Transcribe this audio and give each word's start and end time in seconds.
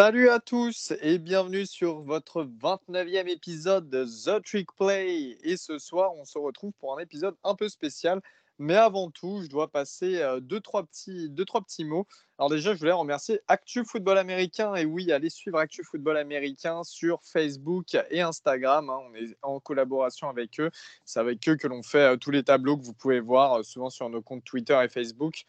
Salut 0.00 0.30
à 0.30 0.40
tous 0.40 0.94
et 1.02 1.18
bienvenue 1.18 1.66
sur 1.66 2.00
votre 2.00 2.42
29e 2.42 3.28
épisode 3.28 3.90
de 3.90 4.06
The 4.06 4.42
Trick 4.42 4.72
Play. 4.72 5.36
Et 5.42 5.58
ce 5.58 5.78
soir, 5.78 6.14
on 6.16 6.24
se 6.24 6.38
retrouve 6.38 6.72
pour 6.80 6.96
un 6.98 7.02
épisode 7.02 7.36
un 7.44 7.54
peu 7.54 7.68
spécial. 7.68 8.22
Mais 8.58 8.76
avant 8.76 9.10
tout, 9.10 9.42
je 9.42 9.48
dois 9.48 9.70
passer 9.70 10.22
euh, 10.22 10.40
deux, 10.40 10.60
trois 10.60 10.84
petits, 10.84 11.28
deux, 11.28 11.44
trois 11.44 11.60
petits 11.60 11.84
mots. 11.84 12.06
Alors 12.38 12.48
déjà, 12.48 12.72
je 12.72 12.78
voulais 12.78 12.92
remercier 12.92 13.40
Actu 13.46 13.84
Football 13.84 14.16
Américain. 14.16 14.74
Et 14.74 14.86
oui, 14.86 15.12
allez 15.12 15.28
suivre 15.28 15.58
Actu 15.58 15.84
Football 15.84 16.16
Américain 16.16 16.82
sur 16.82 17.20
Facebook 17.22 17.94
et 18.10 18.22
Instagram. 18.22 18.88
Hein. 18.88 19.00
On 19.06 19.14
est 19.14 19.36
en 19.42 19.60
collaboration 19.60 20.30
avec 20.30 20.60
eux. 20.60 20.70
C'est 21.04 21.20
avec 21.20 21.46
eux 21.46 21.56
que 21.56 21.68
l'on 21.68 21.82
fait 21.82 22.14
euh, 22.14 22.16
tous 22.16 22.30
les 22.30 22.42
tableaux 22.42 22.78
que 22.78 22.84
vous 22.84 22.94
pouvez 22.94 23.20
voir 23.20 23.58
euh, 23.58 23.62
souvent 23.64 23.90
sur 23.90 24.08
nos 24.08 24.22
comptes 24.22 24.44
Twitter 24.44 24.80
et 24.82 24.88
Facebook. 24.88 25.44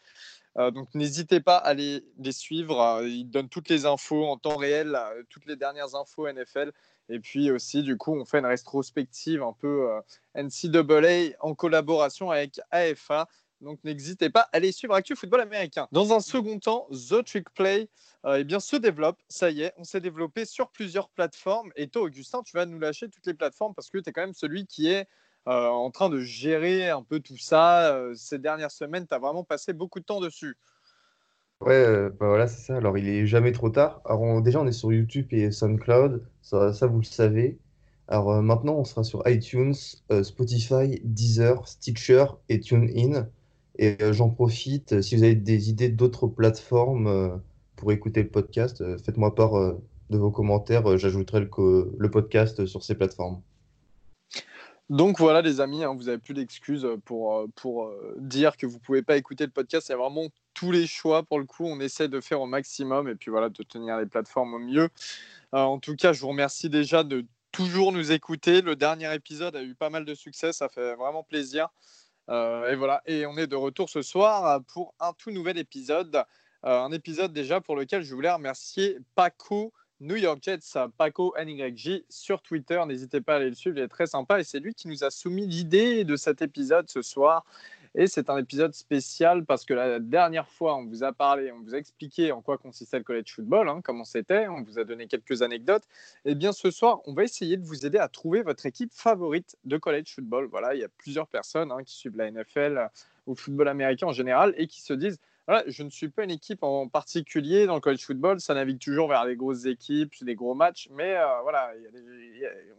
Euh, 0.58 0.70
donc 0.70 0.88
n'hésitez 0.94 1.40
pas 1.40 1.56
à 1.56 1.74
les, 1.74 2.02
suivre. 2.30 2.80
Euh, 2.80 3.08
ils 3.08 3.28
donnent 3.28 3.48
toutes 3.48 3.68
les 3.68 3.86
infos 3.86 4.26
en 4.26 4.36
temps 4.36 4.56
réel, 4.56 4.94
euh, 4.94 5.22
toutes 5.30 5.46
les 5.46 5.56
dernières 5.56 5.94
infos 5.94 6.30
NFL. 6.30 6.72
Et 7.08 7.20
puis 7.20 7.50
aussi, 7.50 7.82
du 7.82 7.96
coup, 7.96 8.14
on 8.14 8.24
fait 8.24 8.38
une 8.38 8.46
rétrospective 8.46 9.42
un 9.42 9.52
peu 9.52 9.88
NCAA 10.34 11.36
en 11.40 11.54
collaboration 11.54 12.30
avec 12.30 12.60
AFA. 12.70 13.28
Donc 13.60 13.78
n'hésitez 13.84 14.30
pas 14.30 14.42
à 14.42 14.56
aller 14.56 14.72
suivre 14.72 14.94
Actu 14.94 15.14
Football 15.14 15.40
Américain. 15.42 15.88
Dans 15.92 16.12
un 16.12 16.20
second 16.20 16.58
temps, 16.58 16.88
The 16.90 17.24
Trick 17.24 17.50
Play 17.50 17.88
eh 18.26 18.44
bien, 18.44 18.60
se 18.60 18.76
développe. 18.76 19.20
Ça 19.28 19.50
y 19.50 19.62
est, 19.62 19.74
on 19.76 19.84
s'est 19.84 20.00
développé 20.00 20.44
sur 20.44 20.70
plusieurs 20.70 21.08
plateformes. 21.10 21.70
Et 21.76 21.88
toi, 21.88 22.02
Augustin, 22.02 22.42
tu 22.42 22.56
vas 22.56 22.66
nous 22.66 22.78
lâcher 22.78 23.10
toutes 23.10 23.26
les 23.26 23.34
plateformes 23.34 23.74
parce 23.74 23.90
que 23.90 23.98
tu 23.98 24.08
es 24.08 24.12
quand 24.12 24.22
même 24.22 24.32
celui 24.32 24.66
qui 24.66 24.88
est 24.88 25.06
euh, 25.48 25.66
en 25.68 25.90
train 25.90 26.08
de 26.10 26.20
gérer 26.20 26.90
un 26.90 27.02
peu 27.02 27.20
tout 27.20 27.36
ça. 27.38 27.94
Euh, 27.94 28.14
ces 28.14 28.38
dernières 28.38 28.70
semaines, 28.70 29.06
tu 29.06 29.14
as 29.14 29.18
vraiment 29.18 29.44
passé 29.44 29.72
beaucoup 29.72 30.00
de 30.00 30.04
temps 30.04 30.20
dessus. 30.20 30.56
Ouais, 31.60 31.72
euh, 31.74 32.10
bah 32.10 32.26
voilà, 32.28 32.46
c'est 32.48 32.60
ça. 32.60 32.76
Alors, 32.76 32.98
il 32.98 33.08
est 33.08 33.26
jamais 33.26 33.52
trop 33.52 33.70
tard. 33.70 34.02
Alors, 34.04 34.42
déjà, 34.42 34.60
on 34.60 34.66
est 34.66 34.72
sur 34.72 34.92
YouTube 34.92 35.28
et 35.32 35.50
SoundCloud, 35.50 36.26
ça, 36.42 36.72
ça 36.72 36.86
vous 36.86 36.98
le 36.98 37.04
savez. 37.04 37.58
Alors, 38.08 38.42
maintenant, 38.42 38.74
on 38.74 38.84
sera 38.84 39.04
sur 39.04 39.22
iTunes, 39.28 39.74
Spotify, 40.22 41.00
Deezer, 41.04 41.66
Stitcher 41.68 42.26
et 42.48 42.60
TuneIn. 42.60 43.28
Et 43.78 43.96
j'en 44.12 44.28
profite, 44.30 45.00
si 45.02 45.16
vous 45.16 45.22
avez 45.22 45.34
des 45.36 45.70
idées 45.70 45.88
d'autres 45.88 46.26
plateformes 46.26 47.40
pour 47.76 47.92
écouter 47.92 48.22
le 48.22 48.28
podcast, 48.28 48.84
faites-moi 48.98 49.34
part 49.34 49.52
de 50.10 50.18
vos 50.18 50.30
commentaires. 50.30 50.98
J'ajouterai 50.98 51.40
le, 51.40 51.94
le 51.96 52.10
podcast 52.10 52.66
sur 52.66 52.82
ces 52.82 52.94
plateformes. 52.96 53.40
Donc 54.92 55.18
voilà 55.18 55.40
les 55.40 55.62
amis, 55.62 55.82
hein, 55.82 55.94
vous 55.94 56.04
n'avez 56.04 56.18
plus 56.18 56.34
d'excuses 56.34 56.86
pour, 57.06 57.34
euh, 57.38 57.46
pour 57.56 57.86
euh, 57.86 58.14
dire 58.18 58.58
que 58.58 58.66
vous 58.66 58.74
ne 58.74 58.82
pouvez 58.82 59.00
pas 59.00 59.16
écouter 59.16 59.46
le 59.46 59.50
podcast. 59.50 59.88
Il 59.88 59.92
y 59.92 59.94
a 59.94 59.96
vraiment 59.96 60.28
tous 60.52 60.70
les 60.70 60.86
choix 60.86 61.22
pour 61.22 61.38
le 61.38 61.46
coup. 61.46 61.64
On 61.64 61.80
essaie 61.80 62.08
de 62.08 62.20
faire 62.20 62.42
au 62.42 62.46
maximum 62.46 63.08
et 63.08 63.14
puis 63.14 63.30
voilà, 63.30 63.48
de 63.48 63.62
tenir 63.62 63.96
les 63.96 64.04
plateformes 64.04 64.52
au 64.52 64.58
mieux. 64.58 64.90
Euh, 65.54 65.60
en 65.60 65.78
tout 65.78 65.96
cas, 65.96 66.12
je 66.12 66.20
vous 66.20 66.28
remercie 66.28 66.68
déjà 66.68 67.04
de 67.04 67.24
toujours 67.52 67.90
nous 67.92 68.12
écouter. 68.12 68.60
Le 68.60 68.76
dernier 68.76 69.14
épisode 69.14 69.56
a 69.56 69.62
eu 69.62 69.74
pas 69.74 69.88
mal 69.88 70.04
de 70.04 70.12
succès, 70.12 70.52
ça 70.52 70.68
fait 70.68 70.94
vraiment 70.96 71.22
plaisir. 71.22 71.70
et 72.28 72.76
voilà, 72.76 73.00
et 73.06 73.24
on 73.24 73.38
est 73.38 73.46
de 73.46 73.56
retour 73.56 73.88
ce 73.88 74.02
soir 74.02 74.60
pour 74.74 74.94
un 75.00 75.14
tout 75.14 75.30
nouvel 75.30 75.56
épisode. 75.56 76.22
un 76.64 76.92
épisode 76.92 77.32
déjà 77.32 77.62
pour 77.62 77.76
lequel 77.76 78.02
je 78.02 78.14
voulais 78.14 78.30
remercier 78.30 78.98
Paco 79.14 79.72
New 80.02 80.16
York 80.16 80.40
Jets, 80.42 80.76
Paco 80.98 81.32
NYJ 81.38 82.02
sur 82.08 82.42
Twitter. 82.42 82.82
N'hésitez 82.88 83.20
pas 83.20 83.34
à 83.34 83.36
aller 83.36 83.50
le 83.50 83.54
suivre, 83.54 83.78
il 83.78 83.84
est 83.84 83.88
très 83.88 84.08
sympa. 84.08 84.40
Et 84.40 84.44
c'est 84.44 84.58
lui 84.58 84.74
qui 84.74 84.88
nous 84.88 85.04
a 85.04 85.10
soumis 85.12 85.46
l'idée 85.46 86.02
de 86.02 86.16
cet 86.16 86.42
épisode 86.42 86.90
ce 86.90 87.02
soir. 87.02 87.44
Et 87.94 88.08
c'est 88.08 88.28
un 88.28 88.36
épisode 88.36 88.74
spécial 88.74 89.44
parce 89.44 89.64
que 89.64 89.74
la 89.74 90.00
dernière 90.00 90.48
fois, 90.48 90.74
on 90.74 90.86
vous 90.86 91.04
a 91.04 91.12
parlé, 91.12 91.52
on 91.52 91.60
vous 91.60 91.76
a 91.76 91.78
expliqué 91.78 92.32
en 92.32 92.40
quoi 92.40 92.58
consistait 92.58 92.98
le 92.98 93.04
college 93.04 93.32
football, 93.32 93.68
hein, 93.68 93.80
comment 93.84 94.02
c'était, 94.04 94.48
on 94.48 94.62
vous 94.62 94.80
a 94.80 94.84
donné 94.84 95.06
quelques 95.06 95.42
anecdotes. 95.42 95.84
Et 96.24 96.34
bien 96.34 96.50
ce 96.50 96.72
soir, 96.72 97.00
on 97.04 97.12
va 97.12 97.22
essayer 97.22 97.56
de 97.56 97.64
vous 97.64 97.86
aider 97.86 97.98
à 97.98 98.08
trouver 98.08 98.42
votre 98.42 98.66
équipe 98.66 98.92
favorite 98.92 99.56
de 99.64 99.76
college 99.76 100.14
football. 100.16 100.46
Voilà, 100.46 100.74
il 100.74 100.80
y 100.80 100.84
a 100.84 100.88
plusieurs 100.88 101.28
personnes 101.28 101.70
hein, 101.70 101.84
qui 101.84 101.94
suivent 101.94 102.16
la 102.16 102.28
NFL 102.28 102.88
ou 103.28 103.34
le 103.34 103.38
football 103.38 103.68
américain 103.68 104.08
en 104.08 104.12
général 104.12 104.52
et 104.56 104.66
qui 104.66 104.82
se 104.82 104.94
disent 104.94 105.20
je 105.48 105.82
ne 105.82 105.90
suis 105.90 106.08
pas 106.08 106.24
une 106.24 106.30
équipe 106.30 106.62
en 106.62 106.88
particulier 106.88 107.66
dans 107.66 107.74
le 107.74 107.80
college 107.80 108.04
football. 108.04 108.40
Ça 108.40 108.54
navigue 108.54 108.78
toujours 108.78 109.08
vers 109.08 109.26
des 109.26 109.36
grosses 109.36 109.66
équipes, 109.66 110.12
des 110.22 110.34
gros 110.34 110.54
matchs. 110.54 110.88
Mais 110.92 111.16
euh, 111.16 111.40
voilà, 111.42 111.72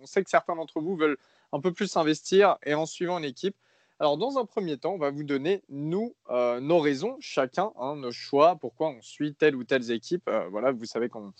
on 0.01 0.05
sait 0.05 0.23
que 0.23 0.29
certains 0.29 0.55
d'entre 0.55 0.79
vous 0.79 0.95
veulent 0.95 1.17
un 1.51 1.59
peu 1.59 1.73
plus 1.73 1.95
investir 1.97 2.57
et 2.63 2.73
en 2.73 2.85
suivant 2.85 3.19
une 3.19 3.25
équipe. 3.25 3.55
Alors, 3.99 4.17
dans 4.17 4.37
un 4.37 4.45
premier 4.45 4.77
temps, 4.77 4.93
on 4.93 4.97
va 4.97 5.11
vous 5.11 5.23
donner, 5.23 5.63
nous, 5.69 6.15
euh, 6.29 6.59
nos 6.59 6.79
raisons, 6.79 7.15
chacun, 7.19 7.71
hein, 7.77 7.95
nos 7.95 8.11
choix, 8.11 8.55
pourquoi 8.55 8.89
on 8.89 9.01
suit 9.01 9.35
telle 9.35 9.55
ou 9.55 9.63
telle 9.63 9.89
équipe. 9.91 10.27
Euh, 10.27 10.47
voilà, 10.49 10.71
vous 10.71 10.85
savez 10.85 11.09
qu'on 11.09 11.33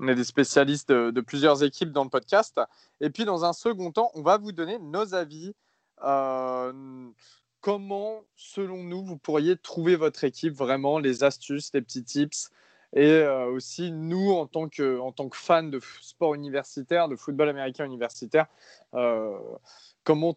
on 0.00 0.08
est 0.08 0.14
des 0.14 0.24
spécialistes 0.24 0.90
de, 0.90 1.20
plusieurs 1.20 1.62
équipes 1.62 1.92
dans 1.92 2.04
le 2.04 2.10
podcast. 2.10 2.58
Et 3.00 3.10
puis, 3.10 3.26
dans 3.26 3.44
un 3.44 3.52
second 3.52 3.92
temps, 3.92 4.10
on 4.14 4.22
va 4.22 4.38
vous 4.38 4.50
donner 4.50 4.78
nos 4.78 5.14
avis 5.14 5.54
comment, 7.60 8.22
selon 8.36 8.82
nous, 8.82 9.04
vous 9.04 9.16
pourriez 9.16 9.56
trouver 9.56 9.96
votre 9.96 10.24
équipe, 10.24 10.54
vraiment 10.54 10.98
les 10.98 11.24
astuces, 11.24 11.70
les 11.74 11.82
petits 11.82 12.04
tips 12.04 12.50
et 12.92 13.08
euh, 13.08 13.46
aussi 13.46 13.92
nous 13.92 14.32
en 14.32 14.46
tant 14.46 14.68
que 14.68 14.98
en 14.98 15.12
tant 15.12 15.28
que 15.28 15.36
fans 15.36 15.62
de 15.62 15.80
sport 16.00 16.34
universitaire, 16.34 17.08
de 17.08 17.16
football 17.16 17.48
américain 17.48 17.84
universitaire, 17.84 18.46
euh, 18.94 19.38
comment 20.04 20.34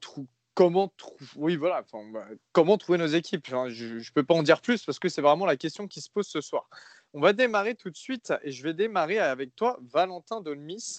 comment 0.53 0.94
oui 1.35 1.56
voilà, 1.56 1.84
bah, 2.13 2.28
comment 2.51 2.78
trouver 2.78 3.00
nos 3.00 3.07
équipes? 3.07 3.47
je 3.47 3.95
ne 3.95 4.13
peux 4.13 4.23
pas 4.23 4.35
en 4.35 4.44
dire 4.44 4.61
plus 4.61 4.85
parce 4.85 5.00
que 5.00 5.09
c'est 5.09 5.22
vraiment 5.22 5.45
la 5.45 5.57
question 5.57 5.88
qui 5.88 6.01
se 6.01 6.09
pose 6.09 6.28
ce 6.28 6.41
soir. 6.41 6.69
On 7.13 7.22
va 7.22 7.34
démarrer 7.34 7.75
tout 7.75 7.90
de 7.90 7.97
suite 7.97 8.34
et 8.44 8.51
je 8.51 8.63
vais 8.63 8.73
démarrer 8.73 9.19
avec 9.19 9.55
toi, 9.55 9.79
Valentin 9.91 10.41
Dolmis. 10.41 10.97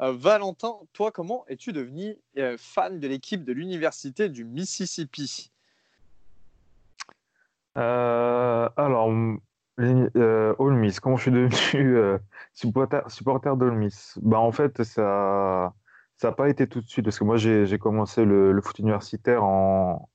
Euh, 0.00 0.12
Valentin, 0.16 0.76
toi, 0.94 1.10
comment 1.10 1.44
es-tu 1.48 1.72
devenu 1.72 2.16
euh, 2.38 2.56
fan 2.58 3.00
de 3.00 3.06
l'équipe 3.06 3.44
de 3.44 3.52
l'Université 3.52 4.30
du 4.30 4.46
Mississippi? 4.46 5.52
Euh, 7.76 8.68
Alors, 8.76 9.10
euh, 9.78 10.54
All 10.58 10.72
Miss, 10.72 11.00
comment 11.00 11.16
je 11.16 11.22
suis 11.22 11.30
devenu 11.30 12.18
supporter, 12.54 13.10
supporter 13.10 13.54
Miss? 13.56 14.18
Bah, 14.22 14.38
En 14.38 14.52
fait, 14.52 14.82
ça 14.82 15.74
n'a 16.22 16.32
pas 16.32 16.48
été 16.48 16.66
tout 16.66 16.80
de 16.80 16.88
suite, 16.88 17.04
parce 17.04 17.18
que 17.18 17.24
moi, 17.24 17.36
j'ai 17.36 17.78
commencé 17.78 18.24
le, 18.24 18.58
foot 18.62 18.78
universitaire 18.78 19.44
en, 19.44 20.08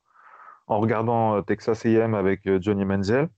en 0.66 0.80
regardant 0.80 1.40
Texas 1.44 1.86
AM 1.86 2.14
avec 2.14 2.48
Johnny 2.60 2.84
Manziel. 2.84 3.28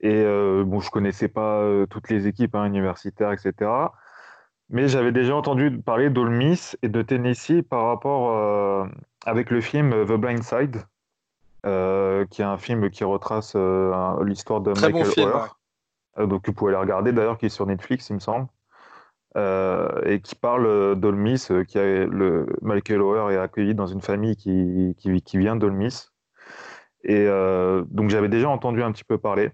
Et 0.00 0.24
bon, 0.64 0.80
je 0.80 0.90
connaissais 0.90 1.28
pas 1.28 1.62
toutes 1.90 2.08
les 2.08 2.26
équipes 2.26 2.54
hein, 2.54 2.64
universitaires, 2.64 3.32
etc. 3.32 3.70
Mais 4.70 4.88
j'avais 4.88 5.12
déjà 5.12 5.34
entendu 5.34 5.78
parler 5.78 6.10
d'Ole 6.10 6.30
Miss 6.30 6.76
et 6.82 6.88
de 6.88 7.00
Tennessee 7.00 7.62
par 7.68 7.86
rapport 7.86 8.36
euh, 8.36 8.86
avec 9.24 9.50
le 9.50 9.60
film 9.60 9.90
The 10.04 10.12
Blind 10.12 10.42
Side, 10.42 10.84
euh, 11.64 12.26
qui 12.26 12.42
est 12.42 12.46
un 12.46 12.58
film 12.58 12.90
qui 12.90 13.02
retrace 13.04 13.54
euh, 13.56 14.24
l'histoire 14.24 14.60
de 14.60 14.72
Michael 14.72 14.92
bon 15.14 16.26
donc 16.26 16.46
vous 16.46 16.52
pouvez 16.52 16.72
aller 16.72 16.80
regarder 16.80 17.12
d'ailleurs, 17.12 17.38
qui 17.38 17.46
est 17.46 17.50
sur 17.50 17.64
Netflix, 17.64 18.10
il 18.10 18.14
me 18.14 18.18
semble. 18.18 18.48
et 19.36 20.20
qui 20.20 20.34
parle 20.34 20.96
d'Ole 20.96 21.14
Miss, 21.14 21.52
qui 21.68 21.78
a, 21.78 22.06
le, 22.06 22.46
Michael 22.60 23.00
Oher 23.00 23.32
est 23.32 23.38
accueilli 23.38 23.72
dans 23.72 23.86
une 23.86 24.00
famille 24.00 24.34
qui, 24.34 24.96
qui, 24.98 25.22
qui 25.22 25.38
vient 25.38 25.54
d'Ole 25.54 25.74
Miss. 25.74 26.12
Et 27.04 27.26
donc 27.26 28.10
j'avais 28.10 28.28
déjà 28.28 28.48
entendu 28.48 28.82
un 28.82 28.90
petit 28.90 29.04
peu 29.04 29.16
parler. 29.16 29.52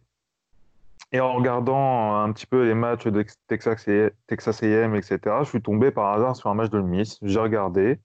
Et 1.15 1.21
en 1.21 1.33
regardant 1.35 2.17
un 2.17 2.33
petit 2.33 2.45
peu 2.45 2.67
les 2.67 2.75
matchs 2.75 3.07
de 3.07 3.25
Texas, 3.47 3.87
AM, 3.87 4.97
etc., 4.97 5.21
je 5.43 5.45
suis 5.45 5.63
tombé 5.63 5.93
par 5.93 6.13
hasard 6.13 6.35
sur 6.35 6.51
un 6.51 6.55
match 6.55 6.71
de 6.71 6.81
Miss. 6.81 7.21
J'ai 7.23 7.39
regardé. 7.39 8.01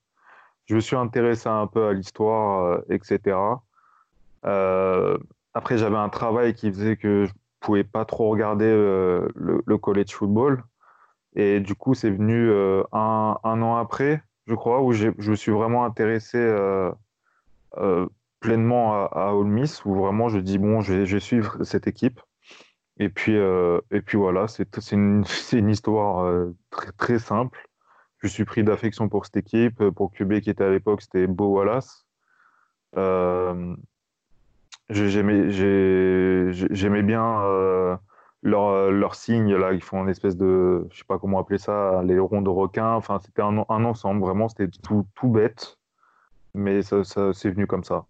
Je 0.66 0.76
me 0.76 0.80
suis 0.80 0.94
intéressé 0.94 1.48
un 1.48 1.66
peu 1.66 1.88
à 1.88 1.92
l'histoire, 1.92 2.66
euh, 2.66 2.80
etc. 2.88 3.36
Euh, 4.46 5.18
après, 5.54 5.76
j'avais 5.76 5.96
un 5.96 6.08
travail 6.08 6.54
qui 6.54 6.70
faisait 6.70 6.96
que 6.96 7.24
je 7.26 7.32
pouvais 7.58 7.82
pas 7.82 8.04
trop 8.04 8.28
regarder 8.28 8.66
euh, 8.66 9.28
le, 9.34 9.76
college 9.76 10.12
football. 10.12 10.62
Et 11.34 11.58
du 11.58 11.74
coup, 11.74 11.94
c'est 11.94 12.10
venu 12.10 12.52
un, 12.92 13.36
an 13.42 13.76
après, 13.76 14.22
je 14.46 14.54
crois, 14.54 14.82
où 14.82 14.92
je 14.92 15.08
me 15.08 15.34
suis 15.34 15.50
vraiment 15.50 15.84
intéressé 15.84 16.38
pleinement 18.38 18.94
à, 18.94 19.06
à 19.06 19.32
Ole 19.34 19.48
Miss, 19.48 19.84
où 19.84 19.96
vraiment 19.96 20.28
je 20.28 20.38
dis, 20.38 20.58
bon, 20.58 20.80
je 20.80 20.94
vais 20.94 21.20
suivre 21.20 21.64
cette 21.64 21.88
équipe. 21.88 22.20
Et 23.00 23.08
puis, 23.08 23.34
euh, 23.34 23.80
et 23.90 24.02
puis 24.02 24.18
voilà, 24.18 24.46
c'est 24.46 24.76
une, 24.92 25.24
histoire 25.52 26.26
euh, 26.26 26.54
très, 26.98 27.18
simple. 27.18 27.66
Je 28.18 28.28
suis 28.28 28.44
pris 28.44 28.62
d'affection 28.62 29.08
pour 29.08 29.24
cette 29.24 29.38
équipe, 29.38 29.82
pour 29.88 30.12
QB 30.12 30.40
qui 30.40 30.50
était 30.50 30.64
à 30.64 30.70
l'époque, 30.70 31.00
c'était 31.00 31.26
Beau 31.26 31.48
Wallace. 31.48 32.06
Euh, 32.96 33.74
J'aimais 34.90 35.42
bien 37.02 37.98
leur, 38.42 38.90
leur 38.90 39.14
signe, 39.14 39.54
là, 39.54 39.72
ils 39.72 39.82
font 39.82 40.02
une 40.02 40.08
espèce 40.10 40.36
de, 40.36 40.86
je 40.90 40.98
sais 40.98 41.04
pas 41.04 41.18
comment 41.18 41.38
appeler 41.38 41.58
ça, 41.58 42.02
les 42.02 42.18
ronds 42.18 42.42
de 42.42 42.50
requin. 42.50 42.92
Enfin, 42.94 43.18
c'était 43.24 43.42
un, 43.42 43.64
un, 43.68 43.84
ensemble, 43.84 44.20
vraiment, 44.20 44.48
c'était 44.48 44.68
tout, 44.82 45.06
tout 45.14 45.28
bête, 45.28 45.78
mais 46.54 46.82
ça, 46.82 47.04
ça 47.04 47.32
c'est 47.32 47.50
venu 47.50 47.66
comme 47.66 47.84
ça. 47.84 48.04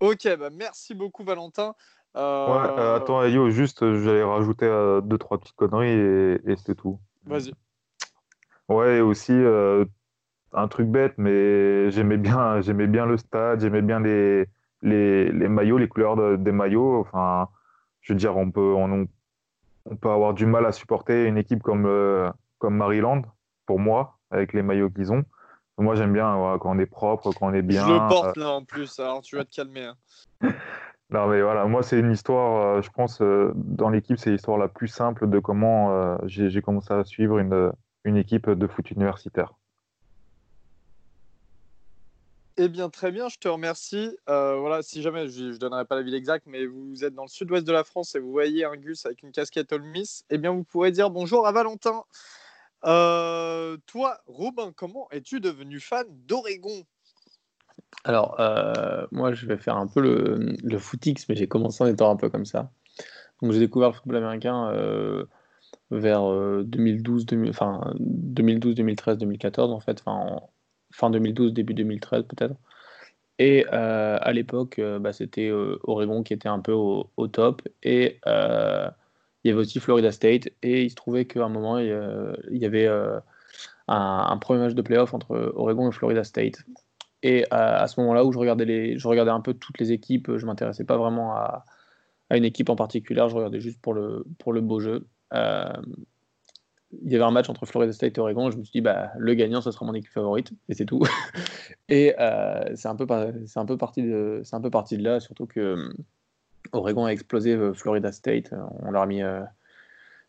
Ok, 0.00 0.26
bah 0.38 0.50
merci 0.50 0.94
beaucoup 0.94 1.22
Valentin. 1.24 1.74
Ouais, 2.14 2.20
euh, 2.20 2.96
attends, 2.96 3.24
Yo, 3.24 3.50
juste, 3.50 3.80
j'allais 3.80 4.22
rajouter 4.22 4.66
euh, 4.66 5.00
deux, 5.00 5.18
trois 5.18 5.38
petites 5.38 5.56
conneries 5.56 5.88
et, 5.88 6.40
et 6.46 6.56
c'est 6.56 6.76
tout. 6.76 7.00
Vas-y. 7.26 7.52
Ouais, 8.68 8.98
et 8.98 9.00
aussi 9.00 9.32
un 10.52 10.68
truc 10.68 10.88
bête, 10.88 11.14
mais 11.18 11.90
j'aimais 11.90 12.16
bien, 12.16 12.60
j'aimais 12.60 12.86
bien 12.86 13.04
le 13.04 13.16
stade, 13.16 13.60
j'aimais 13.60 13.82
bien 13.82 13.98
les, 14.00 14.46
les, 14.82 15.32
les, 15.32 15.48
maillots, 15.48 15.78
les 15.78 15.88
couleurs 15.88 16.38
des 16.38 16.52
maillots. 16.52 17.00
Enfin, 17.00 17.48
je 18.00 18.12
veux 18.12 18.18
dire, 18.18 18.36
on 18.36 18.50
peut, 18.50 18.72
on, 18.74 19.06
on 19.86 19.96
peut 19.96 20.10
avoir 20.10 20.34
du 20.34 20.46
mal 20.46 20.64
à 20.66 20.72
supporter 20.72 21.24
une 21.24 21.36
équipe 21.36 21.62
comme, 21.62 22.32
comme 22.58 22.76
Maryland, 22.76 23.22
pour 23.66 23.80
moi, 23.80 24.18
avec 24.30 24.52
les 24.52 24.62
maillots 24.62 24.90
qu'ils 24.90 25.12
ont. 25.12 25.24
Moi, 25.76 25.96
j'aime 25.96 26.12
bien 26.12 26.56
quand 26.60 26.70
on 26.76 26.78
est 26.78 26.86
propre, 26.86 27.32
quand 27.32 27.48
on 27.48 27.52
est 27.52 27.62
bien. 27.62 27.86
Je 27.86 27.92
le 27.92 28.08
porte 28.08 28.36
là 28.36 28.50
en 28.50 28.64
plus, 28.64 29.00
alors 29.00 29.22
tu 29.22 29.36
vas 29.36 29.44
te 29.44 29.54
calmer. 29.54 29.90
Hein. 30.40 30.52
non, 31.14 31.28
mais 31.28 31.42
voilà, 31.42 31.64
moi, 31.66 31.82
c'est 31.82 31.98
une 31.98 32.10
histoire, 32.10 32.82
je 32.82 32.90
pense, 32.90 33.22
dans 33.22 33.88
l'équipe, 33.88 34.18
c'est 34.18 34.30
l'histoire 34.30 34.58
la 34.58 34.68
plus 34.68 34.88
simple 34.88 35.28
de 35.28 35.38
comment 35.38 36.18
j'ai 36.26 36.60
commencé 36.60 36.92
à 36.92 37.04
suivre 37.04 37.38
une, 37.38 37.72
une 38.04 38.16
équipe 38.16 38.50
de 38.50 38.66
foot 38.66 38.90
universitaire. 38.90 39.54
Eh 42.56 42.68
bien, 42.68 42.88
très 42.88 43.10
bien, 43.10 43.28
je 43.28 43.36
te 43.36 43.48
remercie. 43.48 44.16
Euh, 44.28 44.56
voilà, 44.60 44.82
si 44.82 45.02
jamais, 45.02 45.28
je 45.28 45.44
ne 45.44 45.56
donnerai 45.56 45.84
pas 45.84 45.96
la 45.96 46.02
ville 46.02 46.14
exacte, 46.14 46.46
mais 46.46 46.66
vous 46.66 47.04
êtes 47.04 47.14
dans 47.14 47.24
le 47.24 47.28
sud-ouest 47.28 47.66
de 47.66 47.72
la 47.72 47.82
France 47.82 48.14
et 48.14 48.20
vous 48.20 48.30
voyez 48.30 48.64
un 48.64 48.76
Gus 48.76 49.06
avec 49.06 49.24
une 49.24 49.32
casquette 49.32 49.72
All 49.72 49.82
Miss, 49.82 50.24
eh 50.30 50.38
bien, 50.38 50.52
vous 50.52 50.62
pourrez 50.62 50.92
dire 50.92 51.10
bonjour 51.10 51.48
à 51.48 51.52
Valentin. 51.52 52.04
Euh, 52.84 53.76
toi, 53.86 54.18
Robin, 54.26 54.72
comment 54.76 55.08
es-tu 55.10 55.40
devenu 55.40 55.80
fan 55.80 56.06
d'Oregon? 56.10 56.84
Alors, 58.04 58.40
euh, 58.40 59.06
moi, 59.12 59.32
je 59.32 59.46
vais 59.46 59.56
faire 59.56 59.76
un 59.76 59.86
peu 59.86 60.00
le, 60.00 60.78
footix, 60.78 61.26
mais 61.28 61.36
j'ai 61.36 61.46
commencé 61.46 61.84
en 61.84 61.86
étant 61.86 62.10
un 62.10 62.16
peu 62.16 62.28
comme 62.28 62.44
ça. 62.44 62.70
Donc, 63.40 63.52
j'ai 63.52 63.60
découvert 63.60 63.90
le 63.90 63.94
football 63.94 64.16
américain 64.16 64.72
vers 65.90 66.22
2012, 66.64 67.26
2000, 67.26 67.50
enfin, 67.50 67.94
2012, 68.00 68.74
2013, 68.74 69.18
2014, 69.18 69.72
en 69.72 69.80
fait, 69.80 70.02
fin 70.92 71.10
2012, 71.10 71.52
début 71.52 71.74
2013 71.74 72.24
peut-être. 72.24 72.56
Et 73.38 73.66
euh, 73.72 74.18
à 74.20 74.32
l'époque, 74.32 74.78
euh, 74.78 74.98
bah, 74.98 75.12
c'était 75.12 75.48
euh, 75.48 75.78
Oregon 75.84 76.22
qui 76.22 76.32
était 76.32 76.48
un 76.48 76.60
peu 76.60 76.72
au, 76.72 77.28
top. 77.28 77.62
Et 77.82 78.20
il 78.26 79.48
y 79.48 79.50
avait 79.50 79.60
aussi 79.60 79.80
Florida 79.80 80.12
State. 80.12 80.48
Et 80.62 80.84
il 80.84 80.90
se 80.90 80.94
trouvait 80.94 81.24
qu'à 81.26 81.44
un 81.44 81.48
moment, 81.48 81.78
il, 81.78 81.88
y 82.50 82.64
avait 82.64 82.88
un, 83.88 84.36
premier 84.38 84.60
match 84.60 84.74
de 84.74 84.82
playoff 84.82 85.14
entre 85.14 85.52
Oregon 85.56 85.88
et 85.90 85.92
Florida 85.92 86.24
State. 86.24 86.64
Et 87.24 87.44
à, 87.50 87.88
ce 87.88 87.98
moment-là 88.00 88.24
où 88.24 88.32
je 88.32 88.38
regardais, 88.38 88.96
je 88.96 89.08
regardais 89.08 89.32
un 89.32 89.40
peu 89.40 89.54
toutes 89.54 89.78
les 89.78 89.90
équipes, 89.90 90.36
je 90.36 90.46
m'intéressais 90.46 90.84
pas 90.84 90.96
vraiment 90.96 91.34
à, 91.34 91.64
une 92.30 92.44
équipe 92.44 92.68
en 92.68 92.76
particulier, 92.76 93.24
je 93.28 93.34
regardais 93.34 93.60
juste 93.60 93.80
pour 93.80 93.94
le, 93.94 94.60
beau 94.60 94.78
jeu 94.78 95.08
il 97.02 97.12
y 97.12 97.14
avait 97.14 97.24
un 97.24 97.30
match 97.30 97.48
entre 97.48 97.66
Florida 97.66 97.92
State 97.92 98.18
et 98.18 98.20
Oregon. 98.20 98.50
Je 98.50 98.58
me 98.58 98.64
suis 98.64 98.72
dit, 98.72 98.80
bah, 98.80 99.10
le 99.16 99.34
gagnant, 99.34 99.60
ce 99.60 99.70
sera 99.70 99.84
mon 99.84 99.94
équipe 99.94 100.12
favorite, 100.12 100.52
et 100.68 100.74
c'est 100.74 100.84
tout. 100.84 101.02
et 101.88 102.14
euh, 102.18 102.64
c'est 102.76 102.88
un, 102.88 102.96
peu 102.96 103.06
parti 103.06 104.02
de, 104.02 104.42
là, 105.02 105.20
surtout 105.20 105.46
que 105.46 105.60
euh, 105.60 105.92
Oregon 106.72 107.06
a 107.06 107.10
explosé 107.10 107.52
euh, 107.52 107.72
Florida 107.72 108.12
State. 108.12 108.52
On 108.80 108.90
leur 108.90 109.02
a 109.02 109.06
mis 109.06 109.22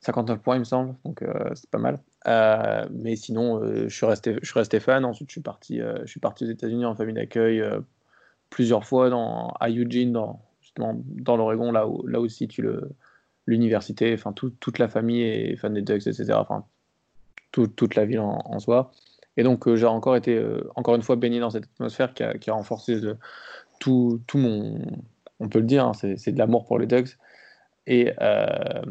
59 0.02 0.40
points, 0.40 0.56
il 0.56 0.60
me 0.60 0.64
semble, 0.64 0.96
donc 1.04 1.24
c'est 1.54 1.70
pas 1.70 1.78
mal. 1.78 2.00
Mais 2.26 3.16
sinon, 3.16 3.62
je, 3.88 3.90
suis 3.90 4.06
resté, 4.06 4.36
je 4.42 4.50
suis 4.50 4.60
resté 4.60 4.80
fan. 4.80 5.06
Ensuite, 5.06 5.30
je 5.30 5.34
suis 5.34 5.42
parti, 5.42 5.80
je 5.80 6.10
suis 6.10 6.20
parti 6.20 6.46
aux 6.46 6.50
États-Unis 6.50 6.86
en 6.86 6.96
famille 6.96 7.16
d'accueil 7.16 7.64
plusieurs 8.50 8.86
fois 8.86 9.10
dans, 9.10 9.50
à 9.60 9.70
Eugene, 9.70 10.12
dans, 10.12 10.42
justement 10.62 11.02
dans 11.06 11.38
l'Oregon, 11.38 11.72
là 11.72 11.88
où, 11.88 12.06
là 12.08 12.20
le 12.58 12.90
l'université, 13.48 14.14
enfin 14.14 14.34
toute 14.34 14.80
la 14.80 14.88
famille 14.88 15.22
est 15.22 15.56
fan 15.56 15.74
des 15.74 15.82
Ducks, 15.82 16.08
etc. 16.08 16.34
Enfin, 16.34 16.66
toute 17.52 17.96
la 17.96 18.06
ville 18.06 18.20
en, 18.20 18.60
soi. 18.60 18.92
Et 19.38 19.44
donc 19.44 19.68
euh, 19.68 19.76
j'ai 19.76 19.86
encore 19.86 20.16
été, 20.16 20.36
euh, 20.36 20.70
encore 20.76 20.96
une 20.96 21.04
fois, 21.04 21.16
baigné 21.16 21.40
dans 21.40 21.50
cette 21.50 21.66
atmosphère 21.66 22.14
qui 22.14 22.24
a, 22.24 22.54
renforcé 22.54 23.00
tout, 23.80 24.22
tout, 24.28 24.38
mon, 24.38 24.82
on 25.40 25.48
peut 25.48 25.60
le 25.60 25.66
dire, 25.66 25.86
hein, 25.86 25.94
c'est 25.94 26.32
de 26.32 26.40
l'amour 26.40 26.66
pour 26.66 26.80
les 26.80 26.88
Ducks. 26.88 27.18
Et, 27.88 28.14
euh, 28.22 28.82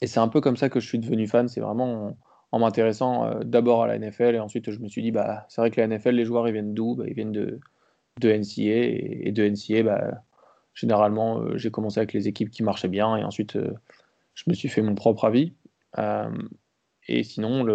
et 0.00 0.06
c'est 0.06 0.20
un 0.20 0.28
peu 0.28 0.40
comme 0.40 0.56
ça 0.56 0.68
que 0.68 0.80
je 0.80 0.86
suis 0.86 0.98
devenu 0.98 1.26
fan. 1.26 1.48
C'est 1.48 1.60
vraiment 1.60 2.16
en, 2.52 2.58
m'intéressant 2.58 3.40
d'abord 3.44 3.82
à 3.82 3.88
la 3.88 3.98
NFL 3.98 4.34
et 4.34 4.38
ensuite 4.38 4.70
je 4.70 4.78
me 4.78 4.88
suis 4.88 5.02
dit, 5.02 5.10
bah, 5.10 5.46
c'est 5.48 5.60
vrai 5.60 5.70
que 5.70 5.80
la 5.80 5.88
NFL, 5.88 6.10
les 6.10 6.24
joueurs, 6.24 6.48
ils 6.48 6.52
viennent 6.52 6.74
d'où? 6.74 6.94
Bah, 6.94 7.04
Ils 7.06 7.14
viennent 7.14 7.32
de, 7.32 7.60
de 8.20 8.30
NCA 8.30 9.26
et, 9.26 9.32
de 9.32 9.48
NCA, 9.48 9.82
bah, 9.82 10.22
généralement, 10.74 11.40
euh, 11.40 11.56
j'ai 11.56 11.70
commencé 11.70 11.98
avec 11.98 12.12
les 12.12 12.28
équipes 12.28 12.50
qui 12.50 12.62
marchaient 12.62 12.88
bien 12.88 13.16
et 13.16 13.24
ensuite, 13.24 13.56
euh, 13.56 13.72
je 14.34 14.44
me 14.46 14.54
suis 14.54 14.68
fait 14.68 14.82
mon 14.82 14.94
propre 14.94 15.24
avis. 15.24 15.52
Euh, 15.98 16.30
et 17.08 17.22
sinon, 17.22 17.66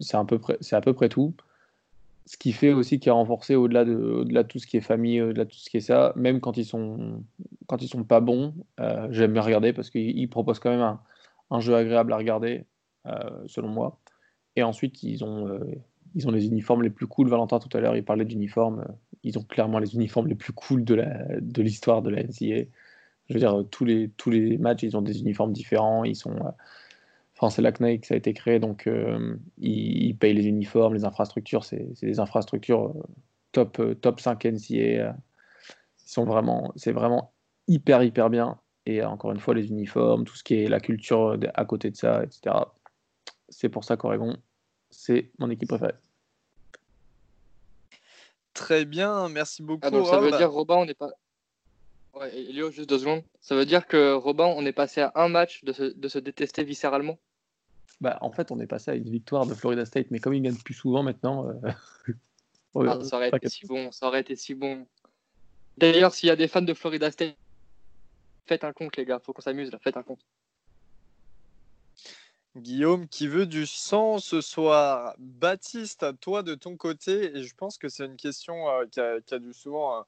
c'est 0.00 0.16
à, 0.16 0.24
peu 0.24 0.38
près, 0.38 0.56
à 0.72 0.80
peu 0.80 0.94
près 0.94 1.08
tout. 1.08 1.34
Ce 2.26 2.38
qui 2.38 2.52
fait 2.52 2.72
aussi 2.72 2.98
qui 2.98 3.10
a 3.10 3.12
renforcé 3.12 3.54
au-delà 3.54 3.84
de, 3.84 3.94
au-delà 3.94 4.42
de 4.42 4.48
tout 4.48 4.58
ce 4.58 4.66
qui 4.66 4.78
est 4.78 4.80
famille, 4.80 5.20
au-delà 5.20 5.44
de 5.44 5.50
tout 5.50 5.58
ce 5.58 5.68
qui 5.68 5.76
est 5.76 5.80
ça, 5.80 6.14
même 6.16 6.40
quand 6.40 6.56
ils 6.56 6.64
sont, 6.64 7.22
quand 7.66 7.82
ils 7.82 7.88
sont 7.88 8.04
pas 8.04 8.20
bons, 8.20 8.54
j'aime 9.10 9.34
bien 9.34 9.42
regarder 9.42 9.74
parce 9.74 9.90
qu'ils 9.90 10.30
proposent 10.30 10.60
quand 10.60 10.70
même 10.70 10.80
un, 10.80 11.00
un, 11.54 11.60
jeu 11.60 11.74
agréable 11.74 12.12
à 12.12 12.16
regarder, 12.16 12.64
selon 13.46 13.68
moi. 13.68 14.00
Et 14.56 14.62
ensuite, 14.62 15.02
ils 15.02 15.24
ont, 15.24 15.58
ils 16.14 16.28
ont 16.28 16.30
les 16.30 16.46
uniformes 16.46 16.82
les 16.82 16.90
plus 16.90 17.06
cool. 17.06 17.28
Valentin, 17.28 17.58
tout 17.58 17.74
à 17.76 17.80
l'heure, 17.80 17.96
il 17.96 18.04
parlait 18.04 18.24
d'uniformes. 18.24 18.84
Ils 19.22 19.38
ont 19.38 19.42
clairement 19.42 19.78
les 19.78 19.94
uniformes 19.94 20.28
les 20.28 20.34
plus 20.34 20.52
cool 20.52 20.84
de, 20.84 20.94
la, 20.94 21.40
de 21.40 21.62
l'histoire 21.62 22.02
de 22.02 22.10
la 22.10 22.22
NCA. 22.22 22.68
Je 23.28 23.34
veux 23.34 23.40
dire, 23.40 23.64
tous 23.70 23.84
les, 23.84 24.10
tous 24.10 24.30
les 24.30 24.58
matchs, 24.58 24.82
ils 24.82 24.96
ont 24.96 25.02
des 25.02 25.20
uniformes 25.20 25.52
différents. 25.52 26.04
Ils 26.04 26.16
sont. 26.16 26.36
Euh, 26.36 26.50
enfin, 27.36 27.50
c'est 27.50 27.62
que 27.98 28.06
ça 28.06 28.14
a 28.14 28.16
été 28.16 28.34
créé, 28.34 28.58
donc 28.58 28.86
euh, 28.86 29.36
ils, 29.58 30.16
payent 30.16 30.34
les 30.34 30.46
uniformes, 30.46 30.94
les 30.94 31.04
infrastructures. 31.04 31.64
C'est, 31.64 31.88
des 32.02 32.20
infrastructures 32.20 32.88
euh, 32.96 33.02
top, 33.52 33.82
top 34.00 34.20
5 34.20 34.44
NCA. 34.44 35.16
Vraiment, 36.18 36.72
c'est 36.76 36.92
vraiment 36.92 37.32
hyper, 37.66 38.02
hyper 38.02 38.30
bien. 38.30 38.58
Et 38.86 39.02
encore 39.02 39.32
une 39.32 39.40
fois, 39.40 39.54
les 39.54 39.68
uniformes, 39.68 40.24
tout 40.24 40.36
ce 40.36 40.44
qui 40.44 40.54
est 40.54 40.68
la 40.68 40.80
culture 40.80 41.38
à 41.54 41.64
côté 41.64 41.90
de 41.90 41.96
ça, 41.96 42.22
etc. 42.22 42.54
C'est 43.48 43.68
pour 43.68 43.84
ça 43.84 43.96
qu'Oregon, 43.96 44.36
c'est 44.90 45.30
mon 45.38 45.50
équipe 45.50 45.68
préférée. 45.68 45.94
Très 48.52 48.84
bien, 48.84 49.28
merci 49.28 49.62
beaucoup. 49.62 49.80
Ah, 49.82 49.90
donc 49.90 50.06
ça 50.06 50.20
veut 50.20 50.30
dire, 50.30 50.50
Robin, 50.50 50.76
on 50.76 50.84
n'est 50.84 50.94
pas. 50.94 51.10
Ouais, 52.14 52.32
Elio, 52.38 52.70
juste 52.70 52.88
deux 52.88 52.98
secondes. 52.98 53.22
Ça 53.40 53.56
veut 53.56 53.66
dire 53.66 53.88
que 53.88 54.12
Robin, 54.14 54.44
on 54.44 54.64
est 54.64 54.72
passé 54.72 55.00
à 55.00 55.12
un 55.16 55.28
match 55.28 55.64
de 55.64 55.72
se, 55.72 55.82
de 55.82 56.08
se 56.08 56.18
détester 56.20 56.62
viscéralement? 56.62 57.18
Bah, 58.00 58.18
En 58.20 58.30
fait, 58.30 58.52
on 58.52 58.60
est 58.60 58.68
passé 58.68 58.92
à 58.92 58.94
une 58.94 59.10
victoire 59.10 59.46
de 59.46 59.54
Florida 59.54 59.84
State, 59.84 60.06
mais 60.10 60.20
comme 60.20 60.34
ils 60.34 60.42
gagnent 60.42 60.54
plus 60.54 60.74
souvent 60.74 61.02
maintenant. 61.02 61.48
Euh, 61.48 61.70
ah, 62.86 63.02
ça 63.02 63.16
aurait 63.16 63.30
été 63.30 63.48
si 63.48 63.66
bon, 63.66 63.90
ça 63.90 64.06
aurait 64.06 64.20
été 64.20 64.36
si 64.36 64.54
bon. 64.54 64.86
D'ailleurs, 65.76 66.14
s'il 66.14 66.28
y 66.28 66.30
a 66.30 66.36
des 66.36 66.46
fans 66.46 66.62
de 66.62 66.74
Florida 66.74 67.10
State, 67.10 67.36
faites 68.46 68.64
un 68.64 68.72
compte, 68.72 68.96
les 68.96 69.04
gars, 69.04 69.18
faut 69.18 69.32
qu'on 69.32 69.42
s'amuse 69.42 69.70
là, 69.72 69.78
faites 69.78 69.96
un 69.96 70.02
compte. 70.02 70.24
Guillaume 72.56 73.08
qui 73.08 73.26
veut 73.26 73.46
du 73.46 73.66
sang 73.66 74.18
ce 74.18 74.40
soir? 74.40 75.14
Baptiste, 75.18 76.06
toi 76.20 76.44
de 76.44 76.54
ton 76.54 76.76
côté, 76.76 77.36
et 77.36 77.42
je 77.42 77.54
pense 77.56 77.78
que 77.78 77.88
c'est 77.88 78.04
une 78.04 78.16
question 78.16 78.68
euh, 78.68 78.84
qui, 78.86 79.00
a, 79.00 79.38
dû 79.40 79.52
souvent 79.52 79.96
euh, 79.96 80.02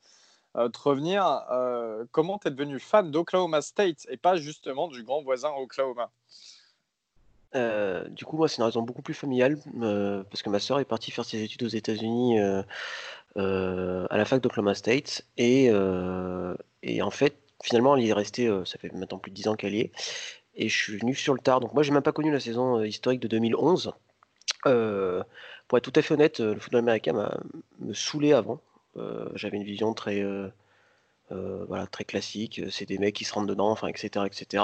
euh, 0.57 0.69
te 0.69 0.79
revenir, 0.79 1.25
comment 2.13 2.39
tu 2.39 2.47
es 2.47 2.51
devenu 2.53 2.79
fan 2.79 3.11
d'Oklahoma 3.11 3.63
State 3.63 4.07
et 4.11 4.17
pas 4.17 4.37
justement 4.37 4.87
du 4.87 5.03
grand 5.03 5.23
voisin 5.23 5.51
Oklahoma? 5.57 6.11
Du 8.11 8.25
coup, 8.27 8.37
moi, 8.37 8.49
c'est 8.49 8.59
une 8.59 8.65
raison 8.65 8.83
beaucoup 8.83 9.03
plus 9.03 9.15
familiale 9.15 9.59
parce 10.31 10.43
que 10.43 10.51
ma 10.51 10.61
soeur 10.61 10.79
est 10.79 10.85
partie 10.85 11.11
faire 11.11 11.25
ses 11.25 11.43
études 11.43 11.63
aux 11.65 11.69
États-Unis 11.69 12.39
à 12.39 12.67
la 13.35 14.25
fac 14.25 14.41
d'Oklahoma 14.41 14.75
State 14.75 15.27
et, 15.37 15.71
et, 16.83 17.03
en 17.03 17.11
fait, 17.11 17.37
finalement, 17.67 17.97
elle 17.97 18.07
est 18.07 18.13
restée, 18.13 18.49
ça 18.65 18.79
fait 18.79 18.93
maintenant 18.93 19.19
plus 19.19 19.31
de 19.31 19.37
10 19.37 19.49
ans 19.49 19.57
qu'elle 19.57 19.75
y 19.75 19.81
est, 19.81 19.93
et 20.57 20.69
je 20.69 20.77
suis 20.77 20.97
venu 20.97 21.15
sur 21.15 21.35
le 21.35 21.41
tard. 21.41 21.61
Donc 21.61 21.75
moi, 21.75 21.83
j'ai 21.83 21.93
même 21.93 22.03
pas 22.03 22.13
connu 22.13 22.33
la 22.33 22.41
saison 22.41 22.79
euh, 22.79 22.87
historique 22.87 23.21
de 23.21 23.29
2011. 23.29 23.93
Euh, 24.67 25.23
pour 25.69 25.79
être 25.79 25.85
tout 25.85 25.99
à 25.99 26.03
fait 26.03 26.15
honnête, 26.15 26.41
euh, 26.41 26.55
le 26.55 26.61
football 26.61 26.81
américain 26.81 27.13
m'a 27.13 27.39
me 27.79 27.93
saoulé 27.93 28.33
avant. 28.33 28.61
J'avais 29.35 29.59
une 29.59 29.65
vision 29.65 29.93
très 29.93 30.23
euh, 30.23 30.49
voilà, 31.31 31.87
très 31.87 32.05
classique, 32.05 32.61
euh, 32.61 32.71
c'est 32.71 32.87
des 32.87 32.99
mecs 32.99 33.15
qui 33.15 33.25
se 33.25 33.35
rentrent 33.35 33.49
dedans, 33.49 33.71
enfin, 33.71 33.89
etc., 33.89 34.25
etc. 34.27 34.63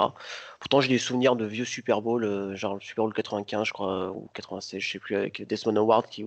Pourtant, 0.60 0.80
j'ai 0.80 0.88
des 0.88 0.98
souvenirs 0.98 1.34
de 1.34 1.44
vieux 1.44 1.64
Super 1.64 2.02
Bowl, 2.02 2.24
euh, 2.24 2.54
genre 2.54 2.74
le 2.74 2.80
Super 2.80 3.04
Bowl 3.04 3.12
95, 3.12 3.66
je 3.66 3.72
crois, 3.72 4.10
ou 4.10 4.28
96, 4.34 4.80
je 4.80 4.92
sais 4.92 4.98
plus, 5.00 5.16
avec 5.16 5.46
Desmond 5.46 5.76
Howard 5.76 6.06
qui, 6.08 6.26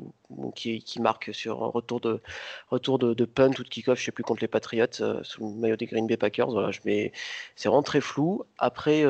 marque 1.00 1.34
sur 1.34 1.64
un 1.64 1.68
retour 1.68 2.02
de, 2.02 2.22
retour 2.70 3.00
punt 3.34 3.52
ou 3.60 3.64
de 3.64 3.70
kick-off, 3.70 4.00
je 4.00 4.06
sais 4.06 4.12
plus, 4.12 4.24
contre 4.24 4.42
les 4.42 4.48
Patriots, 4.48 4.86
sous 5.24 5.48
le 5.48 5.56
maillot 5.56 5.78
des 5.78 5.86
Green 5.86 6.08
Bay 6.08 6.18
Packers. 6.18 6.50
Voilà, 6.50 6.72
je 6.72 6.82
mets... 6.86 7.14
C'est 7.56 7.70
vraiment 7.70 7.84
très 7.84 8.02
flou. 8.02 8.44
Après, 8.58 9.04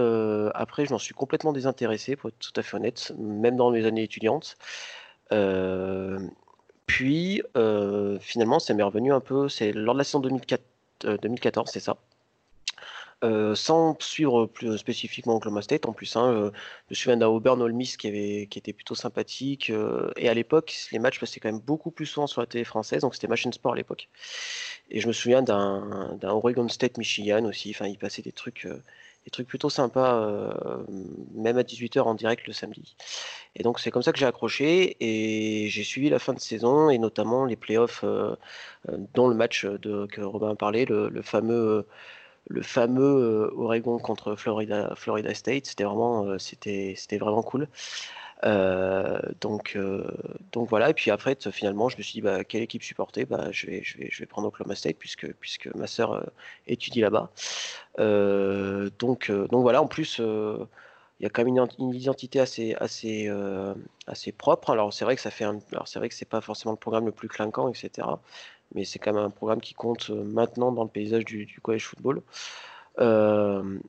après 0.54 0.86
je 0.86 0.92
m'en 0.92 1.00
suis 1.00 1.14
complètement 1.14 1.54
désintéressé, 1.54 2.16
pour 2.16 2.30
être 2.30 2.40
tout 2.40 2.54
à 2.56 2.62
fait 2.62 2.78
honnête, 2.78 3.14
même 3.18 3.56
dans 3.56 3.72
mes 3.72 3.86
années 3.86 4.04
étudiantes. 4.04 4.58
puis, 6.86 7.42
finalement, 8.20 8.60
ça 8.60 8.74
m'est 8.74 8.84
revenu 8.84 9.12
un 9.14 9.20
peu, 9.22 9.50
c'est 9.50 9.72
lors 9.74 9.96
de 9.96 10.00
la 10.00 10.04
saison 10.04 10.20
2004 10.20 10.62
2014, 11.22 11.68
euh, 11.68 11.72
c'est 11.72 11.80
ça. 11.80 11.98
Euh, 13.24 13.56
sans 13.56 13.96
suivre 14.02 14.46
plus 14.46 14.78
spécifiquement 14.78 15.38
Oklahoma 15.38 15.62
State 15.62 15.86
en 15.86 15.94
plus. 15.94 16.16
Hein, 16.16 16.32
euh, 16.32 16.52
je 16.90 16.92
me 16.92 16.96
souviens 16.96 17.18
d'un 17.18 17.28
Auburn 17.28 17.62
Ole 17.62 17.74
Miss 17.74 17.96
qui, 17.98 18.08
était 18.10 18.74
plutôt 18.74 18.96
sympathique. 18.96 19.72
Et 20.18 20.30
à 20.30 20.34
l'époque, 20.34 20.76
les 20.92 21.00
matchs 21.00 21.20
passaient 21.20 21.40
quand 21.40 21.52
même 21.52 21.62
beaucoup 21.62 21.92
plus 21.92 22.06
souvent 22.06 22.28
sur 22.28 22.42
la 22.42 22.48
télé 22.48 22.64
française, 22.66 23.02
donc 23.02 23.16
c'était 23.16 23.28
Machine 23.28 23.54
Sport 23.54 23.74
à 23.74 23.76
l'époque. 23.76 24.10
Et 24.92 25.00
je 25.00 25.08
me 25.08 25.14
souviens 25.14 25.42
d'un 25.42 26.18
Oregon 26.24 26.68
State 26.68 26.98
Michigan 26.98 27.46
aussi. 27.46 27.72
Enfin, 27.72 27.88
il 27.88 27.98
passait 27.98 28.22
des 28.22 28.34
trucs, 28.34 28.68
des 29.26 29.32
trucs 29.32 29.48
plutôt 29.48 29.70
sympas, 29.70 30.30
même 31.34 31.58
à 31.58 31.64
18h 31.64 32.02
en 32.02 32.14
direct 32.14 32.48
le 32.48 32.54
samedi. 32.54 32.96
Et 33.56 33.64
donc 33.64 33.80
c'est 33.80 33.92
comme 33.92 34.04
ça 34.04 34.14
que 34.14 34.20
j'ai 34.20 34.26
accroché 34.26 34.98
et 35.00 35.68
j'ai 35.70 35.84
suivi 35.84 36.10
la 36.10 36.20
fin 36.20 36.34
de 36.34 36.40
saison 36.40 36.90
et 36.90 36.98
notamment 36.98 37.46
les 37.46 37.56
playoffs, 37.56 38.06
dont 39.16 39.28
le 39.28 39.36
match 39.36 39.66
de, 39.66 40.06
que 40.06 40.22
Robin 40.22 40.52
a 40.52 40.56
parlé, 40.56 40.86
le 40.86 41.22
fameux 41.24 41.86
le 42.48 42.62
fameux 42.62 43.04
euh, 43.04 43.52
Oregon 43.56 44.00
contre 44.00 44.36
Florida, 44.36 44.94
Florida 44.96 45.34
State, 45.34 45.66
c'était 45.66 45.84
vraiment, 45.84 46.26
euh, 46.26 46.38
c'était, 46.38 46.94
c'était 46.96 47.18
vraiment 47.18 47.44
cool. 47.44 47.68
Euh, 48.44 49.20
donc, 49.42 49.78
donc 50.52 50.70
voilà, 50.70 50.90
et 50.90 50.94
puis 50.94 51.12
après, 51.12 51.38
finalement, 51.52 51.90
je 51.90 51.98
me 51.98 52.04
suis 52.04 52.14
dit, 52.14 52.22
bah, 52.22 52.44
quelle 52.44 52.62
équipe 52.62 52.84
supporter? 52.84 53.26
Bah, 53.26 53.48
je, 53.52 53.68
vais, 53.68 54.26
prendre 54.28 54.48
Oklahoma 54.48 54.76
State 54.76 54.98
puisque, 54.98 55.74
ma 55.76 55.88
sœur 55.88 56.26
étudie 56.68 57.02
là-bas. 57.02 57.32
donc, 57.98 59.32
donc 59.32 59.62
voilà, 59.62 59.82
en 59.82 59.88
plus, 59.88 60.20
il 60.20 61.24
y 61.24 61.26
a 61.26 61.30
quand 61.30 61.44
même 61.46 61.68
une, 61.80 61.94
identité 61.94 62.40
assez, 62.40 62.76
assez, 62.76 63.32
assez 64.08 64.32
propre. 64.32 64.72
Alors 64.72 64.94
c'est 64.94 65.06
vrai 65.06 65.16
que 65.16 65.22
ça 65.22 65.32
fait 65.32 65.46
alors 65.46 65.88
c'est 65.88 66.00
vrai 66.00 66.10
que 66.10 66.16
c'est 66.16 66.26
pas 66.26 66.42
forcément 66.42 66.74
le 66.74 66.78
programme 66.78 67.06
le 67.06 67.12
plus 67.12 67.30
clinquant, 67.30 67.70
etc 67.70 68.08
mais 68.74 68.84
c'est 68.84 69.00
quand 69.00 69.14
même 69.14 69.24
un 69.24 69.30
programme 69.30 69.62
qui 69.62 69.74
compte 69.74 70.10
euh, 70.10 70.24
maintenant 70.24 70.72
dans 70.72 70.84
le 70.84 70.90
paysage 70.90 71.26
du, 71.26 71.60
college 71.62 71.86
football. 71.86 72.22
Euh, 73.00 73.80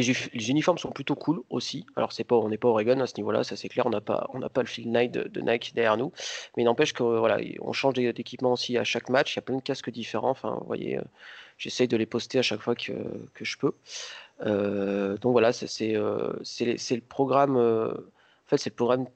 les, 0.00 0.50
uniformes 0.50 0.78
sont 0.78 0.90
plutôt 0.90 1.14
cool 1.14 1.42
aussi. 1.50 1.86
Alors 1.96 2.12
c'est 2.12 2.24
pas, 2.24 2.36
on 2.36 2.48
n'est 2.48 2.58
pas 2.58 2.68
Oregon 2.68 3.00
à 3.00 3.06
ce 3.06 3.16
niveau-là, 3.16 3.44
ça 3.44 3.56
c'est 3.56 3.68
clair. 3.68 3.86
On 3.86 3.90
n'a 3.90 4.00
pas, 4.00 4.28
pas 4.52 4.62
le 4.62 4.66
fil 4.66 4.90
Nike 4.90 5.12
de, 5.12 5.40
Nike 5.40 5.72
derrière 5.74 5.96
nous, 5.96 6.12
mais 6.56 6.64
n'empêche 6.64 6.92
que 6.92 7.02
voilà, 7.02 7.38
change 7.72 7.94
d'équipement 7.94 8.52
aussi 8.52 8.78
à 8.78 8.84
chaque 8.84 9.08
match. 9.08 9.34
Il 9.34 9.36
y 9.36 9.38
a 9.40 9.42
plein 9.42 9.56
de 9.56 9.62
casques 9.62 9.90
différents. 9.90 10.30
Enfin, 10.30 10.60
voyez, 10.66 10.98
euh, 10.98 11.02
j'essaye 11.58 11.88
de 11.88 11.96
les 11.96 12.06
poster 12.06 12.38
à 12.38 12.42
chaque 12.42 12.60
fois 12.60 12.74
que, 12.74 12.92
que 13.34 13.44
je 13.44 13.58
peux. 13.58 13.72
donc 14.40 15.32
voilà, 15.32 15.52
c'est, 15.52 15.66
c'est, 15.66 15.94
le 15.94 17.00
programme. 17.00 17.56
en 17.56 18.48
fait, 18.48 18.58
c'est 18.58 18.70
le 18.70 18.76
programme 18.76 19.06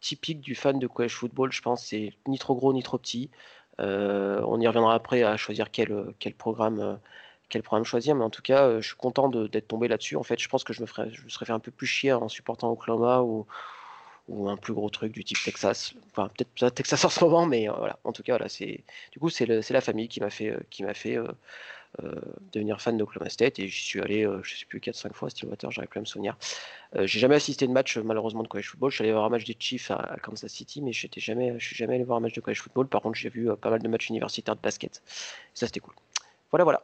typique 0.00 0.40
du 0.40 0.54
fan 0.54 0.78
de 0.78 0.86
college 0.86 1.14
football. 1.14 1.52
Je 1.52 1.62
pense 1.62 1.84
c'est 1.86 2.12
ni 2.26 2.38
trop 2.38 2.54
gros 2.54 2.72
ni 2.72 2.82
trop 2.82 2.98
petit. 2.98 3.30
Euh, 3.80 4.42
on 4.46 4.60
y 4.60 4.66
reviendra 4.66 4.94
après 4.94 5.22
à 5.22 5.36
choisir 5.36 5.70
quel, 5.70 6.14
quel 6.18 6.34
programme 6.34 6.80
euh, 6.80 6.96
quel 7.48 7.62
programme 7.62 7.84
choisir, 7.84 8.14
mais 8.14 8.24
en 8.24 8.30
tout 8.30 8.42
cas, 8.42 8.64
euh, 8.64 8.80
je 8.80 8.88
suis 8.88 8.96
content 8.96 9.28
d'être 9.28 9.68
tombé 9.68 9.88
là-dessus. 9.88 10.16
En 10.16 10.22
fait, 10.22 10.38
je 10.38 10.48
pense 10.48 10.64
que 10.64 10.72
je 10.72 10.80
me, 10.80 10.86
ferais, 10.86 11.10
je 11.12 11.28
serais 11.28 11.46
fait 11.46 11.52
un 11.52 11.60
peu 11.60 11.70
plus 11.70 11.86
chier 11.86 12.12
en 12.12 12.28
supportant 12.28 12.70
Oklahoma 12.70 13.22
ou, 13.22 13.46
un 14.48 14.56
plus 14.56 14.74
gros 14.74 14.90
truc 14.90 15.12
du 15.12 15.22
type 15.22 15.38
Texas. 15.44 15.94
Enfin, 16.10 16.28
peut-être 16.36 16.74
Texas 16.74 17.04
en 17.04 17.08
ce 17.08 17.24
moment, 17.24 17.46
mais 17.46 17.68
voilà. 17.68 17.98
En 18.04 18.12
tout 18.12 18.24
cas, 18.24 18.32
voilà, 18.32 18.48
c'est 18.48 18.82
du 19.12 19.20
coup, 19.20 19.30
c'est 19.30 19.46
la 19.46 19.80
famille 19.80 20.08
qui 20.08 20.20
m'a 20.20 20.30
fait, 20.30 20.56
qui 20.70 20.82
m'a 20.82 20.94
fait 20.94 21.16
euh, 22.02 22.12
devenir 22.52 22.80
fan 22.80 22.98
d'Oklahoma 22.98 23.30
State 23.30 23.58
et 23.58 23.68
j'y 23.68 23.82
suis 23.82 24.02
allé, 24.02 24.26
euh, 24.26 24.42
je 24.42 24.54
sais 24.54 24.66
plus, 24.66 24.80
4-5 24.80 25.14
fois 25.14 25.28
à 25.28 25.30
Stillwater, 25.30 25.70
j'arrive 25.70 25.88
plus 25.88 25.98
à 25.98 26.00
me 26.02 26.06
souvenir. 26.06 26.36
Euh, 26.94 27.06
j'ai 27.06 27.18
jamais 27.18 27.36
assisté 27.36 27.66
de 27.66 27.72
match 27.72 27.96
malheureusement 27.96 28.42
de 28.42 28.48
college 28.48 28.68
football. 28.68 28.90
Je 28.90 28.96
suis 28.96 29.04
allé 29.04 29.12
voir 29.12 29.24
un 29.24 29.30
match 29.30 29.44
des 29.44 29.56
Chiefs 29.58 29.90
à, 29.90 30.16
Kansas 30.22 30.52
City, 30.52 30.82
mais 30.82 30.92
je 30.92 31.06
jamais, 31.16 31.58
suis 31.58 31.74
jamais 31.74 31.94
allé 31.94 32.04
voir 32.04 32.18
un 32.18 32.20
match 32.20 32.34
de 32.34 32.40
college 32.42 32.60
football. 32.60 32.86
Par 32.88 33.00
contre, 33.00 33.16
j'ai 33.16 33.30
vu 33.30 33.48
pas 33.56 33.70
mal 33.70 33.80
de 33.80 33.88
matchs 33.88 34.10
universitaires 34.10 34.56
de 34.56 34.60
basket. 34.60 35.02
Ça, 35.54 35.66
c'était 35.66 35.80
cool. 35.80 35.94
Voilà, 36.50 36.64
voilà. 36.64 36.82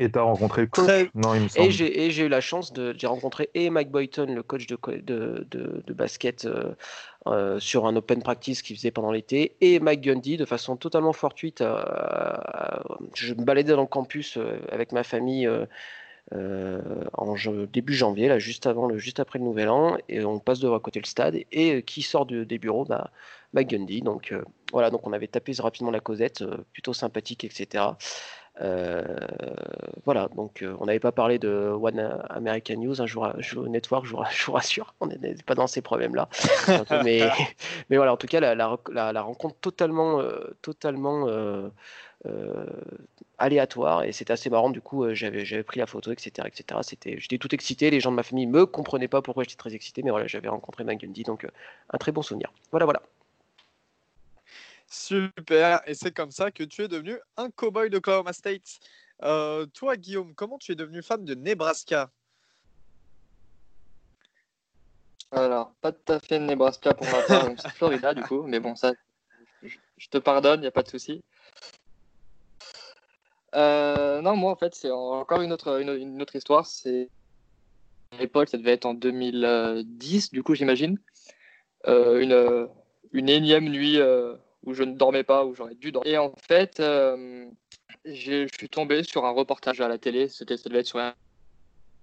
Et 0.00 0.10
tu 0.10 0.18
as 0.18 0.22
rencontré 0.22 0.62
le 0.62 0.66
coach 0.68 1.10
Non, 1.14 1.34
il 1.34 1.42
me 1.42 1.48
semble. 1.48 1.66
Et 1.68 2.10
j'ai 2.10 2.24
eu 2.24 2.28
la 2.28 2.40
chance 2.40 2.72
de. 2.72 2.94
J'ai 2.96 3.06
rencontré 3.06 3.50
et 3.52 3.68
Mike 3.68 3.90
Boyton, 3.90 4.34
le 4.34 4.42
coach 4.42 4.66
de, 4.66 4.78
de, 5.02 5.46
de, 5.86 5.92
basket, 5.92 6.46
euh, 6.46 6.72
euh, 7.26 7.60
sur 7.60 7.86
un 7.86 7.94
open 7.94 8.22
practice 8.22 8.62
qu'il 8.62 8.76
faisait 8.76 8.90
pendant 8.90 9.12
l'été, 9.12 9.56
et 9.60 9.78
Mike 9.78 10.00
Gundy 10.00 10.38
de 10.38 10.46
façon 10.46 10.76
totalement 10.76 11.12
fortuite. 11.12 11.60
Euh, 11.60 11.84
je 13.14 13.34
me 13.34 13.44
baladais 13.44 13.72
dans 13.72 13.82
le 13.82 13.86
campus 13.86 14.38
avec 14.72 14.92
ma 14.92 15.02
famille. 15.02 15.46
en 16.32 17.34
début 17.70 17.94
janvier, 17.94 18.28
là, 18.28 18.38
juste 18.38 18.66
avant, 18.66 18.86
le, 18.86 18.96
juste 18.96 19.20
après 19.20 19.38
le 19.38 19.44
Nouvel 19.44 19.68
An, 19.68 19.98
et 20.08 20.24
on 20.24 20.38
passe 20.38 20.60
devant 20.60 20.76
à 20.76 20.80
côté 20.80 20.98
le 20.98 21.06
stade, 21.06 21.36
et, 21.52 21.82
qui 21.82 22.00
sort 22.00 22.24
des 22.24 22.58
bureaux, 22.58 22.86
bah, 22.86 23.10
Mike 23.52 23.68
Gundy. 23.68 24.00
Donc 24.00 24.34
voilà, 24.72 24.88
donc 24.88 25.06
on 25.06 25.12
avait 25.12 25.28
tapé 25.28 25.52
rapidement 25.58 25.90
la 25.90 26.00
causette, 26.00 26.42
plutôt 26.72 26.94
sympathique, 26.94 27.44
etc. 27.44 27.84
Euh, 28.60 29.02
voilà, 30.04 30.28
donc 30.36 30.62
euh, 30.62 30.76
on 30.80 30.86
n'avait 30.86 31.00
pas 31.00 31.12
parlé 31.12 31.38
de 31.38 31.48
One 31.48 31.98
American 32.28 32.76
News, 32.76 33.00
un 33.00 33.06
jour, 33.06 33.30
jour 33.38 33.66
network, 33.68 34.04
je 34.04 34.12
vous, 34.46 34.52
rassure, 34.52 34.94
on 35.00 35.06
n'est 35.06 35.34
pas 35.46 35.54
dans 35.54 35.66
ces 35.66 35.80
problèmes-là. 35.80 36.28
mais, 37.04 37.22
mais 37.90 37.96
voilà, 37.96 38.12
en 38.12 38.16
tout 38.16 38.26
cas, 38.26 38.40
la, 38.40 38.54
la, 38.54 39.22
rencontre 39.22 39.56
totalement, 39.60 40.20
euh, 40.20 40.56
totalement 40.62 41.26
aléatoire 43.38 44.02
et 44.02 44.12
c'était 44.12 44.32
assez 44.32 44.50
marrant. 44.50 44.68
Du 44.68 44.82
coup, 44.82 45.14
j'avais 45.14 45.62
pris 45.62 45.80
la 45.80 45.86
photo, 45.86 46.12
etc. 46.12 46.46
etc. 46.46 46.80
J'étais 47.18 47.38
tout 47.38 47.54
excité, 47.54 47.90
les 47.90 48.00
gens 48.00 48.10
de 48.10 48.16
ma 48.16 48.22
famille 48.22 48.46
me 48.46 48.66
comprenaient 48.66 49.08
pas 49.08 49.22
pourquoi 49.22 49.44
j'étais 49.44 49.56
très 49.56 49.74
excité, 49.74 50.02
mais 50.02 50.10
voilà, 50.10 50.26
j'avais 50.26 50.48
rencontré 50.48 50.84
Gundy, 50.84 51.22
donc 51.22 51.46
un 51.90 51.98
très 51.98 52.12
bon 52.12 52.22
souvenir. 52.22 52.52
Voilà, 52.70 52.84
voilà. 52.84 53.00
Super, 54.92 55.82
et 55.86 55.94
c'est 55.94 56.10
comme 56.10 56.32
ça 56.32 56.50
que 56.50 56.64
tu 56.64 56.82
es 56.82 56.88
devenu 56.88 57.16
un 57.36 57.48
cowboy 57.48 57.88
de 57.90 57.98
Oklahoma 57.98 58.32
State. 58.32 58.80
Euh, 59.22 59.64
toi, 59.66 59.96
Guillaume, 59.96 60.34
comment 60.34 60.58
tu 60.58 60.72
es 60.72 60.74
devenu 60.74 61.00
fan 61.00 61.24
de 61.24 61.34
Nebraska? 61.36 62.10
Alors, 65.30 65.72
pas 65.80 65.92
tout 65.92 66.12
à 66.12 66.18
fait 66.18 66.40
Nebraska 66.40 66.92
pour 66.92 67.06
ma 67.06 67.22
part, 67.22 67.46
c'est 67.58 67.70
Florida 67.70 68.14
du 68.14 68.22
coup, 68.22 68.42
mais 68.42 68.58
bon, 68.58 68.74
ça, 68.74 68.92
je 69.62 70.08
te 70.08 70.18
pardonne, 70.18 70.58
il 70.58 70.62
n'y 70.62 70.66
a 70.66 70.72
pas 70.72 70.82
de 70.82 70.88
souci. 70.88 71.22
Euh, 73.54 74.20
non, 74.22 74.34
moi 74.34 74.50
en 74.50 74.56
fait, 74.56 74.74
c'est 74.74 74.90
encore 74.90 75.40
une 75.40 75.52
autre, 75.52 75.80
une, 75.80 76.20
autre 76.20 76.34
histoire. 76.34 76.66
C'est 76.66 77.08
à 78.10 78.16
l'époque, 78.16 78.48
ça 78.48 78.58
devait 78.58 78.72
être 78.72 78.86
en 78.86 78.94
2010, 78.94 80.32
du 80.32 80.42
coup, 80.42 80.56
j'imagine. 80.56 80.98
Euh, 81.86 82.18
une, 82.18 82.68
une 83.12 83.28
énième 83.28 83.68
nuit 83.68 84.00
où 84.64 84.74
je 84.74 84.82
ne 84.82 84.94
dormais 84.94 85.24
pas, 85.24 85.44
où 85.44 85.54
j'aurais 85.54 85.74
dû 85.74 85.92
dormir. 85.92 86.12
Et 86.12 86.18
en 86.18 86.34
fait, 86.36 86.80
euh, 86.80 87.46
je 88.04 88.46
suis 88.56 88.68
tombé 88.68 89.02
sur 89.02 89.24
un 89.24 89.30
reportage 89.30 89.80
à 89.80 89.88
la 89.88 89.98
télé, 89.98 90.28
c'était, 90.28 90.56
ça 90.56 90.68
devait 90.68 90.80
être 90.80 90.86
sur 90.86 90.98
un 90.98 91.14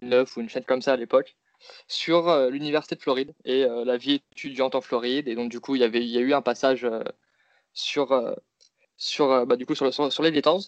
9 0.01 0.37
ou 0.37 0.41
une 0.41 0.49
chaîne 0.49 0.63
comme 0.63 0.81
ça 0.81 0.93
à 0.93 0.97
l'époque, 0.97 1.35
sur 1.87 2.29
euh, 2.29 2.49
l'université 2.49 2.95
de 2.95 3.01
Floride 3.01 3.33
et 3.45 3.63
euh, 3.63 3.85
la 3.85 3.97
vie 3.97 4.21
étudiante 4.31 4.75
en 4.75 4.81
Floride. 4.81 5.27
Et 5.27 5.35
donc, 5.35 5.51
du 5.51 5.59
coup, 5.59 5.75
il 5.75 5.81
y, 5.81 5.83
avait, 5.83 6.01
il 6.01 6.09
y 6.09 6.17
a 6.17 6.21
eu 6.21 6.33
un 6.33 6.41
passage 6.41 6.87
sur, 7.73 8.35
sur, 8.97 9.45
bah, 9.45 9.55
du 9.55 9.65
coup, 9.65 9.75
sur, 9.75 10.11
sur, 10.11 10.23
les 10.23 10.31
Gators. 10.31 10.63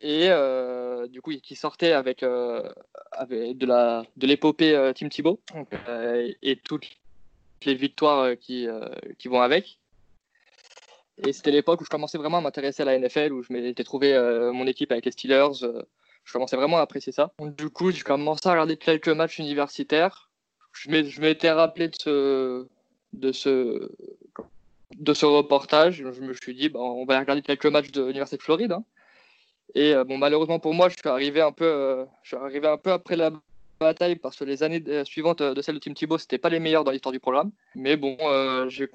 Et 0.00 0.28
du 1.10 1.20
coup, 1.20 1.32
qui 1.42 1.56
sortait 1.56 1.92
avec, 1.92 2.24
avec 3.12 3.58
de, 3.58 3.66
la, 3.66 4.04
de 4.16 4.26
l'épopée 4.26 4.92
Tim 4.94 5.08
Thibault 5.08 5.40
et 6.42 6.56
toutes 6.64 6.88
les 7.64 7.74
victoires 7.74 8.36
qui, 8.38 8.68
qui 9.18 9.28
vont 9.28 9.40
avec. 9.40 9.78
Et 11.26 11.32
c'était 11.32 11.50
l'époque 11.50 11.80
où 11.80 11.84
je 11.84 11.90
commençais 11.90 12.18
vraiment 12.18 12.38
à 12.38 12.40
m'intéresser 12.40 12.82
à 12.82 12.86
la 12.86 12.98
NFL, 12.98 13.32
où 13.32 13.42
je 13.42 13.52
m'étais 13.52 13.84
trouvé 13.84 14.14
euh, 14.14 14.52
mon 14.52 14.66
équipe 14.66 14.92
avec 14.92 15.04
les 15.04 15.10
Steelers. 15.10 15.62
Euh, 15.62 15.82
je 16.24 16.32
commençais 16.32 16.56
vraiment 16.56 16.78
à 16.78 16.82
apprécier 16.82 17.12
ça. 17.12 17.32
du 17.40 17.70
coup, 17.70 17.90
j'ai 17.90 18.02
commencé 18.02 18.46
à 18.48 18.52
regarder 18.52 18.76
quelques 18.76 19.08
matchs 19.08 19.38
universitaires. 19.38 20.30
Je 20.72 21.20
m'étais 21.20 21.50
rappelé 21.50 21.88
de 21.88 21.94
ce, 21.98 22.66
de 23.14 23.32
ce, 23.32 23.90
ce 25.14 25.26
reportage. 25.26 25.96
Je 25.96 26.20
me 26.20 26.34
suis 26.34 26.54
dit, 26.54 26.68
bah, 26.68 26.80
on 26.80 27.04
va 27.04 27.18
regarder 27.18 27.42
quelques 27.42 27.66
matchs 27.66 27.90
de 27.90 28.02
l'Université 28.02 28.36
de 28.36 28.42
Floride. 28.42 28.72
Hein. 28.72 28.84
Et 29.74 29.94
euh, 29.94 30.04
bon, 30.04 30.18
malheureusement 30.18 30.60
pour 30.60 30.74
moi, 30.74 30.88
je 30.88 30.94
suis 30.94 31.08
arrivé 31.08 31.40
un 31.40 31.52
peu, 31.52 32.06
après 32.92 33.16
la 33.16 33.32
bataille 33.80 34.16
parce 34.16 34.36
que 34.36 34.44
les 34.44 34.62
années 34.62 34.82
suivantes 35.04 35.42
de 35.42 35.62
celle 35.62 35.76
de 35.76 35.80
Tim 35.80 35.94
Thibault, 35.94 36.18
c'était 36.18 36.38
pas 36.38 36.48
les 36.48 36.60
meilleures 36.60 36.84
dans 36.84 36.90
l'histoire 36.90 37.12
du 37.12 37.20
programme. 37.20 37.50
Mais 37.74 37.96
bon, 37.96 38.16
j'ai 38.68 38.86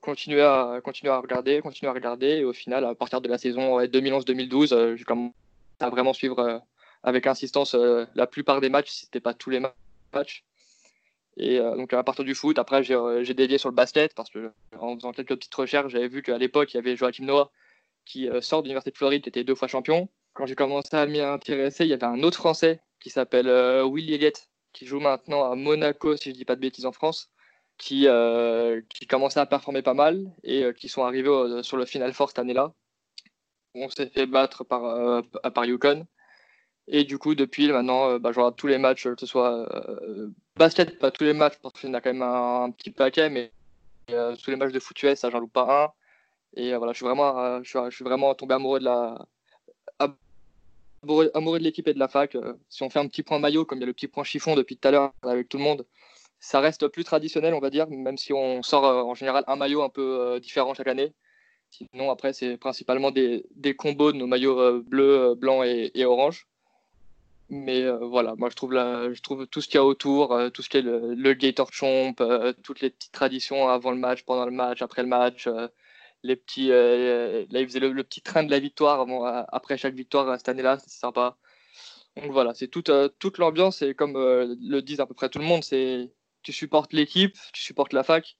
continuer 0.00 0.42
à, 0.42 0.80
continuer 0.82 1.12
à 1.12 1.18
regarder, 1.18 1.60
continuer 1.60 1.90
à 1.90 1.94
regarder. 1.94 2.28
Et 2.28 2.44
au 2.44 2.52
final, 2.52 2.84
à 2.84 2.94
partir 2.94 3.20
de 3.20 3.28
la 3.28 3.38
saison 3.38 3.80
2011-2012, 3.80 4.74
euh, 4.74 4.96
j'ai 4.96 5.04
commencé 5.04 5.34
à 5.80 5.90
vraiment 5.90 6.12
suivre 6.12 6.38
euh, 6.40 6.58
avec 7.02 7.26
insistance 7.26 7.74
euh, 7.74 8.04
la 8.14 8.26
plupart 8.26 8.60
des 8.60 8.68
matchs, 8.68 8.90
si 8.90 9.04
c'était 9.06 9.20
pas 9.20 9.34
tous 9.34 9.50
les 9.50 9.60
matchs. 10.12 10.44
Et 11.36 11.58
donc 11.58 11.94
à 11.94 12.02
partir 12.02 12.24
du 12.24 12.34
foot, 12.34 12.58
après 12.58 12.82
j'ai 12.82 13.34
dévié 13.34 13.56
sur 13.56 13.70
le 13.70 13.74
basket 13.74 14.14
parce 14.14 14.28
que 14.28 14.52
en 14.78 14.96
faisant 14.96 15.12
quelques 15.12 15.36
petites 15.36 15.54
recherches, 15.54 15.92
j'avais 15.92 16.08
vu 16.08 16.22
qu'à 16.22 16.36
l'époque 16.36 16.74
il 16.74 16.76
y 16.76 16.78
avait 16.80 16.96
Joachim 16.96 17.24
Noah 17.24 17.50
qui 18.04 18.28
sort 18.42 18.62
de 18.62 18.66
l'université 18.66 18.90
de 18.90 18.96
Floride, 18.96 19.22
qui 19.22 19.28
était 19.28 19.44
deux 19.44 19.54
fois 19.54 19.68
champion. 19.68 20.08
Quand 20.34 20.44
j'ai 20.44 20.56
commencé 20.56 20.94
à 20.94 21.06
m'y 21.06 21.20
intéresser, 21.20 21.84
il 21.84 21.90
y 21.90 21.94
avait 21.94 22.04
un 22.04 22.22
autre 22.24 22.36
Français 22.36 22.82
qui 22.98 23.10
s'appelle 23.10 23.46
Will 23.84 24.12
Elliott, 24.12 24.48
qui 24.72 24.86
joue 24.86 25.00
maintenant 25.00 25.50
à 25.50 25.54
Monaco, 25.54 26.16
si 26.16 26.30
je 26.30 26.34
dis 26.34 26.44
pas 26.44 26.56
de 26.56 26.60
bêtises 26.60 26.84
en 26.84 26.92
France 26.92 27.30
qui, 27.80 28.06
euh, 28.06 28.82
commençaient 29.08 29.40
à 29.40 29.46
performer 29.46 29.82
pas 29.82 29.94
mal 29.94 30.30
et 30.44 30.64
euh, 30.64 30.72
qui 30.72 30.88
sont 30.88 31.02
arrivés 31.02 31.62
sur 31.62 31.78
le 31.78 31.86
Final 31.86 32.12
Four 32.12 32.28
cette 32.28 32.38
année-là. 32.38 32.72
on 33.74 33.88
s'est 33.88 34.08
fait 34.10 34.26
battre 34.26 34.64
par, 34.64 35.22
par 35.54 35.64
Yukon. 35.64 36.06
Et 36.88 37.04
du 37.04 37.18
coup, 37.18 37.34
depuis 37.34 37.70
maintenant, 37.72 38.18
bah, 38.18 38.32
je 38.32 38.38
regarde 38.38 38.56
tous 38.56 38.66
les 38.66 38.78
matchs, 38.78 39.04
que 39.04 39.20
ce 39.20 39.26
soit 39.26 39.66
basket, 40.56 40.98
pas 40.98 41.10
tous 41.10 41.24
les 41.24 41.32
matchs, 41.32 41.56
parce 41.62 41.80
qu'il 41.80 41.88
y 41.88 41.92
en 41.92 41.94
a 41.94 42.00
quand 42.00 42.12
même 42.12 42.22
un, 42.22 42.70
petit 42.72 42.90
paquet, 42.90 43.30
mais 43.30 43.52
tous 44.08 44.50
les 44.50 44.56
matchs 44.56 44.72
de 44.72 44.80
foot 44.80 45.02
US, 45.04 45.24
j'en 45.30 45.40
loupe 45.40 45.52
pas 45.52 45.84
un. 45.84 45.92
Et 46.60 46.74
voilà, 46.76 46.92
je 46.92 46.98
suis 46.98 47.06
vraiment, 47.06 47.62
je 47.62 47.90
suis, 47.90 48.04
vraiment 48.04 48.34
tombé 48.34 48.54
amoureux 48.54 48.80
de 48.80 48.84
la, 48.84 49.24
amoureux 51.34 51.58
de 51.58 51.64
l'équipe 51.64 51.86
et 51.88 51.94
de 51.94 51.98
la 51.98 52.08
fac. 52.08 52.36
si 52.68 52.82
on 52.82 52.90
fait 52.90 52.98
un 52.98 53.06
petit 53.06 53.22
point 53.22 53.38
maillot, 53.38 53.64
comme 53.64 53.78
il 53.78 53.82
y 53.82 53.84
a 53.84 53.86
le 53.86 53.94
petit 53.94 54.08
point 54.08 54.24
chiffon 54.24 54.56
depuis 54.56 54.76
tout 54.76 54.88
à 54.88 54.90
l'heure 54.90 55.12
avec 55.22 55.48
tout 55.48 55.58
le 55.58 55.64
monde, 55.64 55.86
ça 56.40 56.60
reste 56.60 56.88
plus 56.88 57.04
traditionnel, 57.04 57.54
on 57.54 57.60
va 57.60 57.70
dire, 57.70 57.88
même 57.88 58.16
si 58.18 58.32
on 58.32 58.62
sort 58.62 58.84
en 58.84 59.14
général 59.14 59.44
un 59.46 59.56
maillot 59.56 59.82
un 59.82 59.90
peu 59.90 60.40
différent 60.40 60.74
chaque 60.74 60.88
année. 60.88 61.12
Sinon, 61.70 62.10
après, 62.10 62.32
c'est 62.32 62.56
principalement 62.56 63.10
des, 63.12 63.46
des, 63.54 63.76
combos 63.76 64.12
de 64.12 64.16
nos 64.18 64.26
maillots 64.26 64.82
bleus, 64.82 65.34
blancs 65.36 65.64
et, 65.64 65.92
et 65.98 66.04
orange. 66.04 66.48
Mais 67.50 67.82
euh, 67.82 67.98
voilà, 67.98 68.36
moi 68.36 68.48
je 68.48 68.54
trouve, 68.54 68.72
je 68.72 69.20
trouve 69.22 69.46
tout 69.48 69.60
ce 69.60 69.66
qu'il 69.66 69.74
y 69.74 69.78
a 69.78 69.84
autour, 69.84 70.32
euh, 70.32 70.50
tout 70.50 70.62
ce 70.62 70.68
qui 70.68 70.76
est 70.76 70.82
le, 70.82 71.14
le 71.14 71.34
Gator 71.34 71.72
Chomp, 71.72 72.14
euh, 72.20 72.52
toutes 72.62 72.80
les 72.80 72.90
petites 72.90 73.10
traditions 73.12 73.68
avant 73.68 73.90
le 73.90 73.96
match, 73.96 74.22
pendant 74.22 74.44
le 74.46 74.52
match, 74.52 74.82
après 74.82 75.02
le 75.02 75.08
match, 75.08 75.48
les 76.22 76.36
petits, 76.36 76.68
là 76.68 77.60
ils 77.60 77.66
faisaient 77.66 77.80
le, 77.80 78.04
petit 78.04 78.22
train 78.22 78.44
de 78.44 78.50
la 78.50 78.60
victoire 78.60 79.00
avant, 79.00 79.24
après 79.24 79.78
chaque 79.78 79.94
victoire 79.94 80.38
cette 80.38 80.48
année-là, 80.48 80.78
c'est 80.78 80.90
sympa. 80.90 81.36
Donc 82.16 82.30
voilà, 82.32 82.54
c'est 82.54 82.68
toute, 82.68 82.90
toute 83.18 83.38
l'ambiance 83.38 83.82
et 83.82 83.94
comme 83.94 84.14
le 84.14 84.80
disent 84.80 85.00
à 85.00 85.06
peu 85.06 85.14
près 85.14 85.28
tout 85.28 85.38
le 85.40 85.44
monde, 85.44 85.64
c'est 85.64 86.10
tu 86.42 86.52
supportes 86.52 86.92
l'équipe, 86.92 87.36
tu 87.52 87.62
supportes 87.62 87.92
la 87.92 88.02
fac 88.02 88.36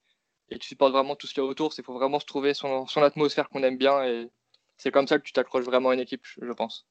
et 0.48 0.58
tu 0.58 0.68
supportes 0.68 0.92
vraiment 0.92 1.16
tout 1.16 1.26
ce 1.26 1.34
qu'il 1.34 1.42
y 1.42 1.46
a 1.46 1.48
autour. 1.48 1.72
Il 1.76 1.84
faut 1.84 1.94
vraiment 1.94 2.20
se 2.20 2.26
trouver 2.26 2.54
son, 2.54 2.86
son 2.86 3.02
atmosphère 3.02 3.48
qu'on 3.48 3.62
aime 3.62 3.78
bien 3.78 4.04
et 4.04 4.28
c'est 4.76 4.90
comme 4.90 5.06
ça 5.06 5.18
que 5.18 5.24
tu 5.24 5.32
t'accroches 5.32 5.64
vraiment 5.64 5.90
à 5.90 5.94
une 5.94 6.00
équipe, 6.00 6.26
je 6.40 6.52
pense. 6.52 6.86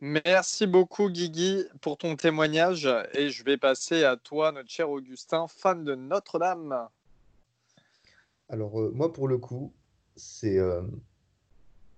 Merci 0.00 0.66
beaucoup 0.66 1.08
Guigui 1.08 1.64
pour 1.80 1.96
ton 1.96 2.16
témoignage 2.16 2.86
et 3.14 3.30
je 3.30 3.44
vais 3.44 3.56
passer 3.56 4.04
à 4.04 4.16
toi, 4.16 4.52
notre 4.52 4.68
cher 4.68 4.90
Augustin, 4.90 5.46
fan 5.48 5.84
de 5.84 5.94
Notre-Dame. 5.94 6.88
Alors 8.50 8.78
euh, 8.80 8.90
moi 8.94 9.12
pour 9.12 9.28
le 9.28 9.38
coup, 9.38 9.72
c'est 10.16 10.58
euh, 10.58 10.82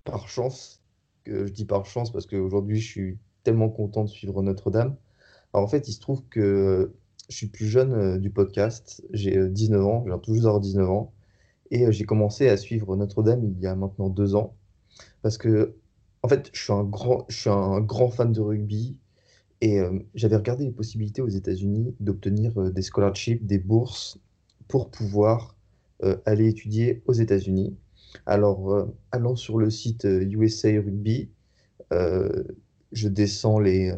par 0.05 0.28
chance, 0.28 0.81
que 1.25 1.47
je 1.47 1.52
dis 1.52 1.64
par 1.64 1.85
chance 1.87 2.12
parce 2.12 2.26
qu'aujourd'hui 2.26 2.81
je 2.81 2.88
suis 2.88 3.19
tellement 3.43 3.71
content 3.71 4.05
de 4.05 4.09
suivre 4.09 4.43
Notre-Dame. 4.43 4.97
En 5.62 5.68
fait 5.68 5.88
il 5.88 5.92
se 5.92 6.00
trouve 6.00 6.22
que 6.30 6.92
je 7.28 7.36
suis 7.36 7.48
plus 7.48 7.66
jeune 7.66 7.92
euh, 7.92 8.18
du 8.18 8.30
podcast, 8.30 9.02
j'ai 9.12 9.48
19 9.48 9.84
ans, 9.84 10.04
j'ai 10.06 10.20
toujours 10.22 10.46
avoir 10.46 10.60
19 10.60 10.90
ans. 10.90 11.12
Et 11.72 11.90
j'ai 11.90 12.04
commencé 12.04 12.48
à 12.48 12.56
suivre 12.56 12.94
Notre-Dame 12.94 13.44
il 13.44 13.60
y 13.60 13.66
a 13.66 13.75
maintenant 13.75 14.08
deux 14.08 14.36
ans. 14.36 14.54
Parce 15.22 15.36
que 15.36 15.75
en 16.26 16.28
fait, 16.28 16.50
je 16.52 16.60
suis 16.60 16.72
un 16.72 16.82
grand, 17.80 18.10
fan 18.10 18.32
de 18.32 18.40
rugby. 18.40 18.98
Et 19.60 19.78
euh, 19.78 19.96
j'avais 20.16 20.34
regardé 20.34 20.64
les 20.64 20.72
possibilités 20.72 21.22
aux 21.22 21.28
États-Unis 21.28 21.94
d'obtenir 22.00 22.60
euh, 22.60 22.72
des 22.72 22.82
scholarships, 22.82 23.46
des 23.46 23.60
bourses 23.60 24.18
pour 24.66 24.90
pouvoir 24.90 25.54
euh, 26.02 26.16
aller 26.26 26.48
étudier 26.48 27.02
aux 27.06 27.12
États-Unis. 27.12 27.76
Alors, 28.26 28.88
allant 29.12 29.36
sur 29.36 29.56
le 29.58 29.70
site 29.70 30.04
USA 30.04 30.68
Rugby, 30.70 31.30
je 32.93 33.09
descends 33.09 33.59
les, 33.59 33.92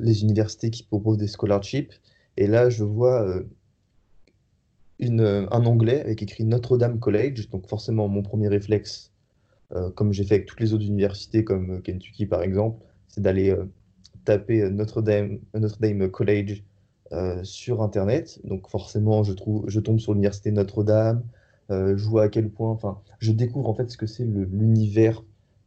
les 0.00 0.22
universités 0.22 0.70
qui 0.70 0.82
proposent 0.82 1.18
des 1.18 1.28
scholarships 1.28 1.92
et 2.36 2.46
là, 2.46 2.68
je 2.70 2.84
vois 2.84 3.42
une, 4.98 5.48
un 5.50 5.66
onglet 5.66 6.00
avec 6.00 6.22
écrit 6.22 6.44
Notre-Dame 6.44 6.98
College. 6.98 7.48
Donc, 7.50 7.66
forcément, 7.66 8.08
mon 8.08 8.22
premier 8.22 8.48
réflexe, 8.48 9.12
euh, 9.74 9.90
comme 9.90 10.12
j'ai 10.12 10.24
fait 10.24 10.36
avec 10.36 10.46
toutes 10.46 10.60
les 10.60 10.72
autres 10.72 10.84
universités, 10.84 11.44
comme 11.44 11.76
euh, 11.76 11.80
Kentucky 11.80 12.26
par 12.26 12.42
exemple, 12.42 12.84
c'est 13.08 13.20
d'aller 13.20 13.50
euh, 13.50 13.64
taper 14.24 14.70
Notre 14.70 15.02
Dame, 15.02 15.38
Notre 15.54 15.80
Dame 15.80 16.10
College 16.10 16.62
sur 17.44 17.82
Internet. 17.82 18.40
Donc 18.42 18.68
forcément, 18.68 19.22
je, 19.22 19.32
trouve, 19.32 19.64
je 19.68 19.78
tombe 19.78 20.00
sur 20.00 20.12
l'université 20.12 20.50
Notre-Dame, 20.50 21.22
je 21.70 22.04
vois 22.04 22.24
à 22.24 22.28
quel 22.28 22.50
point, 22.50 22.70
enfin, 22.72 23.00
je 23.20 23.30
découvre 23.30 23.68
en 23.68 23.74
fait 23.74 23.88
ce 23.88 23.96
que 23.96 24.06
c'est 24.06 24.24
l'univers 24.24 25.22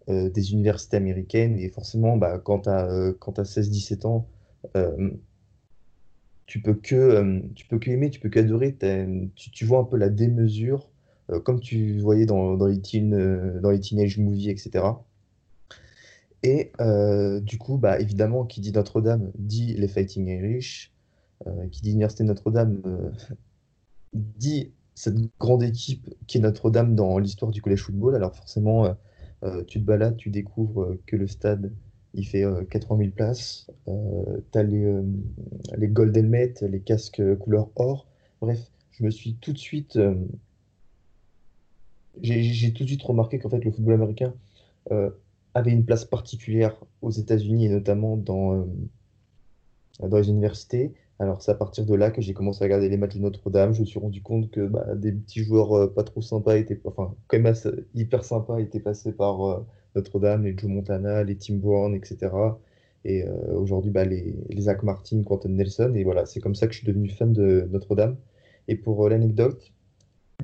des 0.10 0.54
universités 0.54 0.98
américaines. 0.98 1.58
Et 1.60 1.70
forcément, 1.70 2.18
bah, 2.18 2.40
quand 2.40 2.62
tu 2.62 2.70
as, 2.70 3.44
16-17 3.44 4.06
ans, 4.08 4.28
tu 6.46 6.62
peux 6.62 6.74
que 6.74 7.42
tu 7.56 7.68
peux 7.68 7.80
que 7.80 7.92
aimer, 7.92 8.10
tu 8.10 8.20
peux 8.20 8.30
qu'adorer. 8.30 8.76
Tu, 9.36 9.52
tu, 9.52 9.66
vois 9.66 9.80
un 9.80 9.84
peu 9.84 9.98
la 9.98 10.10
démesure 10.10 10.90
euh, 11.32 11.40
comme 11.40 11.60
tu 11.60 12.00
voyais 12.00 12.26
dans, 12.26 12.56
dans 12.56 12.66
les, 12.66 12.82
teen, 12.82 13.14
euh, 13.14 13.60
dans 13.62 13.72
les 13.72 13.80
teenage 13.80 14.18
movies, 14.18 14.50
etc. 14.50 14.86
Et 16.44 16.72
euh, 16.80 17.40
du 17.42 17.58
coup, 17.58 17.78
bah, 17.78 18.00
évidemment, 18.00 18.46
qui 18.46 18.62
dit 18.62 18.72
Notre-Dame 18.72 19.32
dit 19.38 19.74
les 19.76 19.88
Fighting 19.88 20.28
Irish, 20.28 20.94
qui 21.72 21.82
dit 21.82 21.92
Université 21.92 22.26
Notre-Dame 22.26 22.82
dit 24.14 24.74
cette 24.94 25.16
grande 25.40 25.64
équipe 25.64 26.14
qui 26.28 26.38
est 26.38 26.42
Notre-Dame 26.42 26.96
dans 26.96 27.18
l'histoire 27.18 27.50
du 27.52 27.62
collège 27.62 27.84
football. 27.84 28.14
Alors 28.16 28.36
forcément, 28.36 28.98
tu 29.68 29.80
te 29.80 29.86
balades, 29.86 30.18
tu 30.18 30.30
découvres 30.30 30.98
que 31.06 31.16
le 31.16 31.28
stade, 31.28 31.72
il 32.14 32.28
fait 32.28 32.44
80 32.70 32.98
000 32.98 33.12
places. 33.12 33.70
tu 33.86 34.58
as 34.58 34.64
les, 34.64 34.94
les 35.78 35.88
gold 35.88 36.16
helmets, 36.16 36.56
les 36.62 36.80
casques 36.82 37.22
couleur 37.38 37.70
or. 37.76 38.08
Bref, 38.42 38.60
je 38.92 39.04
me 39.04 39.10
suis 39.12 39.36
tout 39.36 39.54
de 39.54 39.58
suite 39.58 39.98
j'ai 42.22 42.74
tout 42.74 42.84
de 42.84 42.90
suite 42.90 43.04
remarqué 43.04 43.40
qu'en 43.40 43.50
fait, 43.50 43.64
le 43.64 43.72
football 43.72 43.96
américain 43.96 44.34
euh, 44.92 45.10
avait 45.54 45.72
une 45.72 45.86
place 45.86 46.06
particulière 46.06 46.76
aux 47.02 47.12
États-Unis 47.12 47.66
et 47.66 47.70
notamment 47.70 48.18
dans, 48.18 48.56
euh, 48.56 48.66
dans 50.08 50.18
les 50.18 50.30
universités. 50.30 50.94
Alors, 51.20 51.42
c'est 51.42 51.52
à 51.52 51.56
partir 51.56 51.86
de 51.86 51.94
là 51.96 52.12
que 52.12 52.22
j'ai 52.22 52.34
commencé 52.34 52.64
à 52.64 52.66
regarder 52.66 52.90
les 52.90 52.98
matchs 52.98 53.16
de 53.16 53.22
Notre-Dame. 53.22 53.74
Je 53.74 53.82
me 53.82 53.86
suis 53.86 54.00
rendu 54.00 54.22
compte 54.22 54.52
que 54.52 54.68
bah, 54.68 54.96
des 54.96 55.12
petits 55.12 55.44
joueurs 55.44 55.74
euh, 55.74 55.88
pas 55.94 56.04
trop 56.04 56.22
sympas 56.22 56.58
étaient, 56.58 56.80
enfin, 56.86 57.16
quand 57.28 57.40
même 57.40 57.54
hyper 57.96 58.24
sympas 58.24 58.60
étaient 58.60 58.80
passés 58.80 59.12
par 59.12 59.66
Notre-Dame, 59.96 60.44
les 60.44 60.58
Joe 60.58 60.70
Montana, 60.70 61.24
les 61.24 61.36
Tim 61.38 61.56
Brown, 61.56 61.94
etc. 61.96 62.32
Et 63.06 63.26
aujourd'hui, 63.54 63.92
bah, 63.92 64.06
les, 64.06 64.36
Zach 64.60 64.84
Martin, 64.84 65.24
Quentin 65.24 65.50
Nelson. 65.50 65.94
Et 65.96 66.04
voilà, 66.04 66.26
c'est 66.26 66.40
comme 66.40 66.56
ça 66.56 66.68
que 66.68 66.74
je 66.74 66.80
suis 66.80 66.88
devenu 66.88 67.10
fan 67.10 67.34
de 67.34 67.68
Notre-Dame. 67.72 68.18
Et 68.68 68.76
pour 68.76 69.10
l'anecdote, 69.10 69.72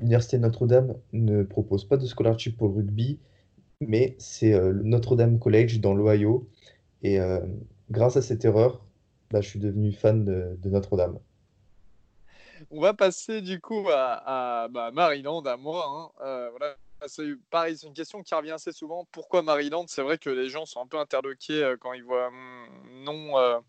L'Université 0.00 0.38
Notre-Dame 0.38 0.94
ne 1.12 1.42
propose 1.42 1.86
pas 1.86 1.96
de 1.96 2.06
scholarship 2.06 2.56
pour 2.56 2.68
le 2.68 2.74
rugby, 2.74 3.18
mais 3.80 4.14
c'est 4.18 4.52
euh, 4.52 4.74
Notre-Dame 4.84 5.38
College 5.38 5.80
dans 5.80 5.94
l'Ohio. 5.94 6.48
Et 7.02 7.18
euh, 7.20 7.40
grâce 7.90 8.16
à 8.16 8.22
cette 8.22 8.44
erreur, 8.44 8.85
bah, 9.30 9.40
je 9.40 9.48
suis 9.48 9.58
devenu 9.58 9.92
fan 9.92 10.24
de, 10.24 10.68
Notre-Dame. 10.68 11.18
On 12.70 12.80
va 12.80 12.94
passer 12.94 13.42
du 13.42 13.60
coup 13.60 13.86
à, 13.90 14.62
à 14.62 14.68
bah, 14.68 14.90
Maryland, 14.92 15.42
à 15.42 15.56
moi. 15.56 15.84
Hein. 15.86 16.24
Euh, 16.24 16.50
voilà. 16.50 16.76
C'est 17.06 17.24
une 17.24 17.92
question 17.92 18.22
qui 18.22 18.34
revient 18.34 18.52
assez 18.52 18.72
souvent. 18.72 19.06
Pourquoi 19.12 19.42
Maryland? 19.42 19.84
C'est 19.86 20.00
vrai 20.00 20.16
que 20.16 20.30
les 20.30 20.48
gens 20.48 20.64
sont 20.64 20.80
un 20.80 20.86
peu 20.86 20.98
interloqués 20.98 21.74
quand 21.78 21.92
ils 21.92 22.02
voient 22.02 22.30
mon 22.30 23.62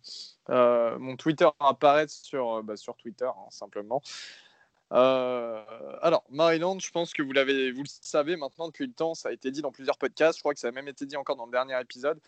mon 0.48 1.18
Twitter 1.18 1.48
apparaître 1.60 2.14
sur, 2.14 2.64
bah, 2.64 2.78
sur 2.78 2.96
Twitter, 2.96 3.26
hein, 3.26 3.50
simplement. 3.50 4.02
Euh, 4.94 5.62
alors, 6.02 6.24
Maryland, 6.30 6.80
je 6.80 6.90
pense 6.92 7.14
que 7.14 7.22
vous, 7.22 7.30
vous 7.30 7.84
le 7.84 7.90
savez 8.02 8.36
maintenant 8.36 8.68
depuis 8.68 8.88
le 8.88 8.94
temps, 8.94 9.14
ça 9.14 9.30
a 9.30 9.32
été 9.32 9.52
dit 9.52 9.62
dans 9.62 9.72
plusieurs 9.72 9.98
podcasts, 9.98 10.38
je 10.38 10.44
crois 10.44 10.54
que 10.54 10.60
ça 10.60 10.70
a 10.70 10.72
même 10.72 10.88
été 10.88 11.06
dit 11.06 11.18
encore 11.18 11.36
dans 11.36 11.46
le 11.46 11.52
dernier 11.52 11.80
épisode. 11.80 12.20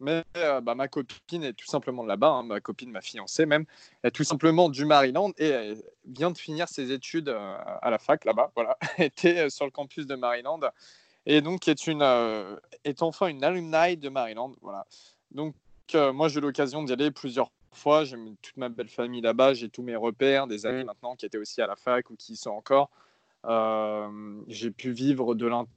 Mais 0.00 0.24
euh, 0.36 0.60
bah, 0.60 0.74
ma 0.74 0.88
copine 0.88 1.44
est 1.44 1.54
tout 1.54 1.66
simplement 1.66 2.04
là-bas, 2.04 2.28
hein, 2.28 2.42
ma 2.42 2.60
copine, 2.60 2.90
ma 2.90 3.00
fiancée 3.00 3.46
même, 3.46 3.64
est 4.02 4.10
tout 4.10 4.24
simplement 4.24 4.68
du 4.68 4.84
Maryland 4.84 5.32
et 5.38 5.48
elle 5.48 5.82
vient 6.06 6.30
de 6.30 6.36
finir 6.38 6.68
ses 6.68 6.92
études 6.92 7.30
euh, 7.30 7.56
à 7.80 7.90
la 7.90 7.98
fac 7.98 8.24
là-bas. 8.24 8.52
Voilà, 8.54 8.76
était 8.98 9.48
sur 9.48 9.64
le 9.64 9.70
campus 9.70 10.06
de 10.06 10.14
Maryland 10.14 10.60
et 11.24 11.40
donc 11.40 11.66
est, 11.68 11.86
une, 11.86 12.02
est 12.84 13.02
enfin 13.02 13.28
une 13.28 13.42
alumni 13.42 13.96
de 13.96 14.08
Maryland. 14.08 14.52
Voilà. 14.62 14.86
Donc, 15.32 15.54
moi, 15.94 16.28
j'ai 16.28 16.38
eu 16.38 16.42
l'occasion 16.42 16.82
d'y 16.84 16.92
aller 16.92 17.10
plusieurs 17.10 17.50
fois. 17.72 18.04
J'ai 18.04 18.16
toute 18.42 18.56
ma 18.56 18.68
belle 18.68 18.88
famille 18.88 19.20
là-bas. 19.20 19.54
J'ai 19.54 19.68
tous 19.68 19.82
mes 19.82 19.96
repères, 19.96 20.46
des 20.46 20.66
amis 20.66 20.84
maintenant 20.84 21.16
qui 21.16 21.26
étaient 21.26 21.38
aussi 21.38 21.60
à 21.62 21.66
la 21.66 21.76
fac 21.76 22.10
ou 22.10 22.16
qui 22.16 22.34
y 22.34 22.36
sont 22.36 22.50
encore. 22.50 22.90
Euh, 23.44 24.42
j'ai 24.48 24.70
pu 24.70 24.90
vivre 24.90 25.34
de 25.34 25.46
l'intérieur 25.46 25.72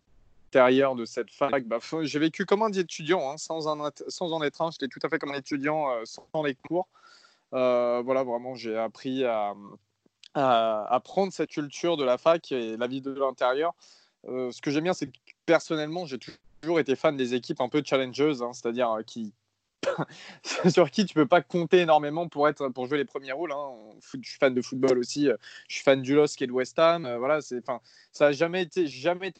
de 0.51 1.05
cette 1.05 1.31
fac. 1.31 1.65
Bah, 1.65 1.79
j'ai 2.01 2.19
vécu 2.19 2.45
comme 2.45 2.63
un 2.63 2.71
étudiant, 2.71 3.31
hein, 3.31 3.37
sans, 3.37 3.67
en, 3.67 3.89
sans 4.07 4.31
en 4.31 4.41
être 4.43 4.61
un. 4.61 4.71
J'étais 4.71 4.87
tout 4.87 4.99
à 5.03 5.09
fait 5.09 5.19
comme 5.19 5.31
un 5.31 5.37
étudiant 5.37 5.91
euh, 5.91 6.03
sans 6.05 6.43
les 6.43 6.55
cours. 6.55 6.87
Euh, 7.53 8.01
voilà, 8.03 8.23
vraiment, 8.23 8.55
j'ai 8.55 8.77
appris 8.77 9.23
à, 9.25 9.53
à, 10.35 10.99
prendre 11.03 11.33
cette 11.33 11.49
culture 11.49 11.97
de 11.97 12.03
la 12.03 12.17
fac 12.17 12.51
et 12.51 12.77
la 12.77 12.87
vie 12.87 13.01
de 13.01 13.11
l'intérieur. 13.11 13.73
ce 14.25 14.61
que 14.61 14.71
j'aime 14.71 14.83
bien, 14.83 14.93
c'est 14.93 15.07
que 15.07 15.17
personnellement, 15.45 16.05
j'ai 16.05 16.19
toujours 16.61 16.79
été 16.79 16.95
fan 16.95 17.17
des 17.17 17.33
équipes 17.33 17.61
un 17.61 17.69
peu 17.69 17.81
challengeuses, 17.85 18.43
hein, 18.43 18.53
c'est-à-dire 18.53 18.89
sur 20.69 20.91
qui 20.91 21.05
tu 21.05 21.13
peux 21.13 21.25
pas 21.25 21.41
compter 21.41 21.79
énormément 21.79 22.27
pour 22.27 22.47
être 22.47 22.69
pour 22.69 22.87
jouer 22.87 22.97
les 22.97 23.05
premiers 23.05 23.31
rôles. 23.31 23.51
Hein. 23.51 23.71
Je 24.01 24.29
suis 24.29 24.37
fan 24.39 24.53
de 24.53 24.61
football 24.61 24.97
aussi. 24.97 25.29
Euh, 25.29 25.37
je 25.67 25.75
suis 25.75 25.83
fan 25.83 26.01
du 26.01 26.15
LOSC 26.15 26.41
et 26.41 26.47
de 26.47 26.51
West 26.51 26.77
Ham. 26.79 27.05
Euh, 27.05 27.17
voilà, 27.17 27.41
c'est 27.41 27.59
enfin 27.59 27.81
ça 28.11 28.27
a 28.27 28.31
jamais 28.31 28.63
été 28.63 28.87
jamais 28.87 29.33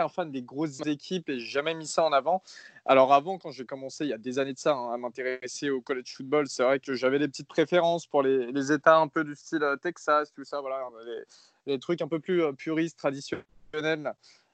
un 0.00 0.08
fan 0.08 0.30
des 0.30 0.42
grosses 0.42 0.84
équipes 0.86 1.28
et 1.28 1.38
jamais 1.38 1.74
mis 1.74 1.86
ça 1.86 2.04
en 2.04 2.12
avant. 2.12 2.42
Alors 2.84 3.12
avant, 3.12 3.38
quand 3.38 3.50
j'ai 3.50 3.64
commencé 3.64 4.04
il 4.04 4.10
y 4.10 4.14
a 4.14 4.18
des 4.18 4.38
années 4.38 4.52
de 4.52 4.58
ça 4.58 4.74
hein, 4.74 4.92
à 4.92 4.96
m'intéresser 4.96 5.70
au 5.70 5.80
college 5.80 6.14
football, 6.14 6.46
c'est 6.48 6.62
vrai 6.62 6.80
que 6.80 6.94
j'avais 6.94 7.18
des 7.18 7.28
petites 7.28 7.48
préférences 7.48 8.06
pour 8.06 8.22
les, 8.22 8.72
États 8.72 8.98
un 8.98 9.08
peu 9.08 9.24
du 9.24 9.34
style 9.34 9.62
euh, 9.62 9.76
Texas, 9.76 10.32
tout 10.32 10.44
ça, 10.44 10.60
voilà, 10.60 10.88
les, 11.04 11.72
les 11.72 11.78
trucs 11.78 12.02
un 12.02 12.08
peu 12.08 12.20
plus 12.20 12.42
puristes, 12.54 12.98
traditionnels. 12.98 13.44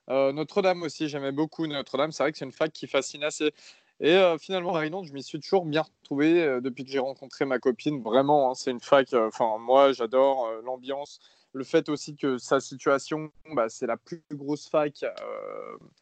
Euh, 0.08 0.32
Notre-Dame 0.32 0.82
aussi, 0.82 1.08
j'aimais 1.08 1.32
beaucoup 1.32 1.66
Notre-Dame. 1.66 2.12
C'est 2.12 2.22
vrai 2.22 2.32
que 2.32 2.38
c'est 2.38 2.44
une 2.44 2.52
fac 2.52 2.72
qui 2.72 2.86
fascine 2.86 3.24
assez. 3.24 3.52
Et 4.00 4.14
euh, 4.14 4.36
finalement, 4.38 4.72
Maryland, 4.72 5.04
je 5.04 5.12
m'y 5.12 5.22
suis 5.22 5.38
toujours 5.38 5.64
bien 5.64 5.82
retrouvé 5.82 6.42
euh, 6.42 6.60
depuis 6.60 6.84
que 6.84 6.90
j'ai 6.90 6.98
rencontré 6.98 7.44
ma 7.44 7.58
copine. 7.58 8.02
Vraiment, 8.02 8.50
hein, 8.50 8.54
c'est 8.54 8.70
une 8.70 8.80
fac. 8.80 9.12
Enfin, 9.14 9.58
moi, 9.58 9.92
j'adore 9.92 10.50
l'ambiance. 10.64 11.20
Le 11.52 11.64
fait 11.64 11.88
aussi 11.88 12.16
que 12.16 12.38
sa 12.38 12.60
situation, 12.60 13.30
bah, 13.54 13.68
c'est 13.68 13.86
la 13.86 13.96
plus 13.96 14.22
grosse 14.32 14.68
fac, 14.68 15.04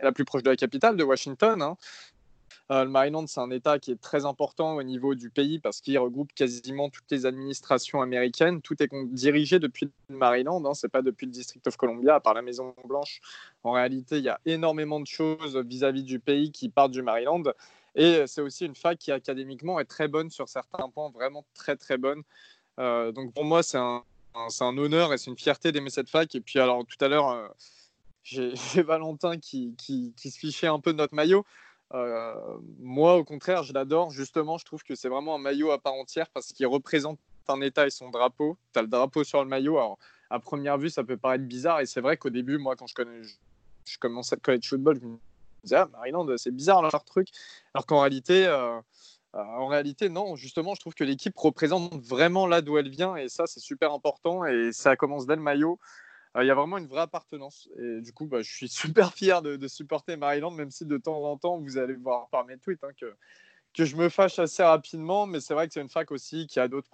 la 0.01 0.13
plus 0.13 0.25
proche 0.25 0.43
de 0.43 0.51
la 0.51 0.57
capitale, 0.57 0.97
de 0.97 1.05
Washington. 1.05 1.61
Hein. 1.61 1.77
Euh, 2.71 2.85
le 2.85 2.91
Maryland, 2.91 3.27
c'est 3.27 3.41
un 3.41 3.51
État 3.51 3.81
qui 3.81 3.91
est 3.91 4.01
très 4.01 4.25
important 4.25 4.77
au 4.77 4.83
niveau 4.85 5.17
du 5.17 5.29
pays 5.29 5.59
parce 5.59 5.81
qu'il 5.81 5.99
regroupe 5.99 6.33
quasiment 6.33 6.89
toutes 6.89 7.11
les 7.11 7.27
administrations 7.27 8.01
américaines. 8.01 8.63
Tout 8.63 8.81
est 8.81 8.89
dirigé 9.07 9.59
depuis 9.59 9.91
le 10.09 10.17
Maryland, 10.17 10.65
hein, 10.65 10.75
c'est 10.75 10.89
pas 10.89 11.03
depuis 11.03 11.27
le 11.27 11.33
District 11.33 11.67
of 11.67 11.77
Columbia, 11.77 12.15
à 12.15 12.21
part 12.21 12.35
la 12.35 12.43
Maison 12.43 12.75
Blanche. 12.85 13.21
En 13.65 13.73
réalité, 13.73 14.19
il 14.19 14.25
y 14.25 14.29
a 14.29 14.41
énormément 14.47 15.01
de 15.01 15.07
choses 15.07 15.57
vis-à-vis 15.57 16.05
du 16.05 16.21
pays 16.21 16.53
qui 16.53 16.69
partent 16.69 16.93
du 16.93 17.03
Maryland. 17.03 17.43
Et 17.97 18.25
c'est 18.29 18.41
aussi 18.41 18.67
une 18.67 18.77
fac 18.77 18.97
qui 18.99 19.11
académiquement 19.11 19.81
est 19.81 19.85
très 19.85 20.07
bonne 20.07 20.31
sur 20.31 20.49
certains 20.49 20.89
points, 20.91 21.11
vraiment 21.11 21.45
très 21.55 21.75
très 21.75 21.99
bonne. 21.99 22.23
Euh, 22.79 23.11
donc 23.11 23.35
pour 23.35 23.45
moi, 23.45 23.65
c'est 23.65 23.79
un, 23.79 24.05
c'est 24.49 24.65
un 24.65 24.77
honneur 24.79 25.13
et 25.13 25.19
c'est 25.19 25.31
une 25.31 25.39
fierté 25.39 25.73
d'aimer 25.73 25.91
cette 25.91 26.09
fac. 26.09 26.35
Et 26.35 26.41
puis 26.41 26.59
alors 26.59 26.85
tout 26.87 27.03
à 27.05 27.09
l'heure, 27.09 27.31
euh, 27.31 27.49
j'ai 28.23 28.53
Valentin 28.83 29.39
qui, 29.39 29.75
qui, 29.77 30.13
se 30.17 30.39
fichait 30.39 30.67
un 30.67 30.81
peu 30.81 30.93
de 30.93 30.99
notre 30.99 31.15
maillot. 31.15 31.45
Euh, 31.93 32.35
moi, 32.79 33.17
au 33.17 33.25
contraire, 33.25 33.63
je 33.65 33.73
l'adore. 33.73 34.11
Justement, 34.11 34.59
je 34.59 34.65
trouve 34.65 34.83
que 34.83 34.95
c'est 34.95 35.09
vraiment 35.09 35.35
un 35.35 35.39
maillot 35.39 35.71
à 35.73 35.79
part 35.79 35.95
entière 35.95 36.29
parce 36.31 36.53
qu'il 36.53 36.67
représente 36.67 37.19
un 37.49 37.61
État 37.61 37.87
et 37.87 37.91
son 37.91 38.11
drapeau. 38.11 38.57
Tu 38.73 38.79
as 38.79 38.83
le 38.83 38.89
drapeau 38.89 39.25
sur 39.25 39.43
le 39.43 39.49
maillot. 39.49 39.79
Alors, 39.79 39.99
à 40.31 40.39
première 40.39 40.79
vue, 40.79 40.91
ça 40.91 41.03
peut 41.03 41.17
paraître 41.17 41.45
bizarre. 41.45 41.81
Et 41.81 41.87
c'est 41.87 42.01
vrai 42.01 42.17
qu'au 42.17 42.31
début, 42.31 42.59
moi, 42.59 42.77
quand 42.77 42.87
je, 42.87 42.95
connais, 42.95 43.23
commençais 43.99 44.37
le 44.37 44.41
college 44.41 44.69
football, 44.69 45.01
je 45.01 45.07
me 45.07 45.19
disais, 45.65 45.77
ah, 45.77 45.89
Maryland, 45.93 46.27
c'est 46.37 46.55
bizarre 46.55 46.83
leur 46.83 47.05
truc. 47.05 47.29
Alors 47.75 47.87
qu'en 47.87 48.01
réalité, 48.01 48.47
euh, 48.47 48.81
en 49.33 49.67
réalité, 49.67 50.09
non. 50.09 50.37
Justement, 50.37 50.75
je 50.75 50.81
trouve 50.81 50.95
que 50.95 51.05
l'équipe 51.05 51.37
représente 51.37 51.95
vraiment 52.05 52.47
là 52.47 52.63
d'où 52.63 52.79
elle 52.79 52.89
vient. 52.89 53.17
Et 53.17 53.29
ça, 53.29 53.47
c'est 53.47 53.61
super 53.61 53.93
important. 53.93 54.45
Et 54.45 54.73
ça 54.73 54.97
commence 54.97 55.27
dès 55.27 55.37
le 55.37 55.43
maillot. 55.43 55.79
Euh, 56.37 56.45
il 56.45 56.47
y 56.47 56.51
a 56.51 56.55
vraiment 56.55 56.79
une 56.79 56.87
vraie 56.87 57.03
appartenance. 57.03 57.69
Et 57.79 58.01
du 58.01 58.13
coup, 58.13 58.27
bah, 58.27 58.43
je 58.43 58.53
suis 58.53 58.69
super 58.69 59.13
fier 59.13 59.43
de, 59.43 59.69
supporter 59.69 60.17
Maryland, 60.17 60.51
même 60.51 60.71
si 60.71 60.85
de 60.85 60.99
temps 60.99 61.23
en 61.25 61.37
temps, 61.37 61.59
vous 61.59 61.79
allez 61.79 61.95
voir 61.95 62.29
par 62.29 62.45
mes 62.45 62.59
tweets 62.59 62.83
hein, 62.85 62.93
que, 62.99 63.15
que 63.75 63.85
je 63.85 63.97
me 63.97 64.09
fâche 64.09 64.39
assez 64.39 64.63
rapidement. 64.63 65.27
Mais 65.27 65.41
c'est 65.41 65.55
vrai 65.55 65.69
que 65.69 65.75
c'est 65.75 65.83
une 65.83 65.89
fac 65.89 66.11
aussi 66.11 66.47
qui 66.47 66.61
a 66.61 66.69
d'autres 66.69 66.91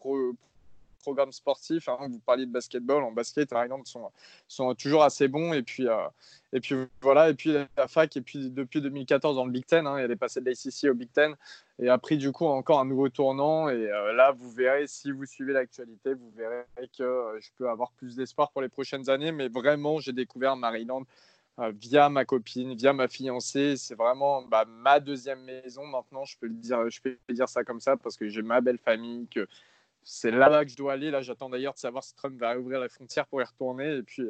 programmes 1.07 1.31
sportifs. 1.31 1.89
Hein. 1.89 1.99
Vous 2.11 2.19
parliez 2.19 2.47
de 2.47 2.51
basketball. 2.51 3.05
En 3.05 3.13
basket, 3.13 3.53
Maryland 3.53 3.85
sont, 3.85 4.11
sont 4.49 4.75
toujours 4.75 5.05
assez 5.05 5.29
bons. 5.29 5.53
Et 5.53 5.63
puis, 5.63 5.87
euh, 5.87 6.09
et 6.53 6.59
puis 6.59 6.75
voilà. 7.01 7.31
Et 7.31 7.35
puis 7.35 7.53
la 7.77 7.87
fac, 7.87 8.17
et 8.17 8.21
puis 8.21 8.51
depuis 8.51 8.81
2014 8.81 9.37
dans 9.37 9.45
le 9.45 9.53
Big 9.53 9.65
Ten, 9.65 9.87
hein, 9.87 9.99
elle 9.99 10.11
est 10.11 10.17
passée 10.17 10.41
de 10.41 10.47
l'ACC 10.47 10.91
au 10.91 10.95
Big 10.95 11.13
Ten 11.13 11.37
et 11.79 11.89
a 11.89 11.97
pris 11.99 12.17
du 12.17 12.33
coup 12.33 12.47
encore 12.47 12.81
un 12.81 12.85
nouveau 12.85 13.09
tournant. 13.09 13.69
Et 13.69 13.75
euh, 13.75 14.13
là, 14.15 14.33
vous 14.33 14.51
verrez, 14.51 14.89
si 14.89 15.13
vous 15.13 15.27
suivez 15.27 15.53
l'actualité, 15.53 16.15
vous 16.15 16.31
verrez 16.37 16.65
que 16.99 17.05
euh, 17.05 17.41
je 17.41 17.51
peux 17.57 17.69
avoir 17.71 17.93
plus 17.93 18.17
d'espoir 18.17 18.51
pour 18.51 18.63
les 18.63 18.69
prochaines 18.69 19.09
années. 19.09 19.31
Mais 19.31 19.47
vraiment, 19.47 20.01
j'ai 20.01 20.13
découvert 20.13 20.57
Maryland 20.57 21.05
via 21.81 22.11
ma 22.11 22.27
copine, 22.27 22.75
via 22.75 22.93
ma 22.93 23.09
fiancée. 23.09 23.77
C'est 23.79 23.95
vraiment 23.95 24.43
bah, 24.43 24.67
ma 24.67 24.99
deuxième 25.01 25.43
maison 25.45 25.87
maintenant. 25.87 26.25
Je 26.25 26.37
peux 26.39 26.49
le 26.49 26.55
dire, 26.55 26.91
je 26.91 27.01
peux 27.01 27.17
dire 27.31 27.49
ça 27.49 27.65
comme 27.65 27.81
ça 27.81 27.97
parce 27.97 28.17
que 28.17 28.29
j'ai 28.29 28.43
ma 28.43 28.61
belle 28.61 28.77
famille, 28.77 29.27
que 29.29 29.49
c'est 30.07 30.31
là-bas 30.31 30.65
que 30.65 30.71
je 30.71 30.77
dois 30.77 30.93
aller. 30.93 31.11
Là, 31.11 31.21
j'attends 31.21 31.51
d'ailleurs 31.51 31.75
de 31.75 31.79
savoir 31.79 32.05
si 32.05 32.15
Trump 32.15 32.39
va 32.41 32.57
ouvrir 32.57 32.79
la 32.79 32.89
frontière 32.89 33.27
pour 33.27 33.41
y 33.43 33.45
retourner. 33.45 33.97
Et 33.97 34.03
puis, 34.03 34.23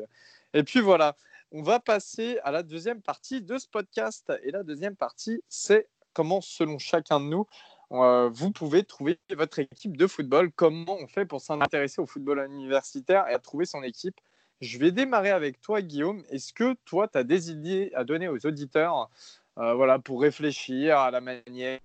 et 0.55 0.63
puis 0.65 0.81
voilà. 0.81 1.15
On 1.53 1.63
va 1.63 1.79
passer 1.81 2.39
à 2.45 2.51
la 2.51 2.63
deuxième 2.63 3.03
partie 3.03 3.43
de 3.43 3.59
ce 3.59 3.69
podcast. 3.69 4.33
Et 4.43 4.51
la 4.51 4.63
deuxième 4.63 4.97
partie, 4.97 5.43
c'est 5.49 5.87
comment, 6.15 6.41
selon 6.41 6.79
chacun 6.79 7.21
de 7.21 7.27
nous, 7.27 7.47
euh, 7.93 8.31
vous 8.33 8.51
pouvez 8.51 8.85
trouver 8.85 9.19
votre 9.37 9.59
équipe 9.59 9.99
de 9.99 10.07
football, 10.07 10.51
comment 10.51 10.97
on 10.99 11.07
fait 11.07 11.27
pour 11.27 11.43
s'intéresser 11.43 12.01
au 12.01 12.07
football 12.07 12.45
universitaire 12.51 13.29
et 13.29 13.35
à 13.35 13.39
trouver 13.39 13.67
son 13.67 13.83
équipe? 13.83 14.19
Je 14.63 14.79
vais 14.79 14.91
démarrer 14.91 15.31
avec 15.31 15.61
toi, 15.61 15.83
Guillaume. 15.83 16.25
Est-ce 16.31 16.55
que 16.55 16.75
toi, 16.87 17.07
tu 17.07 17.19
as 17.19 17.25
des 17.25 17.51
idées 17.51 17.93
à 17.95 18.05
donner 18.05 18.29
aux 18.29 18.47
auditeurs 18.47 19.11
euh, 19.59 19.75
voilà, 19.75 19.99
pour 19.99 20.23
réfléchir 20.23 20.99
à 20.99 21.11
la 21.11 21.21
manière 21.21 21.81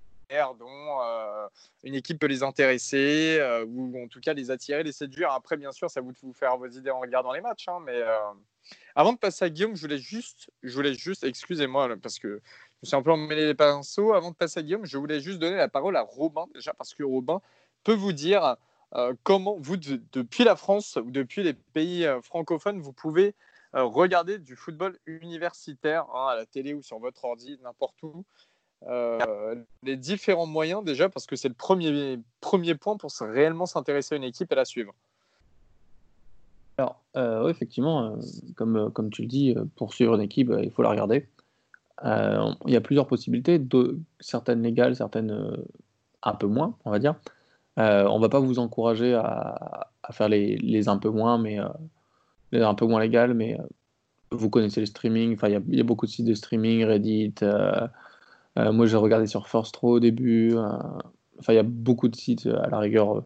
dont 0.58 1.02
euh, 1.02 1.48
une 1.84 1.96
équipe 1.96 2.20
peut 2.20 2.28
les 2.28 2.44
intéresser 2.44 3.40
ou 3.68 4.04
en 4.04 4.08
tout 4.08 4.20
cas 4.20 4.34
les 4.34 4.52
attirer, 4.52 4.84
les 4.84 4.92
séduire. 4.92 5.32
Après, 5.32 5.58
bien 5.58 5.72
sûr, 5.72 5.90
ça 5.90 6.02
vous 6.02 6.12
de 6.12 6.18
vous 6.22 6.34
faire 6.34 6.58
vos 6.58 6.68
idées 6.68 6.92
en 6.92 7.00
regardant 7.00 7.32
les 7.34 7.42
matchs. 7.42 7.68
Hein, 7.68 7.80
mais 7.86 8.02
avant 8.96 9.14
de 9.14 9.18
passer 9.18 9.46
à 9.46 9.50
Guillaume, 9.50 9.76
je 9.76 9.82
voulais 9.82 9.98
juste, 9.98 10.50
je 10.64 10.74
voulais 10.74 10.94
juste, 10.94 11.24
excusez-moi 11.24 11.90
parce 12.02 12.20
que 12.20 12.28
je 12.28 12.80
me 12.84 12.88
suis 12.88 12.96
un 12.96 13.02
peu 13.02 13.12
emmêlé 13.12 13.46
les 13.46 13.56
pinceaux. 13.56 14.14
Avant 14.14 14.32
de 14.32 14.36
passer 14.36 14.60
à 14.60 14.64
Guillaume, 14.64 14.86
je 14.86 14.98
voulais 14.98 15.20
juste 15.20 15.40
donner 15.40 15.58
la 15.58 15.70
parole 15.70 15.96
à 15.96 16.02
Robin, 16.02 16.48
déjà 16.54 16.74
parce 16.74 16.94
que 16.94 17.04
Robin 17.04 17.42
peut 17.84 17.94
vous 17.94 18.14
dire 18.14 18.58
euh, 18.96 19.14
comment, 19.24 19.58
vous, 19.60 19.78
depuis 19.78 20.44
la 20.44 20.56
France 20.56 20.98
ou 20.98 21.12
depuis 21.12 21.44
les 21.44 21.54
pays 21.54 22.06
euh, 22.06 22.22
francophones, 22.22 22.82
vous 22.82 22.92
pouvez 22.92 23.36
euh, 23.74 23.84
regarder 23.84 24.38
du 24.38 24.58
football 24.58 24.98
universitaire 25.06 26.06
hein, 26.14 26.28
à 26.32 26.36
la 26.36 26.46
télé 26.46 26.74
ou 26.74 26.82
sur 26.82 27.00
votre 27.00 27.24
ordi, 27.24 27.58
n'importe 27.64 28.04
où. 28.04 28.26
Les 29.84 29.96
différents 29.96 30.48
moyens 30.48 30.84
déjà 30.84 31.10
parce 31.10 31.26
que 31.26 31.36
c'est 31.36 31.48
le 31.48 31.54
premier, 31.54 32.20
premier 32.40 32.76
point 32.76 32.98
pour 32.98 33.12
réellement 33.22 33.66
s'intéresser 33.66 34.16
à 34.16 34.18
une 34.18 34.24
équipe 34.24 34.52
et 34.52 34.56
la 34.56 34.66
suivre. 34.66 34.94
Alors, 36.78 37.02
oui, 37.16 37.52
effectivement, 37.52 38.18
comme, 38.56 38.92
comme 38.92 39.12
tu 39.12 39.22
le 39.22 39.28
dis, 39.28 39.56
pour 39.76 39.94
suivre 39.94 40.16
une 40.16 40.22
équipe, 40.22 40.52
il 40.64 40.72
faut 40.72 40.82
la 40.82 40.90
regarder. 40.90 41.28
Euh, 42.04 42.54
il 42.66 42.74
y 42.74 42.76
a 42.76 42.82
plusieurs 42.82 43.08
possibilités, 43.08 43.62
certaines 44.20 44.64
légales, 44.64 44.96
certaines 44.96 45.32
euh, 45.32 45.58
un 46.24 46.34
peu 46.34 46.48
moins, 46.48 46.76
on 46.86 46.92
va 46.92 47.00
dire. 47.00 47.16
Euh, 47.80 48.06
on 48.06 48.20
va 48.20 48.30
pas 48.30 48.40
vous 48.40 48.60
encourager 48.60 49.14
à, 49.14 49.88
faire 50.12 50.30
les, 50.30 50.58
les, 50.58 50.90
un 50.90 50.98
peu 50.98 51.10
moins, 51.10 51.38
mais 51.38 51.58
les 52.52 52.62
un 52.62 52.74
peu 52.74 52.86
moins 52.86 53.00
légales, 53.00 53.34
mais 53.34 53.58
vous 54.32 54.50
connaissez 54.50 54.82
le 54.82 54.86
streaming. 54.86 55.38
Il 55.44 55.50
y, 55.50 55.78
y, 55.78 55.80
a 55.80 55.84
beaucoup 55.84 56.06
de 56.06 56.12
sites 56.12 56.26
de 56.26 56.34
streaming, 56.34 56.84
Reddit. 56.84 57.36
Moi, 58.56 58.86
j'ai 58.86 58.98
regardé 58.98 59.28
sur 59.28 59.46
Row 59.52 59.96
au 59.96 60.00
début. 60.00 60.56
Enfin, 61.40 61.54
il 61.54 61.56
y 61.56 61.60
a 61.60 61.64
beaucoup 61.64 62.08
de 62.08 62.16
sites 62.16 62.46
à 62.46 62.70
la 62.70 62.80
rigueur. 62.80 63.24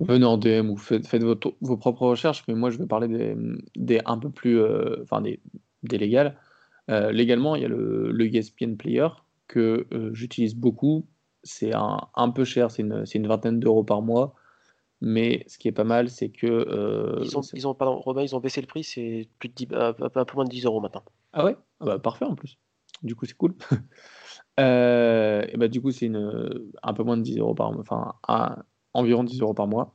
venez 0.00 0.24
en 0.24 0.38
DM 0.38 0.70
ou 0.70 0.76
faites, 0.76 1.06
faites 1.06 1.22
vos 1.22 1.76
propres 1.76 2.06
recherches, 2.06 2.44
mais 2.48 2.54
moi, 2.54 2.70
je 2.70 2.78
vais 2.78 2.86
parler 2.86 3.08
des, 3.08 3.36
des 3.76 4.00
un 4.06 4.18
peu 4.18 4.30
plus, 4.30 4.60
enfin, 5.02 5.20
des, 5.20 5.40
des 5.82 5.98
légales. 5.98 6.36
Euh, 6.90 7.12
légalement, 7.12 7.54
il 7.56 7.62
y 7.62 7.64
a 7.64 7.68
le, 7.68 8.10
le 8.10 8.34
ESPN 8.34 8.76
Player 8.76 9.08
que 9.46 9.86
euh, 9.92 10.10
j'utilise 10.12 10.54
beaucoup. 10.54 11.06
C'est 11.42 11.72
un, 11.72 12.30
peu 12.30 12.44
cher, 12.44 12.70
c'est 12.70 12.82
une, 12.82 13.04
une, 13.14 13.26
vingtaine 13.26 13.60
d'euros 13.60 13.84
par 13.84 14.02
mois. 14.02 14.34
Mais 15.00 15.44
ce 15.46 15.56
qui 15.56 15.68
est 15.68 15.72
pas 15.72 15.84
mal, 15.84 16.10
c'est 16.10 16.28
que. 16.28 16.46
Euh, 16.46 17.20
ils, 17.22 17.38
ont, 17.38 17.40
ils, 17.54 17.66
ont, 17.66 17.74
pardon, 17.74 17.98
Romain, 17.98 18.22
ils 18.22 18.36
ont 18.36 18.40
baissé 18.40 18.60
le 18.60 18.66
prix, 18.66 18.84
c'est 18.84 19.28
plus 19.38 19.48
de 19.48 19.74
un 19.74 19.92
peu 19.92 20.34
moins 20.34 20.44
de 20.44 20.50
10 20.50 20.66
euros 20.66 20.80
maintenant. 20.80 21.02
Ah 21.32 21.44
ouais? 21.46 21.56
Ah 21.80 21.86
bah, 21.86 21.98
Parfait 21.98 22.26
en 22.26 22.34
plus. 22.34 22.58
Du 23.02 23.14
coup, 23.14 23.24
c'est 23.24 23.36
cool. 23.36 23.54
et 24.60 25.56
bah, 25.56 25.68
du 25.68 25.80
coup, 25.80 25.90
c'est 25.90 26.10
un 26.82 26.92
peu 26.94 27.02
moins 27.02 27.16
de 27.16 27.22
10 27.22 27.38
euros 27.38 27.54
par 27.54 27.72
mois, 27.72 27.82
enfin, 27.82 28.62
environ 28.92 29.24
10 29.24 29.40
euros 29.40 29.54
par 29.54 29.66
mois. 29.66 29.94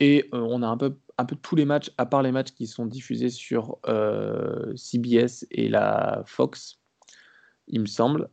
Et 0.00 0.28
on 0.32 0.62
a 0.62 0.66
un 0.66 0.76
peu 0.76 0.96
un 1.18 1.24
peu 1.24 1.36
tous 1.36 1.56
les 1.56 1.64
matchs, 1.64 1.90
à 1.98 2.06
part 2.06 2.22
les 2.22 2.32
matchs 2.32 2.52
qui 2.52 2.66
sont 2.66 2.86
diffusés 2.86 3.30
sur 3.30 3.78
euh, 3.86 4.74
CBS 4.76 5.46
et 5.50 5.68
la 5.68 6.22
Fox, 6.26 6.80
il 7.68 7.80
me 7.80 7.86
semble. 7.86 8.28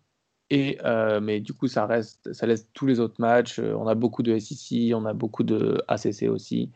Et, 0.50 0.80
euh, 0.84 1.22
mais 1.22 1.40
du 1.42 1.54
coup, 1.54 1.68
ça, 1.68 1.86
reste, 1.86 2.34
ça 2.34 2.48
laisse 2.48 2.68
tous 2.74 2.88
les 2.88 3.00
autres 3.00 3.20
matchs. 3.20 3.60
Euh, 3.60 3.76
on 3.76 3.88
a 3.88 3.96
beaucoup 3.96 4.24
de 4.24 4.38
SEC, 4.40 4.94
on 4.96 5.06
a 5.06 5.14
beaucoup 5.14 5.44
de 5.44 5.82
ACC 5.88 6.24
aussi. 6.30 6.72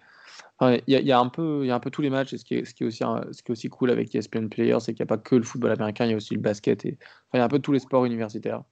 Il 0.61 0.81
y, 0.87 1.11
a 1.11 1.19
un 1.19 1.27
peu, 1.27 1.65
y 1.65 1.71
a 1.71 1.75
un 1.75 1.79
peu 1.79 1.91
tous 1.91 2.01
les 2.01 2.09
matchs. 2.09 2.33
Et 2.33 2.37
ce 2.37 2.45
qui 2.45 2.55
est, 2.55 2.65
ce 2.65 2.73
qui 2.73 2.85
aussi, 2.85 3.03
ce 3.31 3.43
qui 3.43 3.51
aussi 3.51 3.69
cool 3.69 3.89
avec 3.91 4.15
ESPN 4.15 4.47
Player, 4.47 4.77
c'est 4.79 4.93
qu'il 4.93 5.03
n'y 5.03 5.07
a 5.07 5.13
pas 5.13 5.17
que 5.17 5.35
le 5.35 5.43
football 5.43 5.71
américain, 5.71 6.05
il 6.05 6.11
y 6.11 6.13
a 6.13 6.17
aussi 6.17 6.35
le 6.35 6.39
basket. 6.41 6.85
Et, 6.85 6.97
enfin, 7.29 7.39
y 7.39 7.41
a 7.41 7.45
un 7.45 7.49
peu 7.49 7.59
tous 7.59 7.73
les 7.73 7.79
sports 7.79 8.05
universitaires. 8.05 8.63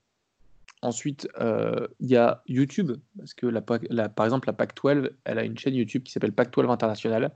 Ensuite, 0.81 1.27
euh, 1.39 1.87
il 1.99 2.09
y 2.09 2.15
a 2.15 2.41
YouTube, 2.47 2.93
parce 3.17 3.35
que 3.35 3.45
la, 3.45 3.61
par 3.61 4.25
exemple, 4.25 4.47
la 4.47 4.53
PAC-12, 4.53 5.11
elle 5.25 5.37
a 5.37 5.43
une 5.43 5.57
chaîne 5.57 5.75
YouTube 5.75 6.03
qui 6.03 6.11
s'appelle 6.11 6.33
PAC-12 6.33 6.71
International, 6.71 7.31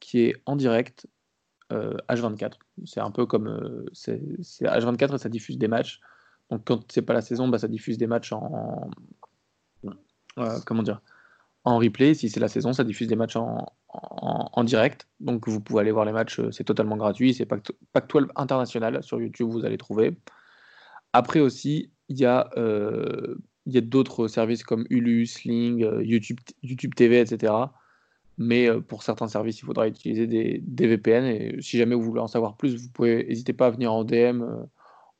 qui 0.00 0.20
est 0.20 0.36
en 0.46 0.54
direct 0.54 1.08
H24. 1.70 2.44
Euh, 2.44 2.56
c'est 2.84 3.00
un 3.00 3.10
peu 3.10 3.26
comme. 3.26 3.48
Euh, 3.48 3.84
c'est 3.92 4.20
H24 4.62 5.14
et 5.14 5.18
ça 5.18 5.28
diffuse 5.28 5.58
des 5.58 5.66
matchs. 5.66 6.00
Donc, 6.50 6.62
quand 6.64 6.90
c'est 6.92 7.02
pas 7.02 7.14
la 7.14 7.20
saison, 7.20 7.48
bah, 7.48 7.58
ça 7.58 7.66
diffuse 7.66 7.98
des 7.98 8.06
matchs 8.06 8.32
en. 8.32 8.90
comment 10.64 10.84
dire 10.84 11.00
en 11.64 11.78
replay. 11.78 12.14
Si 12.14 12.30
c'est 12.30 12.40
la 12.40 12.48
saison, 12.48 12.72
ça 12.72 12.84
diffuse 12.84 13.08
des 13.08 13.16
matchs 13.16 13.36
en, 13.36 13.66
en, 13.88 14.64
direct. 14.64 15.06
Donc 15.20 15.48
vous 15.48 15.60
pouvez 15.60 15.80
aller 15.80 15.90
voir 15.90 16.04
les 16.04 16.12
matchs, 16.12 16.40
c'est 16.50 16.64
totalement 16.64 16.96
gratuit. 16.96 17.34
C'est 17.34 17.44
Pac-12 17.44 18.28
international 18.36 19.02
sur 19.02 19.20
YouTube, 19.20 19.50
vous 19.50 19.64
allez 19.64 19.76
trouver. 19.76 20.16
Après 21.12 21.40
aussi, 21.40 21.90
il 22.08 22.18
y 22.18 22.24
a, 22.24 22.50
euh, 22.56 23.36
a 23.74 23.80
d'autres 23.80 24.28
services 24.28 24.62
comme 24.62 24.86
Hulu, 24.90 25.26
Sling, 25.26 25.84
euh, 25.84 26.02
YouTube, 26.02 26.38
YouTube 26.62 26.94
TV, 26.94 27.20
etc. 27.20 27.52
Mais 28.38 28.68
euh, 28.68 28.80
pour 28.80 29.02
certains 29.02 29.28
services, 29.28 29.60
il 29.60 29.64
faudra 29.66 29.88
utiliser 29.88 30.26
des, 30.26 30.86
VPN. 30.86 31.24
Et 31.24 31.60
si 31.60 31.78
jamais 31.78 31.94
vous 31.94 32.02
voulez 32.02 32.20
en 32.20 32.28
savoir 32.28 32.56
plus, 32.56 32.76
vous 32.76 32.88
pouvez 32.90 33.26
n'hésitez 33.26 33.52
pas 33.52 33.66
à 33.66 33.70
venir 33.70 33.92
en 33.92 34.04
DM. 34.04 34.42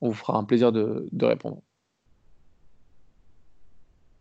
on 0.01 0.09
vous 0.09 0.15
fera 0.15 0.37
un 0.37 0.43
plaisir 0.43 0.71
de, 0.71 1.07
de 1.11 1.25
répondre. 1.25 1.61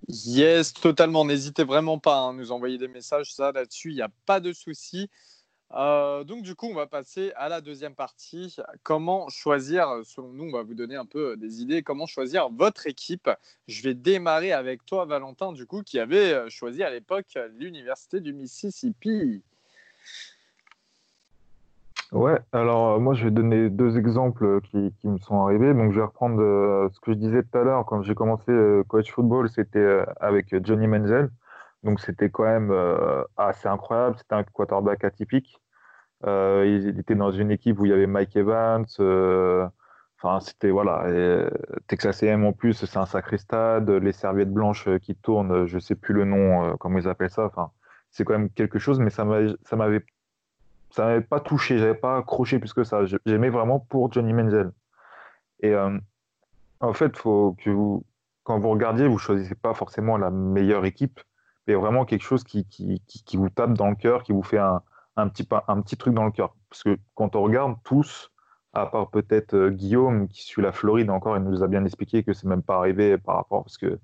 Yes, 0.09 0.73
totalement. 0.73 1.25
N'hésitez 1.25 1.65
vraiment 1.65 1.99
pas 1.99 2.29
à 2.29 2.33
nous 2.33 2.51
envoyer 2.51 2.79
des 2.79 2.89
messages. 2.89 3.35
Ça, 3.35 3.53
là-dessus, 3.53 3.91
il 3.91 3.97
n'y 3.97 4.03
a 4.03 4.11
pas 4.27 4.41
de 4.41 4.53
souci. 4.53 5.11
Euh, 5.75 6.25
donc 6.25 6.43
du 6.43 6.55
coup, 6.55 6.67
on 6.67 6.75
va 6.75 6.87
passer 6.87 7.33
à 7.37 7.49
la 7.49 7.61
deuxième 7.61 7.95
partie. 7.95 8.57
Comment 8.83 9.29
choisir, 9.29 10.01
selon 10.05 10.33
nous, 10.33 10.45
on 10.45 10.53
va 10.53 10.63
vous 10.63 10.75
donner 10.75 10.97
un 10.97 11.05
peu 11.05 11.37
des 11.37 11.61
idées, 11.61 11.83
comment 11.83 12.07
choisir 12.07 12.49
votre 12.49 12.87
équipe? 12.87 13.31
Je 13.67 13.83
vais 13.83 13.95
démarrer 13.95 14.53
avec 14.53 14.85
toi, 14.87 15.05
Valentin, 15.05 15.53
du 15.53 15.67
coup, 15.67 15.83
qui 15.83 15.99
avait 15.99 16.33
euh, 16.33 16.49
choisi 16.49 16.83
à 16.83 16.91
l'époque 16.91 17.39
l'Université 17.59 18.21
du 18.21 18.33
Mississippi. 18.33 19.43
Ouais, 22.13 22.39
alors 22.53 22.95
euh, 22.95 22.99
moi 22.99 23.13
je 23.13 23.25
vais 23.25 23.31
donner 23.31 23.69
deux 23.69 23.99
exemples 23.99 24.63
qui, 24.63 24.95
me 25.05 25.19
sont 25.19 25.43
arrivés. 25.43 25.75
Donc 25.75 25.93
je 25.93 26.01
vais 26.01 26.07
reprendre 26.07 26.39
ce 26.91 26.99
que 27.01 27.13
je 27.13 27.19
disais 27.19 27.43
tout 27.43 27.59
à 27.59 27.63
l'heure 27.63 27.85
quand 27.85 28.01
j'ai 28.01 28.15
commencé 28.15 28.51
coach 28.89 29.13
football, 29.13 29.51
c'était 29.51 30.05
avec 30.19 30.65
Johnny 30.65 30.87
Menzel. 30.87 31.29
Donc 31.85 32.01
c'était 32.01 32.31
quand 32.31 32.45
même 32.45 32.71
euh, 32.71 33.23
assez 33.37 33.69
incroyable. 33.69 34.17
C'était 34.19 34.35
un 34.35 34.45
quarterback 34.45 35.05
atypique. 35.05 35.61
Euh, 36.27 36.65
il 36.67 36.99
était 36.99 37.15
dans 37.15 37.31
une 37.31 37.51
équipe 37.51 37.79
où 37.79 37.87
il 37.87 37.91
y 37.91 37.93
avait 37.93 38.07
Mike 38.07 38.37
Evans. 38.37 38.87
Euh, 39.01 39.69
enfin, 40.17 40.41
c'était 40.41 40.71
voilà. 40.71 41.07
Texas 41.87 42.23
A&M 42.23 42.45
en 42.45 42.53
plus, 42.53 42.75
c'est 42.75 42.99
un 42.99 43.07
sacré 43.07 43.39
stade. 43.39 43.89
Les 43.91 44.13
serviettes 44.13 44.53
blanches 44.53 44.89
qui 45.01 45.15
tournent, 45.15 45.67
je 45.67 45.79
sais 45.79 45.95
plus 45.95 46.15
le 46.15 46.25
nom, 46.25 46.77
comment 46.79 46.99
ils 46.99 47.09
appellent 47.09 47.31
ça. 47.31 47.45
Enfin, 47.47 47.71
c'est 48.11 48.25
quand 48.25 48.33
même 48.33 48.51
quelque 48.51 48.79
chose, 48.79 48.99
mais 48.99 49.11
ça 49.11 49.25
m'avait, 49.25 49.55
ça 49.65 49.77
m'avait 49.77 50.05
pas 51.21 51.41
touché. 51.41 51.79
J'avais 51.79 51.95
pas 51.95 52.19
accroché 52.19 52.59
plus 52.59 52.73
que 52.73 52.85
ça. 52.85 53.03
J'aimais 53.27 53.51
vraiment 53.51 53.79
pour 53.79 54.13
Johnny 54.13 54.33
Menzel. 54.33 54.73
Et 55.61 55.75
en 56.81 56.93
fait, 56.95 57.17
faut 57.17 57.57
que 57.63 57.71
vous, 57.71 58.05
quand 58.43 58.59
vous 58.59 58.71
regardiez, 58.71 59.07
vous 59.07 59.19
choisissez 59.19 59.55
pas 59.55 59.75
forcément 59.75 60.17
la 60.17 60.31
meilleure 60.31 60.85
équipe 60.85 61.21
c'est 61.69 61.75
vraiment 61.75 62.07
quelque 62.07 62.23
chose 62.23 62.45
qui, 62.45 62.65
qui, 62.65 63.03
qui, 63.07 63.37
vous 63.37 63.51
tape 63.51 63.75
dans 63.75 63.91
le 63.91 63.95
cœur, 63.95 64.23
qui 64.23 64.33
vous 64.33 64.43
fait 64.43 64.57
un, 64.57 64.81
un, 65.17 65.29
petit, 65.29 65.47
un 65.69 65.83
petit 65.83 65.99
truc 65.99 66.15
dans 66.15 66.25
le 66.25 66.31
cœur. 66.31 66.57
Parce 66.71 66.83
que 66.83 66.97
quand 67.15 67.37
on 67.37 67.43
regarde 67.43 67.77
tous, 67.85 68.33
à 68.73 68.87
part 68.87 69.11
peut-être 69.11 69.55
euh, 69.55 69.69
Guillaume 69.69 70.29
qui 70.29 70.43
suit 70.45 70.63
la 70.63 70.73
Floride 70.73 71.11
encore, 71.11 71.37
il 71.37 71.43
nous 71.43 71.63
a 71.63 71.67
bien 71.69 71.85
expliqué 71.85 72.23
que 72.23 72.33
c'est 72.33 72.47
même 72.47 72.63
pas 72.63 72.77
arrivé 72.77 73.19
par 73.19 73.37
rapport 73.37 73.65
parce 73.65 73.77
que 73.77 73.99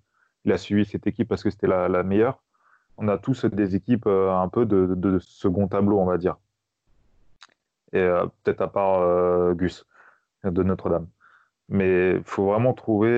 il 0.45 0.53
a 0.53 0.59
suivi 0.59 0.85
cette 0.85 1.07
équipe 1.07 1.27
parce 1.27 1.43
que 1.43 1.49
c'était 1.49 1.67
la, 1.67 2.03
meilleure. 2.03 2.43
On 2.99 3.09
a 3.09 3.17
tous 3.17 3.47
des 3.47 3.75
équipes 3.77 4.07
euh, 4.07 4.31
un 4.31 4.49
peu 4.51 4.67
de, 4.67 4.95
de, 4.95 5.19
second 5.19 5.67
tableau, 5.67 5.99
on 5.99 6.05
va 6.05 6.19
dire. 6.19 6.37
Et 7.95 7.99
euh, 7.99 8.27
peut-être 8.43 8.61
à 8.61 8.69
part 8.69 9.55
Gus 9.55 9.87
de 10.45 10.63
Notre-Dame. 10.63 11.07
Mais 11.69 12.17
il 12.17 12.25
faut 12.25 12.47
vraiment 12.47 12.75
trouver 12.75 13.11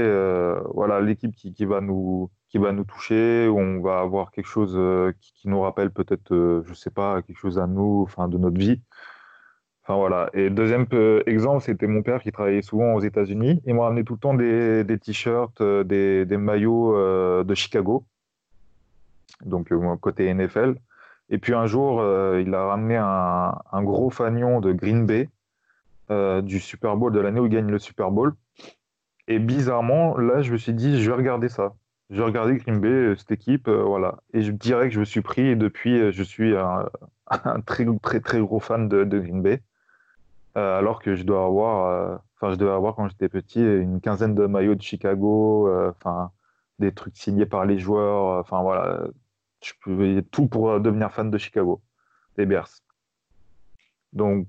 voilà 0.74 1.00
l'équipe 1.00 1.34
qui, 1.34 1.52
qui, 1.52 1.64
va 1.64 1.80
nous 1.80 2.30
qui 2.48 2.58
va 2.58 2.72
nous 2.72 2.84
toucher, 2.84 3.48
où 3.48 3.58
on 3.58 3.80
va 3.80 4.00
avoir 4.00 4.30
quelque 4.30 4.46
chose 4.46 4.74
euh, 4.76 5.12
qui, 5.20 5.48
nous 5.48 5.60
rappelle 5.60 5.90
peut-être, 5.90 6.32
euh, 6.32 6.62
je 6.66 6.74
sais 6.74 6.90
pas, 6.90 7.22
quelque 7.22 7.38
chose 7.38 7.58
à 7.58 7.66
nous, 7.66 8.02
enfin 8.02 8.28
de 8.28 8.38
notre 8.38 8.58
vie. 8.58 8.80
Enfin 9.82 9.96
voilà. 9.96 10.30
Et 10.34 10.50
deuxième 10.50 10.86
euh, 10.92 11.22
exemple, 11.26 11.62
c'était 11.62 11.86
mon 11.86 12.02
père 12.02 12.22
qui 12.22 12.32
travaillait 12.32 12.62
souvent 12.62 12.94
aux 12.94 13.00
États-Unis. 13.00 13.62
Il 13.66 13.74
m'a 13.74 13.84
ramené 13.84 14.04
tout 14.04 14.14
le 14.14 14.18
temps 14.18 14.34
des, 14.34 14.84
des 14.84 14.98
t-shirts, 14.98 15.62
des, 15.62 16.24
des, 16.24 16.36
maillots 16.36 17.44
de 17.44 17.54
Chicago, 17.54 18.04
donc 19.44 19.72
côté 20.00 20.32
NFL. 20.32 20.76
Et 21.28 21.38
puis 21.38 21.54
un 21.54 21.66
jour, 21.66 22.02
il 22.38 22.54
a 22.54 22.66
ramené 22.66 22.96
un, 22.96 23.54
un, 23.72 23.82
gros 23.82 24.10
fanion 24.10 24.60
de 24.60 24.72
Green 24.72 25.06
Bay 25.06 25.28
du 26.10 26.60
Super 26.60 26.96
Bowl 26.96 27.12
de 27.12 27.20
l'année 27.20 27.40
où 27.40 27.46
il 27.46 27.52
gagne 27.52 27.70
le 27.70 27.78
Super 27.78 28.10
Bowl. 28.10 28.34
Et 29.28 29.38
bizarrement, 29.38 30.16
là, 30.16 30.42
je 30.42 30.52
me 30.52 30.56
suis 30.56 30.72
dit, 30.72 31.02
je 31.02 31.10
vais 31.10 31.16
regarder 31.16 31.48
ça. 31.48 31.74
J'ai 32.10 32.22
regardé 32.22 32.56
Green 32.56 32.80
Bay, 32.80 32.88
euh, 32.88 33.16
cette 33.16 33.32
équipe, 33.32 33.66
euh, 33.68 33.82
voilà. 33.82 34.18
Et 34.32 34.42
je 34.42 34.52
dirais 34.52 34.88
que 34.88 34.94
je 34.94 35.00
me 35.00 35.04
suis 35.04 35.22
pris, 35.22 35.48
et 35.48 35.56
depuis, 35.56 35.98
euh, 36.00 36.12
je 36.12 36.22
suis 36.22 36.56
un, 36.56 36.88
très, 37.66 37.84
très, 38.00 38.20
très 38.20 38.40
gros 38.40 38.60
fan 38.60 38.88
de, 38.88 39.04
Green 39.18 39.42
Bay. 39.42 39.62
alors 40.54 41.02
que 41.02 41.16
je 41.16 41.24
dois 41.24 41.44
avoir, 41.44 42.20
enfin, 42.36 42.52
je 42.52 42.56
devais 42.56 42.70
avoir 42.72 42.94
quand 42.94 43.08
j'étais 43.08 43.28
petit 43.28 43.60
une 43.60 44.00
quinzaine 44.00 44.34
de 44.34 44.46
maillots 44.46 44.74
de 44.74 44.82
Chicago, 44.82 45.70
enfin, 45.90 46.30
des 46.78 46.92
trucs 46.92 47.16
signés 47.16 47.46
par 47.46 47.66
les 47.66 47.78
joueurs, 47.78 48.38
enfin, 48.40 48.62
voilà. 48.62 49.08
Je 49.62 49.72
pouvais 49.80 50.22
tout 50.22 50.46
pour 50.48 50.80
devenir 50.80 51.12
fan 51.12 51.30
de 51.30 51.38
Chicago, 51.38 51.82
des 52.36 52.46
Bears. 52.46 52.68
Donc, 54.12 54.46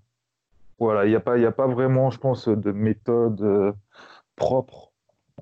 voilà, 0.79 1.05
il 1.05 1.09
n'y 1.09 1.15
a, 1.15 1.19
pas, 1.19 1.37
a 1.37 1.51
pas 1.51 1.67
vraiment, 1.67 2.09
je 2.11 2.19
pense, 2.19 2.47
de 2.47 2.71
méthode 2.71 3.75
propre 4.35 4.87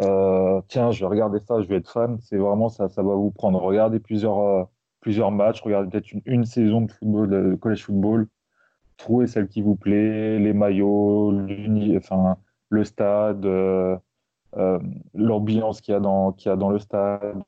euh, 0.02 0.62
tiens, 0.68 0.92
je 0.92 1.00
vais 1.02 1.06
regarder 1.08 1.40
ça, 1.40 1.62
je 1.62 1.68
vais 1.68 1.78
être 1.78 1.90
fan. 1.92 2.20
C'est 2.22 2.38
vraiment 2.38 2.70
ça, 2.70 2.90
ça 2.90 3.04
va 3.04 3.16
vous 3.16 3.32
prendre. 3.32 3.62
Regardez 3.62 4.00
plusieurs, 4.00 4.40
euh, 4.40 4.64
plusieurs 5.02 5.32
matchs, 5.32 5.62
regardez 5.62 5.90
peut-être 5.90 6.12
une, 6.26 6.46
saison 6.46 6.82
de 6.82 6.92
football, 6.92 7.30
de 7.30 7.56
college 7.56 7.84
football, 7.84 8.28
trouvez 8.98 9.28
celle 9.28 9.48
qui 9.48 9.62
vous 9.62 9.76
plaît, 9.76 10.40
les 10.40 10.54
maillots, 10.54 11.34
enfin, 11.98 12.38
le 12.70 12.84
stade, 12.84 13.46
euh, 13.46 13.98
l'ambiance 15.14 15.82
qu'il 15.82 15.94
y, 15.94 15.96
a 15.98 16.00
dans, 16.00 16.36
y 16.46 16.50
a 16.50 16.56
dans 16.56 16.70
le 16.70 16.80
stade, 16.80 17.44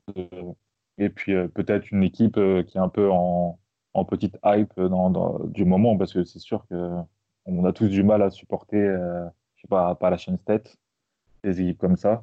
et 0.98 1.10
puis 1.10 1.34
peut-être 1.48 1.90
une 1.90 2.02
équipe 2.02 2.34
qui 2.66 2.78
est 2.78 2.80
un 2.80 2.88
peu 2.88 3.10
en, 3.10 3.58
en 3.94 4.04
petite 4.04 4.38
hype 4.44 4.78
dans, 4.80 5.38
du 5.46 5.64
moment, 5.64 5.96
parce 5.96 6.12
que 6.12 6.24
c'est 6.24 6.38
sûr 6.38 6.66
qu'on 7.56 7.64
a 7.64 7.72
tous 7.72 7.88
du 7.88 8.02
mal 8.02 8.22
à 8.22 8.30
supporter, 8.30 8.78
je 8.78 9.62
sais 9.62 9.68
pas, 9.68 9.94
pas 9.94 10.10
la 10.10 10.16
chaîne 10.16 10.38
State, 10.38 10.76
des 11.42 11.60
équipes 11.60 11.78
comme 11.78 11.96
ça. 11.96 12.22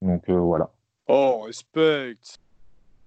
Donc 0.00 0.28
euh, 0.28 0.38
voilà. 0.38 0.70
Oh, 1.06 1.42
respect 1.46 2.16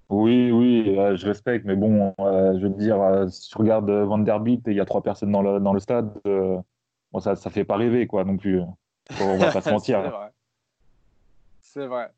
Oui, 0.10 0.52
oui, 0.52 0.98
euh, 0.98 1.16
je 1.16 1.28
respecte, 1.28 1.66
mais 1.66 1.76
bon, 1.76 2.14
euh, 2.20 2.58
je 2.60 2.68
veux 2.68 2.74
dire, 2.74 2.98
si 3.30 3.50
tu 3.50 3.58
regardes 3.58 3.90
Vanderbilt 3.90 4.68
et 4.68 4.72
il 4.72 4.78
y 4.78 4.82
a 4.82 4.86
trois 4.86 5.04
personnes 5.04 5.32
dans 5.32 5.42
le, 5.42 5.60
dans 5.60 5.74
le 5.74 5.80
stade, 5.80 6.12
bon, 6.24 7.20
ça 7.20 7.34
ne 7.34 7.50
fait 7.52 7.66
pas 7.66 7.78
rêver, 7.78 8.08
quoi, 8.08 8.24
non 8.24 8.38
plus. 8.38 8.62
On 9.20 9.38
va 9.38 9.52
pas 9.52 9.62
se 9.62 9.70
mentir. 9.72 10.32
C'est 11.60 11.88
vrai. 11.88 12.12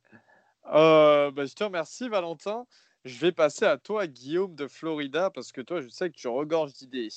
Bah, 0.63 1.45
je 1.45 1.53
te 1.53 1.63
remercie, 1.63 2.09
Valentin. 2.09 2.65
Je 3.05 3.19
vais 3.19 3.31
passer 3.31 3.65
à 3.65 3.77
toi, 3.77 4.05
Guillaume 4.05 4.53
de 4.53 4.67
Florida, 4.67 5.29
parce 5.29 5.51
que 5.51 5.61
toi, 5.61 5.81
je 5.81 5.87
sais 5.87 6.09
que 6.09 6.17
tu 6.17 6.27
regorges 6.27 6.73
d'idées. 6.73 7.09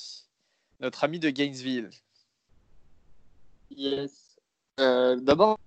Notre 0.80 1.04
ami 1.04 1.18
de 1.18 1.30
Gainesville. 1.30 1.90
Yes. 3.70 4.38
D'abord, 4.78 5.58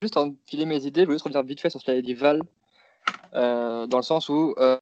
juste 0.00 0.16
en 0.16 0.34
filer 0.46 0.66
mes 0.66 0.86
idées, 0.86 1.02
je 1.02 1.06
voulais 1.06 1.16
juste 1.16 1.24
revenir 1.24 1.42
vite 1.42 1.60
fait 1.60 1.70
sur 1.70 1.80
ce 1.80 1.86
qu'a 1.86 2.00
dit 2.00 2.14
Val, 2.14 2.42
euh, 3.34 3.86
dans 3.86 3.98
le 3.98 4.02
sens 4.02 4.28
où 4.28 4.54
euh, 4.58 4.78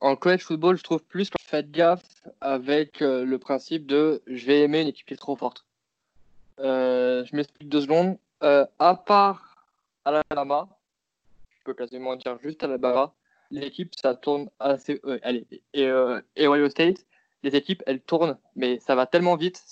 en 0.00 0.16
college 0.16 0.42
football, 0.42 0.76
je 0.76 0.82
trouve 0.82 1.02
plus 1.02 1.30
qu'on 1.30 1.42
fait 1.42 1.70
gaffe 1.70 2.22
avec 2.40 3.02
euh, 3.02 3.24
le 3.24 3.38
principe 3.38 3.86
de 3.86 4.22
je 4.26 4.46
vais 4.46 4.60
aimer 4.62 4.82
une 4.82 4.88
équipe 4.88 5.06
qui 5.06 5.14
est 5.14 5.18
trop 5.18 5.36
forte. 5.36 5.64
je 6.58 7.36
m'explique 7.36 7.68
deux 7.68 7.82
secondes. 7.82 8.18
à 8.40 8.94
part 9.06 9.66
Alabama, 10.04 10.68
je 11.50 11.64
peux 11.64 11.74
quasiment 11.74 12.16
dire 12.16 12.38
juste 12.42 12.62
Alabama, 12.62 13.12
l'équipe 13.50 13.92
ça 14.00 14.14
tourne 14.14 14.48
assez. 14.58 15.00
allez, 15.22 15.46
et, 15.74 15.90
et 16.36 16.48
Ohio 16.48 16.68
State, 16.68 17.04
les 17.42 17.56
équipes 17.56 17.82
elles 17.86 18.00
tournent, 18.00 18.38
mais 18.56 18.78
ça 18.80 18.94
va 18.94 19.06
tellement 19.06 19.36
vite. 19.36 19.62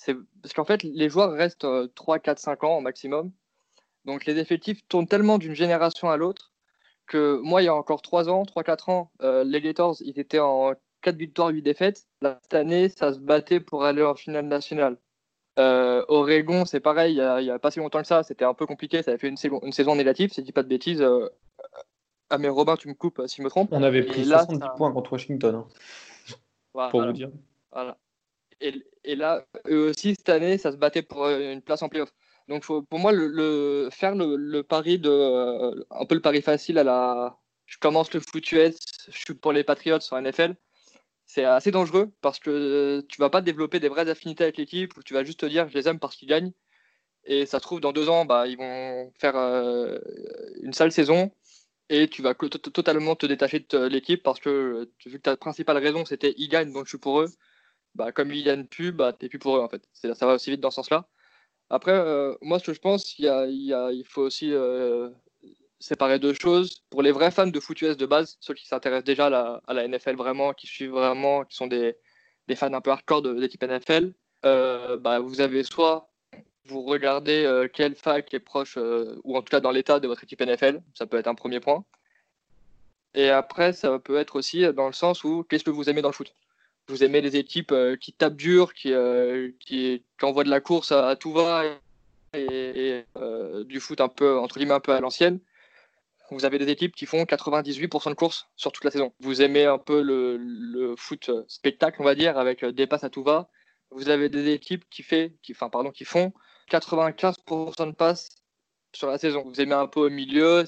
Parce 0.41 0.53
qu'en 0.53 0.65
fait, 0.65 0.83
les 0.83 1.09
joueurs 1.09 1.31
restent 1.31 1.67
3, 1.95 2.19
4, 2.19 2.39
5 2.39 2.63
ans 2.63 2.77
au 2.77 2.81
maximum. 2.81 3.31
Donc 4.05 4.25
les 4.25 4.37
effectifs 4.37 4.87
tournent 4.87 5.07
tellement 5.07 5.37
d'une 5.37 5.53
génération 5.53 6.09
à 6.09 6.17
l'autre 6.17 6.53
que 7.07 7.39
moi, 7.41 7.61
il 7.61 7.65
y 7.65 7.69
a 7.69 7.75
encore 7.75 8.01
3 8.01 8.29
ans, 8.29 8.43
3-4 8.43 8.91
ans, 8.91 9.11
euh, 9.21 9.43
les 9.43 9.61
Gators, 9.61 9.95
ils 10.01 10.19
étaient 10.19 10.39
en 10.39 10.73
4 11.01 11.15
victoires, 11.15 11.49
8 11.49 11.61
défaites. 11.61 12.05
cette 12.21 12.53
année, 12.53 12.89
ça 12.89 13.13
se 13.13 13.19
battait 13.19 13.59
pour 13.59 13.83
aller 13.83 14.03
en 14.03 14.13
finale 14.13 14.45
nationale. 14.45 14.97
Euh, 15.57 16.05
Oregon, 16.09 16.65
c'est 16.65 16.79
pareil, 16.79 17.15
il 17.15 17.43
n'y 17.43 17.49
a, 17.49 17.57
pas 17.57 17.71
si 17.71 17.79
longtemps 17.79 18.01
que 18.01 18.07
ça, 18.07 18.21
c'était 18.21 18.45
un 18.45 18.53
peu 18.53 18.67
compliqué, 18.67 19.01
ça 19.01 19.11
avait 19.11 19.17
fait 19.17 19.29
une, 19.29 19.37
saison, 19.37 19.59
une 19.63 19.71
saison 19.71 19.95
négative, 19.95 20.31
si 20.31 20.41
je 20.41 20.45
dis 20.45 20.51
pas 20.51 20.61
de 20.61 20.67
bêtises. 20.67 21.01
Euh, 21.01 21.29
ah 22.29 22.37
mais 22.37 22.49
Robin, 22.49 22.75
tu 22.75 22.89
me 22.89 22.93
coupes 22.93 23.21
si 23.25 23.37
je 23.37 23.41
me 23.41 23.49
trompe. 23.49 23.69
On 23.71 23.81
avait 23.81 24.03
pris 24.03 24.25
70 24.25 24.59
points 24.75 24.91
contre 24.91 25.13
Washington, 25.13 25.63
hein, 26.75 26.89
pour 26.91 27.03
vous 27.03 27.13
dire. 27.13 27.31
Et, 28.61 29.15
là, 29.15 29.45
eux 29.69 29.89
aussi, 29.89 30.15
cette 30.15 30.29
année, 30.29 30.57
ça 30.57 30.71
se 30.71 30.77
battait 30.77 31.03
pour 31.03 31.27
une 31.27 31.61
place 31.61 31.81
en 31.83 31.89
playoff. 31.89 32.11
Donc 32.47 32.65
pour 32.65 32.99
moi, 32.99 33.11
faire 33.91 34.15
le, 34.15 34.61
pari 34.61 34.99
de 34.99 35.85
un 35.91 36.05
peu 36.05 36.15
le 36.15 36.21
pari 36.21 36.41
facile 36.41 36.77
à 36.79 36.83
la 36.83 37.37
je 37.67 37.77
commence 37.77 38.13
le 38.13 38.21
foot 38.21 38.51
US, 38.53 38.77
je 39.09 39.17
suis 39.17 39.33
pour 39.35 39.51
les 39.53 39.63
Patriots 39.63 39.99
sur 39.99 40.19
NFL. 40.19 40.55
C'est 41.25 41.43
assez 41.43 41.71
dangereux 41.71 42.11
parce 42.21 42.39
que 42.39 43.01
tu 43.09 43.19
vas 43.19 43.29
pas 43.29 43.41
développer 43.41 43.79
des 43.79 43.89
vraies 43.89 44.09
affinités 44.09 44.45
avec 44.45 44.57
l'équipe 44.57 44.95
ou 44.97 45.03
tu 45.03 45.13
vas 45.13 45.23
juste 45.25 45.41
te 45.41 45.45
dire 45.45 45.67
je 45.69 45.73
les 45.77 45.87
aime 45.89 45.99
parce 45.99 46.15
qu'ils 46.15 46.29
gagnent. 46.29 46.53
Et 47.25 47.45
ça 47.45 47.59
se 47.59 47.63
trouve, 47.63 47.81
dans 47.81 47.91
deux 47.93 48.09
ans, 48.09 48.25
bah, 48.25 48.47
ils 48.47 48.57
vont 48.57 49.11
faire 49.19 49.35
euh, 49.35 49.99
une 50.63 50.73
sale 50.73 50.93
saison 50.93 51.31
et 51.89 52.07
tu 52.09 52.21
vas 52.21 52.33
totalement 52.35 53.15
te 53.15 53.25
détacher 53.25 53.65
de 53.69 53.85
l'équipe 53.87 54.23
parce 54.23 54.39
que 54.39 54.89
vu 55.05 55.17
que 55.17 55.23
ta 55.23 55.37
principale 55.37 55.77
raison 55.77 56.05
c'était 56.05 56.33
ils 56.37 56.49
gagnent 56.49 56.73
donc 56.73 56.85
je 56.85 56.89
suis 56.89 56.97
pour 56.97 57.21
eux, 57.21 57.29
bah, 57.97 58.11
comme 58.11 58.31
ils 58.31 58.43
gagnent 58.43 58.65
plus, 58.65 58.91
bah, 58.91 59.13
t'es 59.13 59.29
plus 59.29 59.39
pour 59.39 59.57
eux 59.57 59.61
en 59.61 59.69
fait. 59.69 59.83
Ça 59.93 60.25
va 60.25 60.35
aussi 60.35 60.51
vite 60.51 60.61
dans 60.61 60.71
ce 60.71 60.75
sens-là. 60.75 61.07
Après, 61.69 61.91
euh, 61.91 62.35
moi 62.41 62.59
ce 62.59 62.65
que 62.67 62.73
je 62.73 62.79
pense, 62.79 63.17
il, 63.19 63.25
y 63.25 63.29
a, 63.29 63.45
il, 63.45 64.05
faut 64.07 64.21
aussi 64.21 64.53
euh, 64.53 65.09
séparer 65.79 66.19
deux 66.19 66.33
choses. 66.33 66.83
Pour 66.89 67.01
les 67.01 67.11
vrais 67.11 67.31
fans 67.31 67.47
de 67.47 67.59
foot 67.59 67.81
US 67.81 67.97
de 67.97 68.05
base, 68.05 68.37
ceux 68.39 68.53
qui 68.53 68.67
s'intéressent 68.67 69.05
déjà 69.05 69.27
à 69.27 69.73
la, 69.73 69.87
NFL 69.87 70.15
vraiment, 70.15 70.53
qui 70.53 70.67
suivent 70.67 70.91
vraiment, 70.91 71.43
qui 71.43 71.55
sont 71.57 71.67
des, 71.67 71.95
fans 72.55 72.73
un 72.73 72.81
peu 72.81 72.91
hardcore 72.91 73.21
de, 73.21 73.31
l'équipe 73.31 73.63
NFL, 73.63 74.13
bah, 74.43 75.19
vous 75.19 75.41
avez 75.41 75.63
soit 75.63 76.09
vous 76.67 76.83
regardez 76.83 77.45
euh, 77.45 77.67
quelle 77.71 77.95
fac 77.95 78.33
est 78.33 78.39
proche, 78.39 78.77
euh, 78.77 79.19
ou 79.23 79.37
en 79.37 79.41
tout 79.41 79.49
cas 79.49 79.59
dans 79.59 79.71
l'état 79.71 79.99
de 79.99 80.07
votre 80.07 80.23
équipe 80.23 80.41
NFL. 80.41 80.81
Ça 80.93 81.05
peut 81.05 81.17
être 81.17 81.27
un 81.27 81.35
premier 81.35 81.59
point. 81.59 81.83
Et 83.13 83.29
après, 83.29 83.73
ça 83.73 83.97
peut 83.99 84.17
être 84.17 84.35
aussi 84.35 84.71
dans 84.73 84.87
le 84.87 84.93
sens 84.93 85.23
où 85.23 85.43
qu'est-ce 85.43 85.63
que 85.63 85.71
vous 85.71 85.89
aimez 85.89 86.01
dans 86.01 86.09
le 86.09 86.13
foot? 86.13 86.35
Vous 86.87 87.03
aimez 87.03 87.21
les 87.21 87.35
équipes 87.35 87.73
euh, 87.73 87.97
qui 87.97 88.13
tapent 88.13 88.37
dur, 88.37 88.73
qui, 88.73 88.93
qui, 89.59 90.03
envoient 90.21 90.43
de 90.43 90.49
la 90.49 90.61
course 90.61 90.91
à, 90.91 91.15
tout 91.15 91.33
va 91.33 91.63
et, 92.33 93.03
du 93.65 93.79
foot 93.79 93.99
un 94.01 94.07
peu, 94.07 94.37
entre 94.37 94.57
guillemets, 94.57 94.73
un 94.73 94.79
peu 94.79 94.93
à 94.93 95.01
l'ancienne. 95.01 95.39
Vous 96.31 96.45
avez 96.45 96.59
des 96.59 96.69
équipes 96.69 96.95
qui 96.95 97.05
font 97.05 97.23
98% 97.23 98.09
de 98.09 98.13
courses 98.13 98.47
sur 98.55 98.71
toute 98.71 98.83
la 98.83 98.91
saison. 98.91 99.13
Vous 99.19 99.41
aimez 99.41 99.65
un 99.65 99.77
peu 99.77 100.01
le, 100.01 100.95
foot 100.97 101.31
spectacle, 101.47 102.01
on 102.01 102.05
va 102.05 102.15
dire, 102.15 102.37
avec 102.37 102.63
des 102.65 102.87
passes 102.87 103.03
à 103.03 103.09
tout 103.09 103.23
va. 103.23 103.49
Vous 103.91 104.09
avez 104.09 104.29
des 104.29 104.51
équipes 104.51 104.83
qui, 104.89 105.03
qui, 105.03 105.53
qui 105.93 106.05
font 106.05 106.33
95% 106.69 107.87
de 107.87 107.91
passes 107.91 108.29
sur 108.93 109.07
la 109.07 109.17
saison. 109.17 109.43
Vous 109.45 109.61
aimez 109.61 109.75
un 109.75 109.87
peu 109.87 110.07
au 110.07 110.09
milieu. 110.09 110.65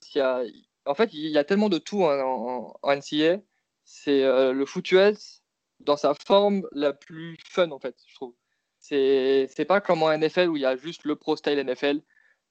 En 0.86 0.95
fait, 0.95 1.13
il 1.13 1.29
y 1.29 1.38
a 1.38 1.43
tellement 1.43 1.69
de 1.69 1.77
tout 1.77 2.03
en, 2.03 2.73
NCA. 2.84 3.41
C'est 3.84 4.23
euh, 4.23 4.53
le 4.53 4.65
foot 4.65 4.91
US 4.91 5.38
dans 5.80 5.98
sa 5.98 6.13
forme 6.13 6.68
la 6.72 6.94
plus 6.94 7.38
fun, 7.46 7.72
en 7.72 7.80
fait, 7.80 7.96
je 8.08 8.15
trouve. 8.15 8.36
C'est 8.80 9.65
pas 9.68 9.82
comme 9.82 10.04
en 10.04 10.18
NFL 10.18 10.50
où 10.50 10.58
il 10.58 10.62
y 10.62 10.65
a 10.65 10.78
juste 10.78 11.04
le 11.04 11.15
pro 11.15 11.36
style 11.36 11.60
NFL. 11.60 12.02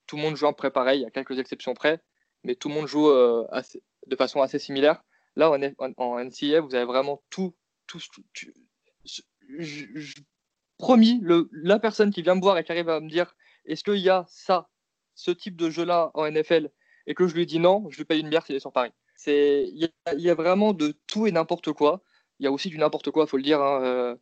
Tout 0.07 0.17
le 0.17 0.23
monde 0.23 0.37
joue 0.37 0.47
en 0.47 0.53
pré 0.53 0.71
pareil, 0.71 1.01
il 1.01 1.03
y 1.03 1.07
a 1.07 1.11
quelques 1.11 1.39
exceptions 1.39 1.75
près, 1.75 2.01
mais 2.45 2.55
tout 2.55 2.69
le 2.69 2.75
monde 2.75 2.87
joue 2.87 3.09
euh, 3.09 3.47
de 4.07 4.17
façon 4.17 4.41
assez 4.41 4.59
similaire. 4.59 5.03
Là, 5.37 5.51
en, 5.51 5.93
en, 5.97 6.25
NCA, 6.25 6.61
vous 6.61 6.75
avez 6.75 6.85
vraiment 6.85 7.23
tout. 7.31 7.55
tout, 7.87 8.01
promis, 10.79 11.21
le, 11.23 11.49
la 11.53 11.79
personne 11.79 12.11
qui 12.11 12.23
vient 12.23 12.35
me 12.35 12.41
voir 12.41 12.57
et 12.57 12.65
qui 12.65 12.73
arrive 12.73 12.89
à 12.89 13.01
me 13.01 13.09
dire 13.09 13.35
est-ce 13.65 13.85
qu'il 13.85 13.99
y 13.99 14.09
a 14.09 14.25
ça, 14.29 14.69
ce 15.15 15.31
type 15.31 15.57
de 15.57 15.71
jeu-là 15.71 16.11
en 16.15 16.31
NFL, 16.31 16.71
et 17.07 17.15
que 17.15 17.27
je 17.27 17.35
lui 17.35 17.47
dis 17.47 17.59
non, 17.59 17.87
je 17.91 17.99
lui 17.99 18.05
paye 18.05 18.21
une 18.21 18.31
bière 18.31 18.45
s'il 18.47 18.57
est 18.57 18.61
sur 18.61 18.73
Paris. 18.73 18.93
Il 19.27 19.91
y, 20.17 20.31
a 20.31 20.35
vraiment 20.35 20.73
de 20.73 20.97
tout 21.07 21.27
et 21.27 21.33
n'importe 21.33 21.73
quoi. 21.73 22.03
Il 22.41 22.45
y 22.45 22.47
a 22.47 22.53
aussi 22.53 22.69
du 22.71 22.79
n'importe 22.79 23.11
quoi, 23.11 23.27
faut 23.27 23.37
le 23.37 23.43
dire. 23.43 23.61
Hein, 23.61 23.83
euh, 23.83 24.17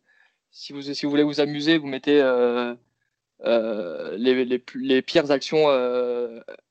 si, 0.51 0.73
vous, 0.73 0.81
si 0.81 1.05
vous 1.05 1.09
voulez 1.09 1.23
vous 1.23 1.39
amuser, 1.39 1.77
vous 1.77 1.87
mettez 1.87 2.21
euh, 2.21 2.73
euh, 3.45 4.17
les, 4.17 4.45
les, 4.45 5.01
pires 5.01 5.31
actions, 5.31 5.67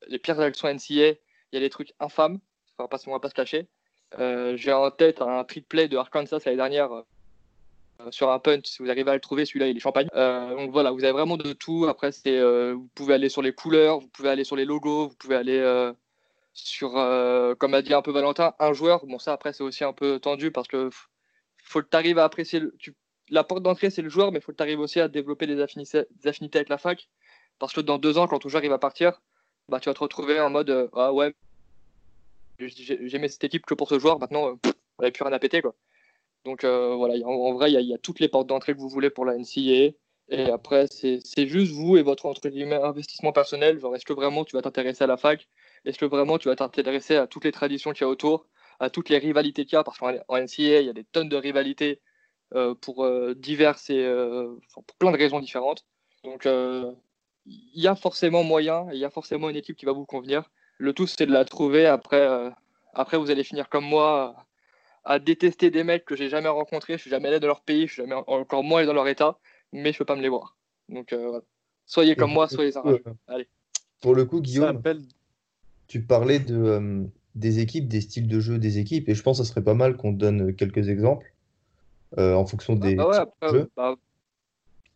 les 0.09 0.18
pires 0.18 0.40
actions 0.40 0.68
NCA. 0.68 1.14
Il 1.52 1.54
y 1.54 1.56
a 1.56 1.61
des 1.61 1.70
trucs 1.70 1.94
infâmes, 2.00 2.40
on 2.78 2.85
va 2.85 2.88
pas, 2.88 2.98
va 3.06 3.20
pas 3.20 3.28
se 3.28 3.35
cacher. 3.35 3.68
J'ai 4.18 4.72
en 4.72 4.90
tête 4.90 5.22
un 5.22 5.44
triple 5.44 5.88
de 5.88 5.96
Arkansas 5.96 6.40
l'année 6.44 6.56
dernière 6.56 6.90
sur 8.11 8.30
un 8.30 8.38
punt, 8.38 8.61
si 8.62 8.82
vous 8.82 8.90
arrivez 8.90 9.11
à 9.11 9.14
le 9.14 9.20
trouver, 9.20 9.46
celui-là, 9.46 9.68
il 9.68 9.76
est 9.76 9.80
champagne. 9.80 10.09
Donc 10.12 10.70
voilà, 10.70 10.90
vous 10.90 11.04
avez 11.04 11.12
vraiment 11.12 11.37
de 11.37 11.52
tout. 11.52 11.87
Après, 11.88 12.11
vous 12.11 12.88
pouvez 12.94 13.14
aller 13.14 13.28
sur 13.28 13.42
les 13.42 13.52
couleurs, 13.52 14.00
vous 14.00 14.09
pouvez 14.09 14.30
aller 14.30 14.44
sur 14.44 14.56
les 14.56 14.64
logos, 14.64 15.09
vous 15.09 15.14
pouvez 15.14 15.37
aller 15.37 15.92
sur, 16.52 16.92
comme 17.59 17.74
a 17.74 17.82
dit 17.82 17.94
un 17.94 18.02
peu 18.02 18.11
Valentin, 18.11 18.54
un 18.59 18.72
joueur. 18.72 19.06
Bon, 19.06 19.18
ça, 19.18 19.32
après, 19.32 19.52
c'est 19.52 19.62
aussi 19.62 19.85
un 19.85 19.92
peu 19.92 20.18
tendu 20.18 20.50
parce 20.50 20.66
que 20.66 20.90
faut 21.68 21.83
que 21.83 21.88
tu 21.90 21.96
arrives 21.96 22.18
à 22.18 22.24
apprécier. 22.24 22.62
la 23.31 23.44
porte 23.44 23.62
d'entrée, 23.62 23.90
c'est 23.90 24.02
le 24.02 24.09
joueur, 24.09 24.33
mais 24.33 24.38
il 24.38 24.42
faut 24.42 24.52
que 24.52 24.57
tu 24.57 24.62
arrives 24.62 24.81
aussi 24.81 25.00
à 25.00 25.09
développer 25.09 25.46
des 25.46 25.61
affinités, 25.61 26.07
avec 26.55 26.68
la 26.68 26.79
fac. 26.79 27.09
Parce 27.59 27.72
que 27.72 27.81
dans 27.81 27.98
deux 27.98 28.18
ans, 28.18 28.26
quand 28.26 28.38
ton 28.38 28.48
joueur 28.48 28.64
il 28.64 28.70
va 28.70 28.79
partir, 28.79 29.20
bah, 29.68 29.81
tu 29.81 29.88
vas 29.88 29.94
te 29.94 30.00
retrouver 30.00 30.40
en 30.40 30.50
mode 30.50 30.90
Ah 30.94 31.12
ouais, 31.12 31.35
j'aimais 32.59 33.29
cette 33.29 33.44
équipe 33.44 33.66
que 33.66 33.74
pour 33.74 33.88
ce 33.88 33.98
joueur, 33.98 34.18
maintenant, 34.18 34.59
on 34.64 35.02
n'avait 35.02 35.12
plus 35.12 35.24
rien 35.24 35.33
à 35.33 35.38
péter. 35.38 35.62
Quoi. 35.62 35.74
Donc 36.44 36.64
euh, 36.64 36.94
voilà, 36.94 37.14
en, 37.26 37.52
vrai, 37.55 37.72
il 37.72 37.81
y, 37.81 37.94
a 37.94 37.98
toutes 37.98 38.20
les 38.20 38.29
portes 38.29 38.46
d'entrée 38.46 38.74
que 38.74 38.79
vous 38.79 38.88
voulez 38.88 39.11
pour 39.11 39.24
la 39.24 39.37
NCA. 39.37 39.94
Et 40.29 40.50
après, 40.50 40.87
c'est 40.88 41.46
juste 41.46 41.72
vous 41.72 41.96
et 41.96 42.02
votre 42.02 42.26
investissement 42.26 43.33
personnel. 43.33 43.79
Genre, 43.79 43.94
est-ce 43.94 44.05
que 44.05 44.12
vraiment 44.12 44.44
tu 44.44 44.57
vas 44.57 44.62
t'intéresser 44.62 45.05
à 45.05 45.07
la 45.07 45.16
fac? 45.16 45.48
Est-ce 45.85 45.98
que 45.98 46.05
vraiment 46.05 46.38
tu 46.38 46.48
vas 46.48 46.57
t'intéresser 46.57 47.16
à 47.16 47.26
toutes 47.26 47.44
les 47.44 47.52
traditions 47.52 47.92
qu'il 47.92 48.02
y 48.02 48.05
a 48.05 48.09
autour, 48.09 48.46
à 48.80 48.90
toutes 48.90 49.08
les 49.08 49.18
rivalités 49.18 49.64
qu'il 49.64 49.76
y 49.76 49.78
a 49.78 49.84
Parce 49.84 49.98
qu'en 49.98 50.12
NCA, 50.12 50.80
il 50.80 50.86
y 50.86 50.88
a 50.88 50.92
des 50.92 51.04
tonnes 51.04 51.28
de 51.28 51.36
rivalités 51.36 52.00
euh, 52.54 52.74
pour 52.74 53.04
euh, 53.04 53.34
diverses 53.34 53.90
et 53.90 54.06
pour 54.72 54.84
plein 54.98 55.12
de 55.12 55.18
raisons 55.18 55.40
différentes. 55.40 55.84
Donc, 56.24 56.44
il 56.44 57.80
y 57.80 57.86
a 57.86 57.94
forcément 57.94 58.42
moyen, 58.42 58.86
il 58.92 58.98
y 58.98 59.04
a 59.04 59.10
forcément 59.10 59.48
une 59.48 59.56
équipe 59.56 59.76
qui 59.76 59.86
va 59.86 59.92
vous 59.92 60.06
convenir. 60.06 60.50
Le 60.78 60.92
tout, 60.92 61.06
c'est 61.06 61.26
de 61.26 61.32
la 61.32 61.44
trouver. 61.44 61.86
Après, 61.86 62.52
après, 62.92 63.16
vous 63.16 63.30
allez 63.30 63.44
finir 63.44 63.68
comme 63.68 63.84
moi 63.84 64.46
à 65.06 65.20
détester 65.20 65.70
des 65.70 65.84
mecs 65.84 66.04
que 66.04 66.16
j'ai 66.16 66.28
jamais 66.28 66.48
rencontrés, 66.48 66.94
je 66.94 67.02
suis 67.02 67.10
jamais 67.10 67.28
allé 67.28 67.38
dans 67.38 67.46
leur 67.46 67.60
pays, 67.60 67.86
je 67.86 67.92
suis 67.92 68.02
jamais 68.02 68.16
encore 68.26 68.64
moins 68.64 68.78
allé 68.78 68.88
dans 68.88 68.92
leur 68.92 69.06
état, 69.06 69.38
mais 69.72 69.92
je 69.92 69.98
peux 69.98 70.04
pas 70.04 70.16
me 70.16 70.20
les 70.20 70.28
voir. 70.28 70.56
Donc 70.88 71.12
euh, 71.12 71.40
soyez 71.86 72.16
comme 72.16 72.32
moi, 72.32 72.48
soyez 72.48 72.76
un 72.76 72.82
Allez. 73.28 73.48
Pour 74.00 74.14
le 74.16 74.24
coup, 74.24 74.40
Guillaume, 74.40 74.82
tu 75.86 76.02
parlais 76.02 76.40
de, 76.40 76.56
euh, 76.56 77.04
des 77.37 77.61
équipes, 77.61 77.88
des 77.88 78.01
styles 78.01 78.29
de 78.29 78.40
jeu 78.40 78.59
des 78.59 78.79
équipes, 78.79 79.09
et 79.09 79.14
je 79.14 79.22
pense 79.22 79.38
que 79.38 79.44
ce 79.44 79.51
serait 79.51 79.62
pas 79.62 79.75
mal 79.75 79.96
qu'on 79.96 80.12
donne 80.12 80.55
quelques 80.55 80.88
exemples 80.88 81.33
euh, 82.18 82.35
en 82.35 82.46
fonction 82.46 82.75
ah, 82.83 82.87
des 82.87 82.94
bah 82.96 83.27
jeux. 83.51 83.70
Bah, 83.77 83.94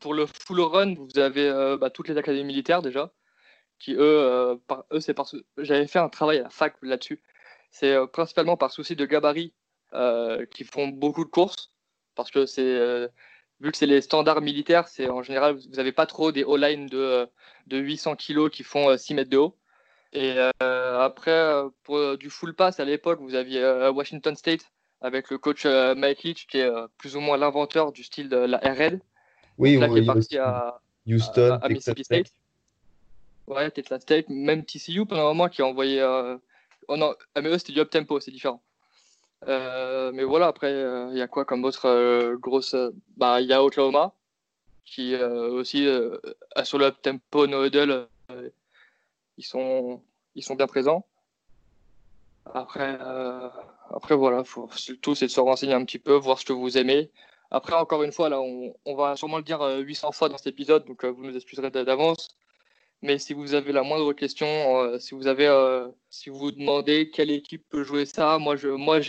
pour 0.00 0.14
le 0.14 0.26
full 0.26 0.60
run, 0.60 0.94
vous 0.94 1.18
avez 1.18 1.76
bah, 1.78 1.90
toutes 1.90 2.08
les 2.08 2.16
académies 2.16 2.46
militaires 2.46 2.82
déjà, 2.82 3.12
qui 3.78 3.94
eux, 3.94 4.58
par, 4.66 4.84
eux 4.92 5.00
c'est 5.00 5.14
parce 5.14 5.32
que 5.32 5.36
j'avais 5.58 5.86
fait 5.86 5.98
un 5.98 6.08
travail 6.08 6.38
à 6.38 6.44
la 6.44 6.50
fac 6.50 6.74
là-dessus. 6.82 7.22
C'est 7.70 7.94
principalement 8.12 8.56
par 8.56 8.72
souci 8.72 8.96
de 8.96 9.04
gabarit 9.04 9.52
euh, 9.92 10.46
qui 10.46 10.62
font 10.62 10.86
beaucoup 10.86 11.24
de 11.24 11.30
courses 11.30 11.72
parce 12.14 12.30
que 12.30 12.46
c'est 12.46 12.62
euh, 12.62 13.08
vu 13.58 13.72
que 13.72 13.76
c'est 13.76 13.86
les 13.86 14.00
standards 14.00 14.40
militaires, 14.40 14.86
c'est 14.86 15.08
en 15.08 15.24
général 15.24 15.56
vous 15.56 15.76
n'avez 15.76 15.90
pas 15.90 16.06
trop 16.06 16.30
des 16.30 16.44
all-line 16.44 16.86
de, 16.86 17.28
de 17.66 17.78
800 17.78 18.14
kg 18.14 18.50
qui 18.50 18.62
font 18.62 18.96
6 18.96 19.12
euh, 19.12 19.16
mètres 19.16 19.30
de 19.30 19.38
haut. 19.38 19.56
Et 20.12 20.36
après, 20.60 21.52
pour 21.84 22.18
du 22.18 22.30
full 22.30 22.54
pass, 22.54 22.80
à 22.80 22.84
l'époque, 22.84 23.20
vous 23.20 23.34
aviez 23.34 23.62
Washington 23.94 24.34
State 24.34 24.62
avec 25.00 25.30
le 25.30 25.38
coach 25.38 25.66
Mike 25.66 26.24
Leach, 26.24 26.46
qui 26.48 26.58
est 26.58 26.70
plus 26.98 27.16
ou 27.16 27.20
moins 27.20 27.36
l'inventeur 27.36 27.92
du 27.92 28.02
style 28.02 28.28
de 28.28 28.36
la 28.36 28.58
RL. 28.58 29.00
Oui, 29.58 29.76
là, 29.76 29.88
qui 29.88 29.98
est 29.98 30.06
parti 30.06 30.38
à, 30.38 30.80
Houston, 31.06 31.58
à, 31.62 31.68
Mississippi 31.68 32.04
State. 32.04 32.32
Ouais, 33.46 33.70
Texas 33.70 34.02
State, 34.02 34.28
même 34.28 34.64
TCU 34.64 35.06
pendant 35.06 35.22
un 35.22 35.28
moment 35.28 35.48
qui 35.48 35.62
a 35.62 35.66
envoyé. 35.66 36.02
Oh 36.88 36.96
non, 36.96 37.14
mais 37.36 37.48
eux, 37.48 37.58
c'était 37.58 37.72
du 37.72 37.80
up 37.80 37.90
tempo, 37.90 38.18
c'est 38.18 38.32
différent. 38.32 38.60
Euh, 39.48 40.10
mais 40.12 40.24
voilà, 40.24 40.48
après, 40.48 40.70
il 40.70 40.74
euh, 40.74 41.14
y 41.14 41.22
a 41.22 41.28
quoi 41.28 41.44
comme 41.44 41.64
autre 41.64 41.86
euh, 41.86 42.36
grosse. 42.36 42.76
Bah, 43.16 43.40
il 43.40 43.46
y 43.46 43.52
a 43.52 43.62
Oklahoma, 43.62 44.12
qui 44.84 45.14
aussi, 45.16 45.86
sur 46.64 46.78
le 46.78 46.90
tempo 46.90 47.46
no 47.46 47.64
huddle, 47.64 48.08
ils, 49.40 49.42
sont, 49.42 50.02
ils 50.34 50.44
sont 50.44 50.54
bien 50.54 50.66
présents. 50.66 51.06
Après, 52.52 52.98
après 53.90 54.14
voilà, 54.14 54.44
faut, 54.44 54.68
tout 55.00 55.14
c'est 55.14 55.26
de 55.26 55.30
se 55.30 55.40
renseigner 55.40 55.74
un 55.74 55.84
petit 55.84 55.98
peu, 55.98 56.14
voir 56.14 56.38
ce 56.38 56.44
que 56.44 56.52
vous 56.52 56.76
aimez. 56.76 57.10
Après, 57.50 57.74
encore 57.74 58.02
une 58.02 58.12
fois, 58.12 58.28
là, 58.28 58.40
on, 58.40 58.94
va 58.94 59.16
sûrement 59.16 59.38
le 59.38 59.42
dire 59.42 59.60
800 59.62 60.12
fois 60.12 60.28
dans 60.28 60.36
cet 60.36 60.48
épisode, 60.48 60.84
donc 60.86 61.04
vous 61.04 61.24
nous 61.24 61.36
excuserez 61.36 61.70
d'avance. 61.70 62.36
Mais 63.02 63.18
si 63.18 63.32
vous 63.32 63.54
avez 63.54 63.72
la 63.72 63.82
moindre 63.82 64.12
question, 64.12 64.46
si 64.98 65.14
vous 65.14 65.26
avez, 65.26 65.48
si 66.10 66.30
vous 66.30 66.38
vous 66.38 66.52
demandez 66.52 67.10
quelle 67.10 67.30
équipe 67.30 67.64
peut 67.68 67.82
jouer 67.82 68.04
ça, 68.04 68.38
moi, 68.38 68.56
je, 68.56 68.68
moi, 68.68 69.00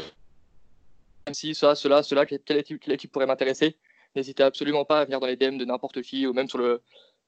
si 1.34 1.54
ça, 1.54 1.76
cela, 1.76 2.04
cela, 2.04 2.26
quelle 2.26 2.58
équipe, 2.58 3.12
pourrait 3.12 3.28
m'intéresser, 3.28 3.78
n'hésitez 4.16 4.44
absolument 4.44 4.86
pas 4.86 5.02
à 5.02 5.06
venir 5.06 5.20
dans 5.20 5.28
les 5.28 5.36
DM 5.36 5.58
de 5.58 5.66
n'importe 5.66 6.02
qui 6.02 6.26
ou 6.26 6.34
même 6.34 6.48
sur 6.48 6.58
le, 6.58 6.82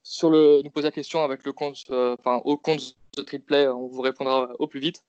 sur 0.04 0.30
le, 0.30 0.62
nous 0.62 0.70
poser 0.70 0.86
la 0.86 0.92
question 0.92 1.24
avec 1.24 1.44
le 1.44 1.52
compte, 1.52 1.82
euh, 1.90 2.14
enfin, 2.18 2.40
au 2.44 2.56
compte 2.56 2.94
de 3.16 3.22
Triplay, 3.22 3.66
on 3.66 3.88
vous 3.88 4.00
répondra 4.00 4.50
au 4.60 4.68
plus 4.68 4.78
vite. 4.78 5.02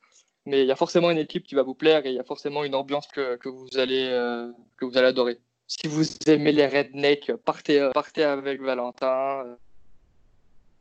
Mais 0.47 0.61
il 0.61 0.67
y 0.67 0.71
a 0.71 0.75
forcément 0.75 1.11
une 1.11 1.19
équipe 1.19 1.43
qui 1.43 1.53
va 1.53 1.61
vous 1.61 1.75
plaire 1.75 2.05
et 2.05 2.09
il 2.09 2.15
y 2.15 2.19
a 2.19 2.23
forcément 2.23 2.63
une 2.63 2.75
ambiance 2.75 3.07
que, 3.07 3.35
que 3.35 3.49
vous, 3.49 3.67
allez, 3.77 4.07
euh, 4.11 4.51
que 4.77 4.85
vous 4.85 4.97
allez 4.97 5.07
adorer. 5.07 5.39
Si 5.67 5.87
vous 5.87 6.03
aimez 6.27 6.51
les 6.51 6.67
rednecks, 6.67 7.31
partez, 7.43 7.79
euh, 7.79 7.91
partez 7.91 8.23
avec 8.23 8.61
Valentin. 8.61 9.43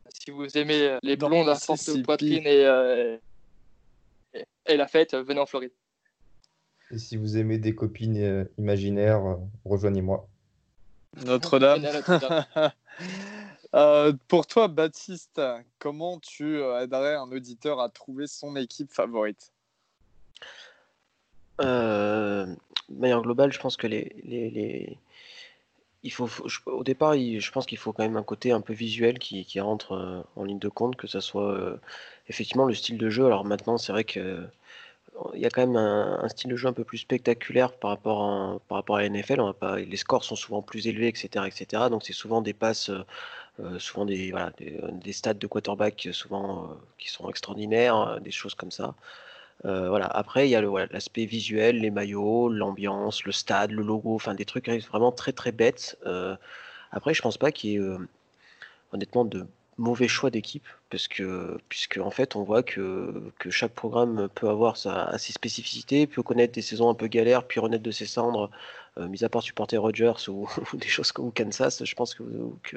Si 0.09 0.31
vous 0.31 0.59
aimez 0.59 0.99
les 1.03 1.17
blondes 1.17 1.49
à 1.49 1.55
force 1.55 1.95
de 1.95 2.03
poitrine 2.03 2.47
et, 2.47 3.19
et, 4.35 4.45
et 4.67 4.77
la 4.77 4.87
fête, 4.87 5.15
venez 5.15 5.41
en 5.41 5.47
Floride. 5.47 5.73
Et 6.91 6.99
si 6.99 7.17
vous 7.17 7.39
aimez 7.39 7.59
des 7.59 7.75
copines 7.75 8.19
euh, 8.19 8.45
imaginaires, 8.59 9.25
euh, 9.25 9.37
rejoignez-moi. 9.65 10.29
Notre-Dame. 11.25 11.83
Euh, 13.75 14.13
pour 14.29 14.47
toi, 14.47 14.69
Baptiste, 14.69 15.41
comment 15.81 16.21
tu 16.21 16.59
euh, 16.59 16.81
aiderais 16.81 17.17
un 17.17 17.31
auditeur 17.33 17.81
à 17.81 17.89
trouver 17.89 18.29
son 18.29 18.55
équipe 18.55 18.93
favorite? 18.93 19.51
Euh, 21.61 22.47
de 22.89 22.95
manière 22.97 23.21
globale, 23.21 23.53
je 23.53 23.59
pense 23.59 23.77
que 23.77 23.89
les, 23.89 24.15
les, 24.25 24.97
il 26.05 26.13
faut, 26.13 26.29
au 26.67 26.85
départ, 26.85 27.17
il- 27.17 27.41
je 27.41 27.51
pense 27.51 27.67
qu'il 27.67 27.79
faut 27.79 27.93
quand 27.93 28.05
même 28.05 28.17
un 28.17 28.23
côté 28.23 28.53
un 28.53 28.61
peu 28.61 28.73
visuel 28.73 29.19
qui, 29.19 29.45
qui 29.45 29.59
rentre 29.59 30.25
en 30.37 30.45
ligne 30.45 30.59
de 30.61 30.69
compte, 30.69 30.95
que 30.95 31.09
ça 31.09 31.21
soit 31.21 31.79
effectivement 32.29 32.67
le 32.67 32.75
style 32.75 32.99
de 32.99 33.11
jeu. 33.11 33.27
Alors 33.27 33.45
maintenant, 33.45 33.79
c'est 33.79 33.93
vrai 33.93 34.05
que 34.05 34.47
il 35.35 35.41
y 35.41 35.47
a 35.47 35.51
quand 35.51 35.61
même 35.61 35.77
un, 35.77 36.29
style 36.29 36.51
de 36.51 36.57
jeu 36.57 36.69
un 36.69 36.73
peu 36.73 36.85
plus 36.85 36.99
spectaculaire 36.99 37.73
par 37.73 37.91
rapport 37.91 38.23
à, 38.25 38.61
par 38.69 38.77
rapport 38.77 38.97
à 38.97 39.01
la 39.01 39.07
NFL. 39.07 39.41
Les 39.87 39.97
scores 39.97 40.25
sont 40.25 40.37
souvent 40.37 40.63
plus 40.63 40.87
élevés, 40.89 41.09
etc., 41.09 41.47
etc. 41.47 41.89
Donc 41.89 42.03
c'est 42.05 42.13
souvent 42.13 42.41
des 42.43 42.53
passes, 42.53 42.91
souvent 43.79 44.05
des, 44.05 44.31
voilà, 44.31 44.53
des, 44.59 45.13
stats 45.13 45.35
de 45.35 45.47
quarterback 45.47 46.07
euh, 46.07 46.13
souvent 46.13 46.65
euh, 46.65 46.75
qui 46.99 47.09
sont 47.09 47.29
extraordinaires, 47.29 47.97
euh, 47.99 48.21
des 48.21 48.31
choses 48.31 48.55
comme 48.55 48.71
ça. 48.71 48.95
Euh, 49.65 49.89
voilà. 49.89 50.07
Après, 50.07 50.49
il 50.49 50.51
y 50.51 50.57
a 50.57 50.63
l'aspect 50.91 51.27
visuel, 51.27 51.81
les 51.81 51.91
maillots, 51.91 52.49
l'ambiance, 52.49 53.25
le 53.25 53.33
stade, 53.33 53.71
le 53.71 53.83
logo, 53.83 54.15
enfin 54.15 54.35
des 54.35 54.45
trucs 54.45 54.69
vraiment 54.69 55.13
très 55.13 55.33
très 55.33 55.53
bêtes. 55.53 55.97
Euh, 56.07 56.37
après, 56.93 57.15
je 57.15 57.23
pense 57.23 57.39
pas 57.39 57.53
qu'il 57.53 57.71
y 57.71 57.75
ait 57.77 57.79
euh, 57.79 57.99
honnêtement 58.93 59.25
de 59.25 59.47
mauvais 59.77 60.09
choix 60.09 60.31
d'équipe 60.31 60.67
parce 60.91 61.09
que 61.09 61.59
puisque 61.69 61.99
en 61.99 62.11
fait 62.11 62.37
on 62.37 62.45
voit 62.45 62.63
que, 62.63 63.33
que 63.41 63.51
chaque 63.51 63.73
programme 63.73 64.29
peut 64.35 64.49
avoir 64.49 64.77
sa 64.77 65.19
ses 65.19 65.33
spécificités, 65.33 66.07
peut 66.07 66.23
connaître 66.23 66.53
des 66.55 66.63
saisons 66.63 66.89
un 66.91 66.95
peu 66.95 67.09
galères, 67.09 67.45
puis 67.45 67.59
renaître 67.61 67.83
de 67.83 67.91
ses 67.91 68.07
cendres, 68.07 68.51
euh, 68.99 69.09
mis 69.09 69.25
à 69.25 69.29
part 69.29 69.43
supporter 69.43 69.77
Rogers 69.79 70.29
ou, 70.29 70.49
ou 70.73 70.77
des 70.77 70.87
choses 70.89 71.11
comme 71.13 71.33
Kansas, 71.33 71.85
je 71.85 71.95
pense 71.95 72.15
que, 72.15 72.23
que 72.63 72.77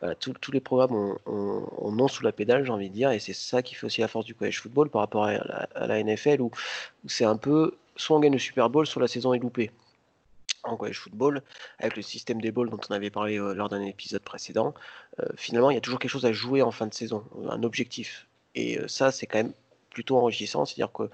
voilà, 0.00 0.14
tous- 0.14 0.52
les 0.52 0.60
programmes 0.60 0.94
ont, 0.94 1.18
ont, 1.26 1.68
ont 1.78 1.92
nom 1.92 2.08
sous 2.08 2.22
la 2.22 2.32
pédale, 2.32 2.64
j'ai 2.64 2.72
envie 2.72 2.88
de 2.88 2.94
dire, 2.94 3.10
et 3.10 3.18
c'est 3.18 3.34
ça 3.34 3.62
qui 3.62 3.74
fait 3.74 3.86
aussi 3.86 4.00
la 4.00 4.08
force 4.08 4.24
du 4.24 4.34
college 4.34 4.60
football 4.60 4.88
par 4.90 5.02
rapport 5.02 5.24
à 5.24 5.86
la, 5.86 6.02
NFL 6.02 6.40
où, 6.40 6.50
c'est 7.06 7.24
un 7.24 7.36
peu 7.36 7.76
soit 7.96 8.16
on 8.16 8.20
gagne 8.20 8.32
le 8.32 8.38
Super 8.38 8.70
Bowl, 8.70 8.86
soit 8.86 9.02
la 9.02 9.08
saison 9.08 9.34
est 9.34 9.38
loupée. 9.38 9.70
En 10.62 10.76
college 10.76 10.98
football, 10.98 11.42
avec 11.78 11.96
le 11.96 12.02
système 12.02 12.40
des 12.40 12.52
balls 12.52 12.68
dont 12.68 12.80
on 12.90 12.94
avait 12.94 13.08
parlé 13.08 13.38
euh, 13.38 13.54
lors 13.54 13.70
d'un 13.70 13.80
épisode 13.80 14.20
précédent, 14.20 14.74
euh, 15.18 15.24
finalement 15.34 15.70
il 15.70 15.74
y 15.74 15.78
a 15.78 15.80
toujours 15.80 15.98
quelque 15.98 16.10
chose 16.10 16.26
à 16.26 16.32
jouer 16.32 16.60
en 16.60 16.70
fin 16.70 16.86
de 16.86 16.92
saison, 16.92 17.24
un 17.48 17.62
objectif. 17.62 18.26
Et 18.54 18.78
euh, 18.78 18.88
ça, 18.88 19.10
c'est 19.10 19.26
quand 19.26 19.38
même 19.38 19.52
plutôt 19.90 20.16
enrichissant, 20.18 20.64
c'est-à-dire 20.64 20.92
que, 20.92 21.04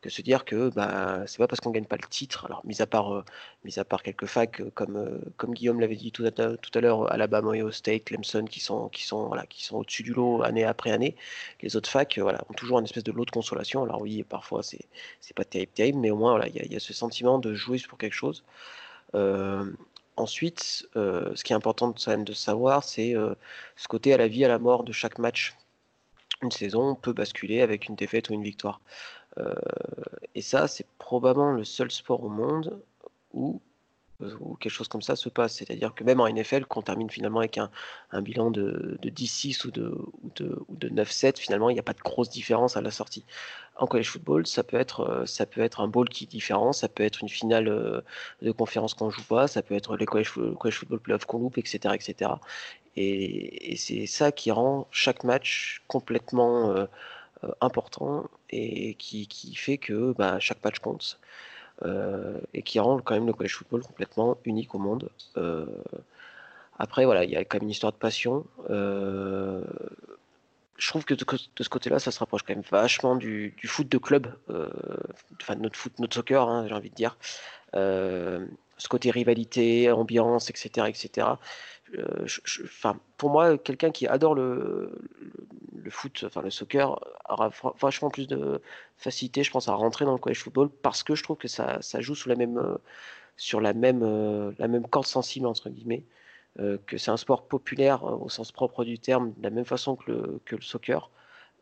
que 0.00 0.10
se 0.10 0.22
dire 0.22 0.44
que 0.44 0.70
bah, 0.70 1.24
c'est 1.26 1.38
pas 1.38 1.46
parce 1.48 1.60
qu'on 1.60 1.70
gagne 1.70 1.84
pas 1.84 1.96
le 1.96 2.08
titre, 2.08 2.46
alors 2.46 2.62
mis 2.64 2.80
à 2.82 2.86
part, 2.86 3.14
euh, 3.14 3.24
mis 3.64 3.78
à 3.78 3.84
part 3.84 4.02
quelques 4.02 4.26
facs 4.26 4.60
euh, 4.60 4.70
comme, 4.74 4.96
euh, 4.96 5.18
comme 5.36 5.54
Guillaume 5.54 5.80
l'avait 5.80 5.96
dit 5.96 6.12
tout 6.12 6.24
à, 6.24 6.30
tout 6.30 6.70
à 6.74 6.80
l'heure, 6.80 7.10
Alabama, 7.12 7.50
Ohio 7.50 7.70
State, 7.70 8.04
Clemson, 8.04 8.44
qui 8.44 8.60
sont, 8.60 8.88
qui 8.88 9.04
sont, 9.04 9.26
voilà, 9.28 9.46
qui 9.46 9.62
sont 9.64 9.76
au-dessus 9.78 10.02
du 10.02 10.12
lot 10.14 10.42
année 10.42 10.64
après 10.64 10.90
année, 10.92 11.16
les 11.62 11.76
autres 11.76 11.90
facs 11.90 12.18
voilà, 12.18 12.40
ont 12.48 12.54
toujours 12.54 12.78
une 12.78 12.84
espèce 12.84 13.04
de 13.04 13.12
lot 13.12 13.24
de 13.24 13.30
consolation. 13.30 13.82
Alors 13.84 14.00
oui, 14.02 14.22
parfois 14.24 14.62
c'est 14.62 14.86
c'est 15.20 15.34
pas 15.36 15.44
terrible, 15.44 15.72
terrible, 15.72 15.98
mais 16.00 16.10
au 16.10 16.16
moins 16.16 16.32
voilà, 16.32 16.48
il 16.48 16.56
y, 16.56 16.60
a- 16.60 16.64
il 16.64 16.72
y 16.72 16.76
a 16.76 16.80
ce 16.80 16.92
sentiment 16.92 17.38
de 17.38 17.54
jouer 17.54 17.78
pour 17.88 17.98
quelque 17.98 18.14
chose. 18.14 18.44
Ensuite, 20.16 20.88
ce 20.94 21.42
qui 21.44 21.52
est 21.52 21.56
important 21.56 21.94
même 22.06 22.24
de 22.24 22.32
savoir, 22.32 22.82
c'est 22.84 23.14
ce 23.76 23.88
côté 23.88 24.12
à 24.14 24.16
la 24.16 24.28
vie, 24.28 24.44
à 24.44 24.48
la 24.48 24.58
mort 24.58 24.84
de 24.84 24.92
chaque 24.92 25.18
match. 25.18 25.54
Une 26.42 26.50
saison 26.50 26.94
peut 26.94 27.12
basculer 27.12 27.60
avec 27.60 27.88
une 27.88 27.94
défaite 27.94 28.28
ou 28.30 28.34
une 28.34 28.42
victoire. 28.42 28.80
Euh, 29.38 29.54
et 30.34 30.42
ça, 30.42 30.68
c'est 30.68 30.86
probablement 30.98 31.52
le 31.52 31.64
seul 31.64 31.90
sport 31.90 32.22
au 32.22 32.28
monde 32.28 32.80
où, 33.32 33.60
euh, 34.22 34.34
où 34.40 34.56
quelque 34.56 34.72
chose 34.72 34.88
comme 34.88 35.02
ça 35.02 35.16
se 35.16 35.28
passe. 35.28 35.54
C'est-à-dire 35.54 35.94
que 35.94 36.04
même 36.04 36.20
en 36.20 36.28
NFL, 36.28 36.66
qu'on 36.66 36.82
termine 36.82 37.08
finalement 37.08 37.38
avec 37.38 37.58
un, 37.58 37.70
bilan 38.22 38.50
de, 38.50 38.98
de 39.00 39.08
10-6 39.08 39.66
ou 39.66 39.70
de, 39.70 39.88
ou 40.22 40.30
de, 40.36 40.58
ou 40.68 40.76
de 40.76 40.88
9-7, 40.88 41.38
finalement, 41.38 41.70
il 41.70 41.74
n'y 41.74 41.80
a 41.80 41.84
pas 41.84 41.94
de 41.94 42.00
grosse 42.00 42.28
différence 42.28 42.76
à 42.76 42.82
la 42.82 42.90
sortie. 42.90 43.24
En 43.76 43.86
college 43.86 44.10
football, 44.10 44.46
ça 44.46 44.62
peut 44.62 44.76
être, 44.76 45.00
euh, 45.00 45.26
ça 45.26 45.46
peut 45.46 45.62
être 45.62 45.80
un 45.80 45.88
bowl 45.88 46.08
qui 46.08 46.24
est 46.24 46.26
différent, 46.26 46.72
ça 46.72 46.88
peut 46.88 47.04
être 47.04 47.22
une 47.22 47.28
finale 47.28 48.02
de 48.42 48.50
conférence 48.50 48.92
qu'on 48.94 49.10
joue 49.10 49.24
pas, 49.24 49.46
ça 49.46 49.62
peut 49.62 49.74
être 49.74 49.96
les 49.96 50.04
college, 50.04 50.32
college 50.58 50.76
football 50.76 51.00
playoff 51.00 51.24
qu'on 51.24 51.38
loupe, 51.38 51.56
etc., 51.56 51.94
etc. 51.94 52.32
Et, 52.96 53.76
c'est 53.76 54.06
ça 54.06 54.32
qui 54.32 54.50
rend 54.50 54.86
chaque 54.90 55.24
match 55.24 55.82
complètement 55.88 56.70
euh, 56.70 56.86
euh, 57.44 57.50
important 57.60 58.28
et 58.50 58.94
qui, 58.94 59.26
fait 59.54 59.78
que 59.78 60.12
bah, 60.12 60.38
chaque 60.38 60.62
match 60.62 60.78
compte 60.78 61.18
euh, 61.84 62.38
et 62.52 62.62
qui 62.62 62.78
rend 62.80 63.00
quand 63.00 63.14
même 63.14 63.26
le 63.26 63.32
college 63.32 63.54
football 63.54 63.82
complètement 63.82 64.36
unique 64.44 64.74
au 64.74 64.78
monde. 64.78 65.08
Après, 66.78 67.04
voilà, 67.04 67.24
il 67.24 67.30
y 67.30 67.36
a 67.36 67.44
quand 67.44 67.58
même 67.58 67.64
une 67.64 67.70
histoire 67.70 67.92
de 67.92 67.98
passion. 67.98 68.44
Je 68.68 69.62
trouve 70.88 71.04
que 71.04 71.14
de, 71.14 71.24
ce 71.62 71.68
côté-là, 71.68 71.98
ça 71.98 72.10
se 72.10 72.18
rapproche 72.18 72.42
quand 72.42 72.54
même 72.54 72.64
vachement 72.70 73.16
du, 73.16 73.54
foot 73.64 73.88
de 73.88 73.98
club, 73.98 74.34
enfin 75.40 75.54
notre 75.54 75.76
foot, 75.76 75.98
notre 75.98 76.14
soccer, 76.14 76.48
hein, 76.48 76.66
j'ai 76.68 76.74
envie 76.74 76.90
de 76.90 76.94
dire. 76.94 77.16
Ce 78.82 78.88
côté 78.88 79.12
rivalité, 79.12 79.92
ambiance, 79.92 80.50
etc., 80.50 80.88
etc. 80.88 81.28
Euh, 81.94 82.26
pour 83.16 83.30
moi, 83.30 83.56
quelqu'un 83.56 83.92
qui 83.92 84.08
adore 84.08 84.34
le, 84.34 84.90
foot, 85.88 86.24
enfin 86.26 86.42
le 86.42 86.50
soccer, 86.50 86.98
aura 87.28 87.50
vachement 87.80 88.10
plus 88.10 88.26
de 88.26 88.60
facilité, 88.96 89.44
je 89.44 89.52
pense, 89.52 89.68
à 89.68 89.74
rentrer 89.74 90.04
dans 90.04 90.12
le 90.12 90.18
college 90.18 90.42
football 90.42 90.68
parce 90.68 91.04
que 91.04 91.14
je 91.14 91.22
trouve 91.22 91.36
que 91.36 91.46
ça, 91.46 91.78
joue 92.00 92.14
euh, 92.26 92.78
sur 93.36 93.60
la 93.60 93.72
même, 93.72 94.02
euh, 94.02 94.50
la 94.58 94.66
même 94.66 94.88
corde 94.88 95.06
sensible 95.06 95.46
entre 95.46 95.70
guillemets. 95.70 96.04
euh, 96.58 96.76
que 96.86 96.98
c'est 96.98 97.12
un 97.12 97.16
sport 97.16 97.46
populaire 97.46 98.02
au 98.04 98.28
sens 98.28 98.50
propre 98.50 98.84
du 98.84 98.98
terme, 98.98 99.32
de 99.36 99.42
la 99.44 99.50
même 99.50 99.64
façon 99.64 99.94
que 99.96 100.10
le, 100.10 100.60
soccer. 100.60 101.10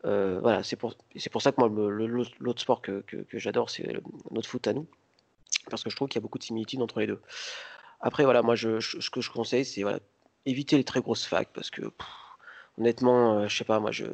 Voilà, 0.03 0.63
c'est 0.63 0.75
pour, 0.75 0.95
ça 1.41 1.51
que 1.51 1.61
moi, 1.61 1.69
l'autre 2.39 2.61
sport 2.61 2.81
que, 2.81 3.03
j'adore, 3.33 3.69
c'est 3.69 3.87
notre 4.31 4.49
foot 4.49 4.67
à 4.67 4.73
nous, 4.73 4.87
parce 5.69 5.83
que 5.83 5.89
je 5.89 5.95
trouve 5.95 6.07
qu'il 6.07 6.19
y 6.19 6.21
a 6.21 6.23
beaucoup 6.23 6.39
de 6.39 6.43
similitudes 6.43 6.81
entre 6.81 6.99
les 6.99 7.07
deux. 7.07 7.21
Après, 8.01 8.23
voilà, 8.23 8.41
moi, 8.41 8.55
ce 8.55 9.09
que 9.09 9.21
je 9.21 9.29
conseille, 9.29 9.65
c'est 9.65 9.83
éviter 10.45 10.77
les 10.77 10.83
très 10.83 11.01
grosses 11.01 11.25
facs, 11.25 11.49
parce 11.53 11.69
que 11.69 11.83
honnêtement, 12.77 13.39
euh, 13.39 13.47
je 13.47 13.57
sais 13.57 13.63
pas, 13.63 13.79
moi, 13.79 13.91
je, 13.91 14.05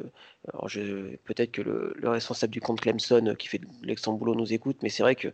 peut-être 1.24 1.52
que 1.52 1.62
le, 1.62 1.94
le 1.96 2.08
responsable 2.08 2.52
du 2.52 2.60
compte 2.60 2.80
Clemson 2.80 3.26
euh, 3.26 3.34
qui 3.34 3.48
fait 3.48 3.60
l'excellent 3.82 4.14
boulot 4.16 4.34
nous 4.34 4.52
écoute, 4.52 4.78
mais 4.82 4.88
c'est 4.90 5.02
vrai 5.02 5.14
que 5.14 5.28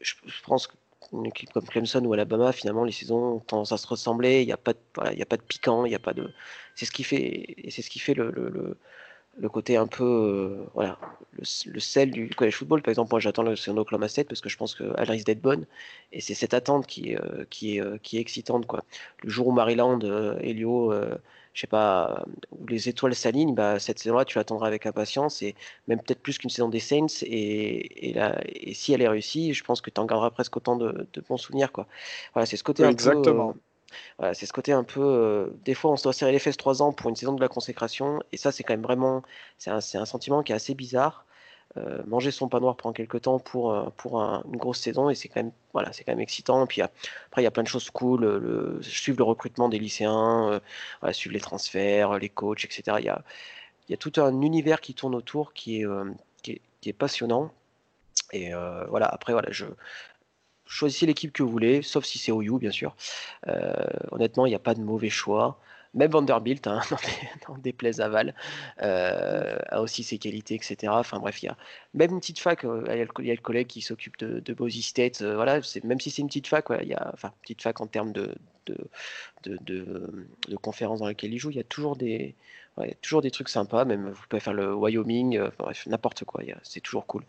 je, 0.00 0.14
pense 0.44 0.66
qu'une 0.68 1.26
équipe 1.26 1.52
comme 1.52 1.66
Clemson 1.66 2.04
ou 2.04 2.12
Alabama, 2.12 2.52
finalement, 2.52 2.84
les 2.84 2.92
saisons 2.92 3.36
ont 3.36 3.40
tendance 3.40 3.72
à 3.72 3.78
se 3.78 3.86
ressembler. 3.86 4.42
Il 4.42 4.46
n'y 4.46 4.52
a 4.52 4.56
pas 4.56 4.72
de, 4.72 5.22
a 5.22 5.26
pas 5.26 5.36
de 5.36 5.42
piquant, 5.42 5.84
il 5.84 5.92
y 5.92 5.94
a 5.94 6.00
pas 6.00 6.14
de. 6.14 6.32
C'est 6.74 6.86
ce 6.86 6.92
qui 6.92 7.04
fait, 7.04 7.54
et 7.58 7.70
c'est 7.70 7.82
ce 7.82 7.90
qui 7.90 7.98
fait 8.00 8.14
le- 8.14 8.78
le 9.38 9.48
côté 9.48 9.76
un 9.76 9.86
peu, 9.86 10.04
euh, 10.04 10.64
voilà, 10.74 10.98
le, 11.66 11.80
sel 11.80 12.10
du 12.10 12.28
college 12.30 12.56
football. 12.56 12.82
Par 12.82 12.90
exemple, 12.90 13.10
moi, 13.12 13.20
j'attends 13.20 13.42
le 13.42 13.54
en 13.68 13.76
Oklahoma 13.76 14.08
State 14.08 14.28
parce 14.28 14.40
que 14.40 14.48
je 14.48 14.56
pense 14.56 14.74
qu'elle 14.74 15.10
risque 15.10 15.26
d'être 15.26 15.40
bonne, 15.40 15.66
et 16.12 16.20
c'est 16.20 16.34
cette 16.34 16.54
attente 16.54 16.86
qui 16.86 17.12
est, 17.12 17.20
euh, 17.20 17.44
qui 17.50 17.76
est, 17.76 17.80
euh, 17.80 17.98
qui 18.02 18.18
est 18.18 18.20
excitante, 18.20 18.66
quoi. 18.66 18.84
Le 19.22 19.30
jour 19.30 19.48
où 19.48 19.52
Maryland, 19.52 20.00
euh, 20.04 20.38
Elio, 20.40 20.92
euh, 20.92 21.16
je 21.52 21.60
sais 21.62 21.66
pas, 21.66 22.24
où 22.52 22.66
les 22.66 22.88
étoiles 22.88 23.14
s'alignent, 23.14 23.54
bah, 23.54 23.78
cette 23.78 23.98
saison-là, 23.98 24.24
tu 24.24 24.38
l'attendras 24.38 24.66
avec 24.66 24.86
impatience 24.86 25.42
et 25.42 25.54
même 25.88 26.00
peut-être 26.00 26.20
plus 26.20 26.38
qu'une 26.38 26.50
saison 26.50 26.68
des 26.68 26.80
Saints. 26.80 27.22
Et, 27.22 28.10
et, 28.10 28.12
là, 28.12 28.40
et 28.46 28.74
si 28.74 28.92
elle 28.92 29.02
est 29.02 29.08
réussie, 29.08 29.54
je 29.54 29.64
pense 29.64 29.80
que 29.80 29.90
tu 29.90 30.00
en 30.00 30.04
garderas 30.04 30.30
presque 30.30 30.56
autant 30.56 30.76
de, 30.76 31.06
bons 31.28 31.36
souvenirs. 31.36 31.70
Quoi. 31.72 31.86
Voilà, 32.32 32.46
c'est 32.46 32.56
ce 32.56 32.64
côté 32.64 32.84
Exactement. 32.84 33.54
C'est 34.32 34.46
ce 34.46 34.52
côté 34.52 34.72
un 34.72 34.84
peu. 34.84 35.52
des 35.64 35.74
fois, 35.74 35.90
on 35.92 35.96
se 35.96 36.02
doit 36.04 36.12
serrer 36.12 36.32
les 36.32 36.38
fesses 36.38 36.56
trois 36.56 36.82
ans 36.82 36.92
pour 36.92 37.10
une 37.10 37.16
saison 37.16 37.32
de 37.34 37.40
la 37.40 37.48
consécration. 37.48 38.20
Et 38.32 38.36
ça, 38.36 38.52
c'est 38.52 38.62
quand 38.64 38.72
même 38.74 38.82
vraiment. 38.82 39.22
C'est 39.58 39.70
un, 39.70 39.78
un 39.78 40.04
sentiment 40.06 40.42
qui 40.42 40.52
est 40.52 40.54
assez 40.54 40.74
bizarre. 40.74 41.24
Manger 42.06 42.30
son 42.30 42.48
pain 42.48 42.60
noir 42.60 42.76
pendant 42.76 42.92
quelques 42.92 43.22
temps 43.22 43.40
pour, 43.40 43.92
pour 43.96 44.22
un- 44.22 44.44
une 44.46 44.56
grosse 44.56 44.78
saison 44.78 45.10
et 45.10 45.16
c'est 45.16 45.26
quand 45.28 45.42
même 45.42 45.50
voilà 45.72 45.92
c'est 45.92 46.04
quand 46.04 46.12
même 46.12 46.20
excitant 46.20 46.68
puis 46.68 46.82
après 46.82 47.40
il 47.42 47.44
y 47.44 47.48
a 47.48 47.50
plein 47.50 47.64
de 47.64 47.68
choses 47.68 47.90
cool 47.90 48.20
le, 48.20 48.38
le- 48.38 48.82
suivre 48.82 49.18
le 49.18 49.24
recrutement 49.24 49.68
des 49.68 49.80
lycéens 49.80 50.60
euh, 51.02 51.12
suivre 51.12 51.32
les 51.34 51.40
transferts 51.40 52.16
les 52.18 52.28
coachs 52.28 52.64
etc 52.64 52.98
il 53.00 53.06
y 53.06 53.08
a, 53.08 53.24
y 53.88 53.94
a 53.94 53.96
tout 53.96 54.12
un 54.18 54.40
univers 54.42 54.80
qui 54.80 54.94
tourne 54.94 55.16
autour 55.16 55.52
qui 55.52 55.82
est, 55.82 55.86
qui 56.42 56.60
est, 56.88 56.92
passionnant 56.92 57.50
et 58.32 58.52
voilà 58.88 59.06
après 59.06 59.32
voilà 59.32 59.48
je 59.50 59.66
choisissez 60.66 61.06
l'équipe 61.06 61.32
que 61.32 61.42
vous 61.42 61.50
voulez 61.50 61.82
sauf 61.82 62.04
si 62.04 62.18
c'est 62.18 62.32
OU 62.32 62.58
bien 62.58 62.70
sûr 62.70 62.94
Euh, 63.48 63.72
honnêtement 64.10 64.46
il 64.46 64.50
n'y 64.50 64.54
a 64.54 64.60
pas 64.60 64.74
de 64.74 64.80
mauvais 64.80 65.10
choix 65.10 65.58
même 65.94 66.10
Vanderbilt, 66.10 66.66
hein, 66.66 66.80
n'en 67.48 67.56
déplaise 67.58 68.00
à 68.00 68.08
Val, 68.08 68.34
euh, 68.82 69.56
a 69.68 69.80
aussi 69.80 70.02
ses 70.02 70.18
qualités, 70.18 70.54
etc. 70.56 70.92
Enfin 70.96 71.20
bref, 71.20 71.42
il 71.42 71.46
y 71.46 71.48
a 71.48 71.56
même 71.94 72.10
une 72.12 72.20
petite 72.20 72.40
fac, 72.40 72.64
euh, 72.64 72.82
il 72.88 72.96
y 73.26 73.30
a 73.30 73.34
le, 73.34 73.40
collègue 73.40 73.68
qui 73.68 73.80
s'occupe 73.80 74.18
de, 74.18 74.40
de 74.40 74.54
Boise 74.54 74.80
State, 74.82 75.22
voilà, 75.22 75.60
même 75.84 76.00
si 76.00 76.10
c'est 76.10 76.22
une 76.22 76.28
petite 76.28 76.48
fac, 76.48 76.66
y 76.82 76.94
a, 76.94 77.10
enfin, 77.14 77.32
petite 77.42 77.62
fac 77.62 77.80
en 77.80 77.86
termes 77.86 78.12
de, 78.12 78.34
conférences 80.62 81.00
dans 81.00 81.06
lesquelles 81.06 81.32
il 81.32 81.38
joue, 81.38 81.50
il 81.50 81.56
y 81.56 81.60
a 81.60 81.64
toujours 81.64 81.96
des, 81.96 82.34
toujours 83.00 83.22
des 83.22 83.30
trucs 83.30 83.48
sympas, 83.48 83.84
même 83.84 84.10
vous 84.10 84.22
pouvez 84.28 84.40
faire 84.40 84.54
le 84.54 84.74
Wyoming, 84.74 85.40
bref, 85.58 85.86
n'importe 85.86 86.24
quoi, 86.24 86.42
c'est 86.62 86.80
toujours 86.80 87.06
cool. 87.06 87.24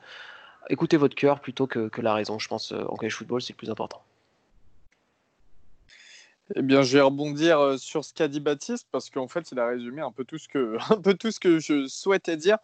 Écoutez 0.69 0.97
votre 0.97 1.15
cœur 1.15 1.39
plutôt 1.39 1.67
que, 1.67 1.87
que 1.89 2.01
la 2.01 2.13
raison. 2.13 2.39
Je 2.39 2.47
pense 2.47 2.71
en 2.71 2.95
college 2.95 3.15
football, 3.15 3.41
c'est 3.41 3.53
le 3.53 3.57
plus 3.57 3.69
important. 3.69 4.01
Eh 6.53 6.61
bien, 6.61 6.83
je 6.83 6.97
vais 6.97 7.01
rebondir 7.01 7.59
euh, 7.59 7.77
sur 7.77 8.05
ce 8.05 8.13
qu'a 8.13 8.27
dit 8.27 8.39
Baptiste 8.39 8.87
parce 8.91 9.09
qu'en 9.09 9.27
fait, 9.27 9.51
il 9.51 9.59
a 9.59 9.65
résumé 9.65 10.01
un 10.01 10.11
peu 10.11 10.25
tout 10.25 10.37
ce 10.37 10.47
que, 10.47 10.77
un 10.93 11.01
peu 11.01 11.15
tout 11.15 11.31
ce 11.31 11.39
que 11.39 11.59
je 11.59 11.87
souhaitais 11.87 12.37
dire. 12.37 12.57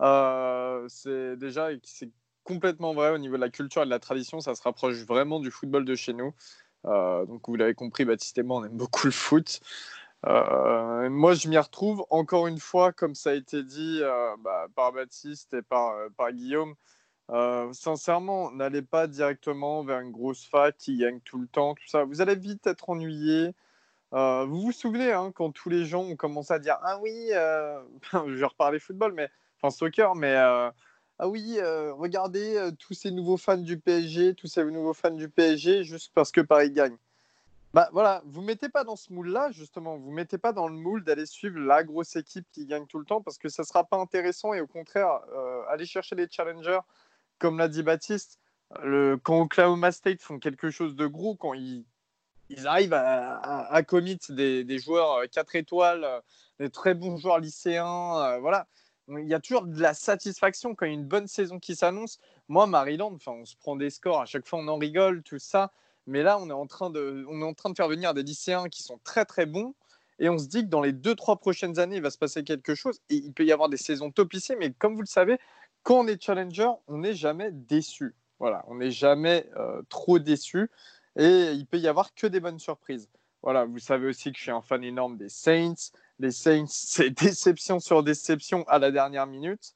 Euh, 0.00 0.86
c'est 0.88 1.36
déjà 1.36 1.68
c'est 1.82 2.10
complètement 2.44 2.94
vrai 2.94 3.10
au 3.10 3.18
niveau 3.18 3.36
de 3.36 3.40
la 3.40 3.50
culture 3.50 3.82
et 3.82 3.84
de 3.84 3.90
la 3.90 3.98
tradition. 3.98 4.40
Ça 4.40 4.54
se 4.54 4.62
rapproche 4.62 4.96
vraiment 5.04 5.40
du 5.40 5.50
football 5.50 5.84
de 5.84 5.94
chez 5.94 6.14
nous. 6.14 6.32
Euh, 6.86 7.26
donc, 7.26 7.42
vous 7.46 7.56
l'avez 7.56 7.74
compris, 7.74 8.06
Baptiste 8.06 8.38
et 8.38 8.42
moi, 8.42 8.60
on 8.60 8.64
aime 8.64 8.76
beaucoup 8.76 9.06
le 9.06 9.12
foot. 9.12 9.60
moi, 10.24 11.34
je 11.34 11.48
m'y 11.48 11.58
retrouve 11.58 12.06
encore 12.08 12.46
une 12.46 12.60
fois, 12.60 12.92
comme 12.92 13.14
ça 13.14 13.30
a 13.30 13.34
été 13.34 13.62
dit 13.62 14.00
bah, 14.42 14.68
par 14.74 14.92
Baptiste 14.92 15.52
et 15.52 15.62
par, 15.62 15.94
par 16.16 16.32
Guillaume. 16.32 16.74
Euh, 17.30 17.72
sincèrement, 17.74 18.50
n'allez 18.52 18.80
pas 18.82 19.06
directement 19.06 19.84
vers 19.84 20.00
une 20.00 20.12
grosse 20.12 20.46
fac 20.46 20.76
qui 20.78 20.96
gagne 20.96 21.20
tout 21.20 21.38
le 21.38 21.46
temps, 21.46 21.74
tout 21.74 21.86
ça. 21.86 22.04
Vous 22.04 22.20
allez 22.22 22.34
vite 22.34 22.66
être 22.66 22.88
ennuyé. 22.88 23.54
Euh, 24.14 24.46
vous 24.46 24.62
vous 24.62 24.72
souvenez 24.72 25.12
hein, 25.12 25.32
quand 25.34 25.52
tous 25.52 25.68
les 25.68 25.84
gens 25.84 26.02
ont 26.02 26.16
commencé 26.16 26.54
à 26.54 26.58
dire 26.58 26.78
Ah 26.82 26.98
oui, 27.00 27.28
euh... 27.32 27.80
je 28.12 28.34
vais 28.34 28.46
reparler 28.46 28.78
football, 28.78 29.12
mais 29.12 29.28
enfin 29.60 29.70
soccer, 29.70 30.14
mais 30.14 30.34
Ah 30.36 31.28
oui, 31.28 31.58
regardez 31.60 32.70
tous 32.78 32.94
ces 32.94 33.10
nouveaux 33.10 33.36
fans 33.36 33.58
du 33.58 33.78
PSG, 33.78 34.34
tous 34.34 34.46
ces 34.46 34.64
nouveaux 34.64 34.94
fans 34.94 35.10
du 35.10 35.28
PSG 35.28 35.84
juste 35.84 36.12
parce 36.14 36.32
que 36.32 36.40
Paris 36.40 36.70
gagne. 36.70 36.96
Bah 37.74 37.90
voilà, 37.92 38.22
vous 38.24 38.40
mettez 38.40 38.70
pas 38.70 38.82
dans 38.82 38.96
ce 38.96 39.12
moule-là, 39.12 39.50
justement, 39.50 39.98
vous 39.98 40.10
mettez 40.10 40.38
pas 40.38 40.52
dans 40.54 40.68
le 40.68 40.74
moule 40.74 41.04
d'aller 41.04 41.26
suivre 41.26 41.58
la 41.60 41.84
grosse 41.84 42.16
équipe 42.16 42.46
qui 42.52 42.64
gagne 42.64 42.86
tout 42.86 42.98
le 42.98 43.04
temps 43.04 43.20
parce 43.20 43.36
que 43.36 43.50
ça 43.50 43.62
sera 43.64 43.84
pas 43.84 43.98
intéressant 43.98 44.54
et 44.54 44.62
au 44.62 44.66
contraire, 44.66 45.20
aller 45.68 45.84
chercher 45.84 46.14
les 46.16 46.26
challengers 46.30 46.80
comme 47.38 47.58
l'a 47.58 47.68
dit 47.68 47.82
Baptiste, 47.82 48.38
le, 48.82 49.16
quand 49.16 49.40
Oklahoma 49.40 49.92
State 49.92 50.20
font 50.20 50.38
quelque 50.38 50.70
chose 50.70 50.94
de 50.94 51.06
gros, 51.06 51.36
quand 51.36 51.54
ils, 51.54 51.84
arrivent 52.64 52.94
à, 52.94 53.38
à, 53.38 53.82
commit 53.82 54.18
des, 54.28 54.78
joueurs 54.78 55.22
4 55.30 55.54
euh, 55.54 55.58
étoiles, 55.58 56.04
euh, 56.04 56.20
des 56.58 56.70
très 56.70 56.94
bons 56.94 57.16
joueurs 57.16 57.38
lycéens, 57.38 58.16
euh, 58.18 58.38
voilà. 58.38 58.66
Il 59.08 59.26
y 59.26 59.32
a 59.32 59.40
toujours 59.40 59.64
de 59.64 59.80
la 59.80 59.94
satisfaction 59.94 60.74
quand 60.74 60.84
il 60.84 60.90
y 60.90 60.92
a 60.92 60.94
une 60.94 61.06
bonne 61.06 61.28
saison 61.28 61.58
qui 61.58 61.74
s'annonce. 61.74 62.18
Moi, 62.48 62.66
Maryland, 62.66 63.16
on 63.26 63.44
se 63.46 63.56
prend 63.56 63.74
des 63.74 63.88
scores, 63.88 64.20
à 64.20 64.26
chaque 64.26 64.46
fois 64.46 64.58
on 64.58 64.68
en 64.68 64.76
rigole, 64.76 65.22
tout 65.22 65.38
ça. 65.38 65.72
Mais 66.06 66.22
là, 66.22 66.38
on 66.38 66.48
est 66.50 66.54
en 66.54 66.66
train 66.66 66.90
de, 66.90 67.24
on 67.28 67.40
est 67.40 67.44
en 67.44 67.54
train 67.54 67.70
de 67.70 67.74
faire 67.74 67.88
venir 67.88 68.12
des 68.12 68.22
lycéens 68.22 68.68
qui 68.68 68.82
sont 68.82 68.98
très 69.04 69.24
très 69.24 69.46
bons. 69.46 69.74
Et 70.18 70.28
on 70.28 70.38
se 70.38 70.46
dit 70.46 70.62
que 70.62 70.68
dans 70.68 70.80
les 70.80 70.92
2-3 70.92 71.38
prochaines 71.38 71.78
années, 71.78 71.96
il 71.96 72.02
va 72.02 72.10
se 72.10 72.18
passer 72.18 72.44
quelque 72.44 72.74
chose. 72.74 73.00
Et 73.08 73.16
il 73.16 73.32
peut 73.32 73.44
y 73.44 73.52
avoir 73.52 73.68
des 73.68 73.76
saisons 73.76 74.10
topissées. 74.10 74.56
Mais 74.56 74.72
comme 74.72 74.94
vous 74.94 75.02
le 75.02 75.06
savez, 75.06 75.38
quand 75.88 76.00
on 76.00 76.06
est 76.06 76.22
challenger, 76.22 76.68
on 76.86 76.98
n'est 76.98 77.14
jamais 77.14 77.50
déçu. 77.50 78.14
Voilà, 78.38 78.62
on 78.68 78.74
n'est 78.74 78.90
jamais 78.90 79.48
euh, 79.56 79.80
trop 79.88 80.18
déçu 80.18 80.70
et 81.16 81.52
il 81.52 81.64
peut 81.64 81.78
y 81.78 81.88
avoir 81.88 82.12
que 82.12 82.26
des 82.26 82.40
bonnes 82.40 82.58
surprises. 82.58 83.08
Voilà, 83.40 83.64
vous 83.64 83.78
savez 83.78 84.06
aussi 84.06 84.30
que 84.30 84.36
je 84.36 84.42
suis 84.42 84.50
un 84.50 84.60
fan 84.60 84.84
énorme 84.84 85.16
des 85.16 85.30
Saints. 85.30 85.92
Les 86.18 86.30
Saints, 86.30 86.66
c'est 86.68 87.08
déception 87.08 87.80
sur 87.80 88.02
déception 88.02 88.68
à 88.68 88.78
la 88.78 88.90
dernière 88.90 89.26
minute. 89.26 89.72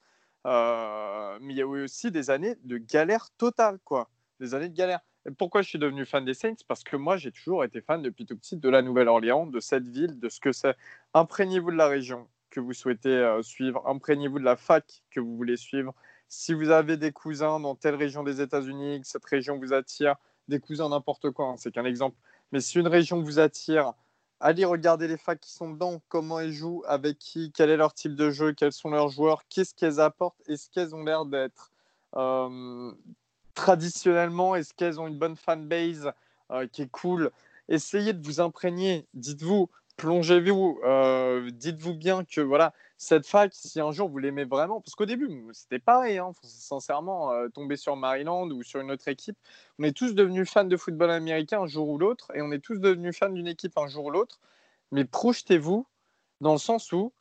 Euh, 0.46 1.38
mais 1.40 1.54
il 1.54 1.56
y 1.56 1.62
a 1.62 1.64
eu 1.64 1.84
aussi 1.84 2.10
des 2.10 2.28
années 2.28 2.56
de 2.62 2.76
galère 2.76 3.30
totale, 3.38 3.78
quoi. 3.82 4.10
Des 4.38 4.52
années 4.52 4.68
de 4.68 4.76
galère. 4.76 5.00
Et 5.26 5.30
pourquoi 5.30 5.62
je 5.62 5.70
suis 5.70 5.78
devenu 5.78 6.04
fan 6.04 6.26
des 6.26 6.34
Saints? 6.34 6.56
Parce 6.68 6.84
que 6.84 6.96
moi, 6.96 7.16
j'ai 7.16 7.32
toujours 7.32 7.64
été 7.64 7.80
fan 7.80 8.02
depuis 8.02 8.26
tout 8.26 8.36
petit 8.36 8.58
de 8.58 8.68
la 8.68 8.82
Nouvelle-Orléans, 8.82 9.46
de 9.46 9.60
cette 9.60 9.88
ville, 9.88 10.20
de 10.20 10.28
ce 10.28 10.40
que 10.40 10.52
c'est. 10.52 10.76
Imprégnez-vous 11.14 11.70
de 11.70 11.76
la 11.76 11.88
région 11.88 12.28
que 12.52 12.60
vous 12.60 12.72
souhaitez 12.72 13.08
euh, 13.08 13.42
suivre, 13.42 13.82
imprégnez-vous 13.86 14.38
de 14.38 14.44
la 14.44 14.56
fac 14.56 15.02
que 15.10 15.18
vous 15.18 15.36
voulez 15.36 15.56
suivre. 15.56 15.94
Si 16.28 16.54
vous 16.54 16.70
avez 16.70 16.96
des 16.96 17.10
cousins 17.10 17.58
dans 17.58 17.74
telle 17.74 17.96
région 17.96 18.22
des 18.22 18.40
États-Unis, 18.40 19.00
que 19.00 19.06
cette 19.06 19.24
région 19.24 19.58
vous 19.58 19.72
attire, 19.72 20.14
des 20.48 20.60
cousins 20.60 20.88
n'importe 20.88 21.30
quoi, 21.30 21.46
hein, 21.46 21.54
c'est 21.56 21.72
qu'un 21.72 21.84
exemple. 21.84 22.16
Mais 22.52 22.60
si 22.60 22.78
une 22.78 22.88
région 22.88 23.22
vous 23.22 23.38
attire, 23.38 23.94
allez 24.38 24.64
regarder 24.64 25.08
les 25.08 25.16
facs 25.16 25.40
qui 25.40 25.52
sont 25.52 25.70
dedans, 25.70 26.02
comment 26.08 26.38
elles 26.38 26.52
jouent, 26.52 26.82
avec 26.86 27.18
qui, 27.18 27.50
quel 27.52 27.70
est 27.70 27.76
leur 27.76 27.94
type 27.94 28.14
de 28.14 28.30
jeu, 28.30 28.52
quels 28.52 28.72
sont 28.72 28.90
leurs 28.90 29.08
joueurs, 29.08 29.42
qu'est-ce 29.48 29.74
qu'elles 29.74 30.00
apportent, 30.00 30.40
est-ce 30.46 30.68
qu'elles 30.70 30.94
ont 30.94 31.04
l'air 31.04 31.24
d'être 31.24 31.70
euh, 32.16 32.92
traditionnellement, 33.54 34.54
est-ce 34.54 34.74
qu'elles 34.74 35.00
ont 35.00 35.06
une 35.06 35.18
bonne 35.18 35.36
fanbase 35.36 36.12
euh, 36.50 36.66
qui 36.66 36.82
est 36.82 36.90
cool. 36.90 37.30
Essayez 37.68 38.12
de 38.12 38.22
vous 38.26 38.40
imprégner. 38.40 39.06
Dites-vous, 39.14 39.70
plongez-vous, 39.96 40.80
euh, 40.84 41.50
dites-vous 41.50 41.94
bien 41.94 42.24
que 42.24 42.40
voilà, 42.40 42.72
cette 42.96 43.26
fac, 43.26 43.52
si 43.54 43.80
un 43.80 43.92
jour 43.92 44.08
vous 44.08 44.18
l'aimez 44.18 44.44
vraiment, 44.44 44.80
parce 44.80 44.94
qu'au 44.94 45.06
début, 45.06 45.28
c'était 45.52 45.78
pareil, 45.78 46.18
hein, 46.18 46.32
sincèrement, 46.42 47.32
euh, 47.32 47.48
tomber 47.48 47.76
sur 47.76 47.96
Maryland 47.96 48.48
ou 48.50 48.62
sur 48.62 48.80
une 48.80 48.90
autre 48.90 49.08
équipe, 49.08 49.36
on 49.78 49.84
est 49.84 49.96
tous 49.96 50.14
devenus 50.14 50.50
fans 50.50 50.64
de 50.64 50.76
football 50.76 51.10
américain 51.10 51.62
un 51.62 51.66
jour 51.66 51.88
ou 51.88 51.98
l'autre, 51.98 52.30
et 52.34 52.42
on 52.42 52.50
est 52.52 52.58
tous 52.60 52.78
devenus 52.80 53.16
fans 53.16 53.30
d'une 53.30 53.48
équipe 53.48 53.76
un 53.78 53.86
jour 53.86 54.06
ou 54.06 54.10
l'autre, 54.10 54.40
mais 54.92 55.04
projetez-vous 55.04 55.86
dans 56.40 56.52
le 56.52 56.58
sens 56.58 56.92
où, 56.92 57.12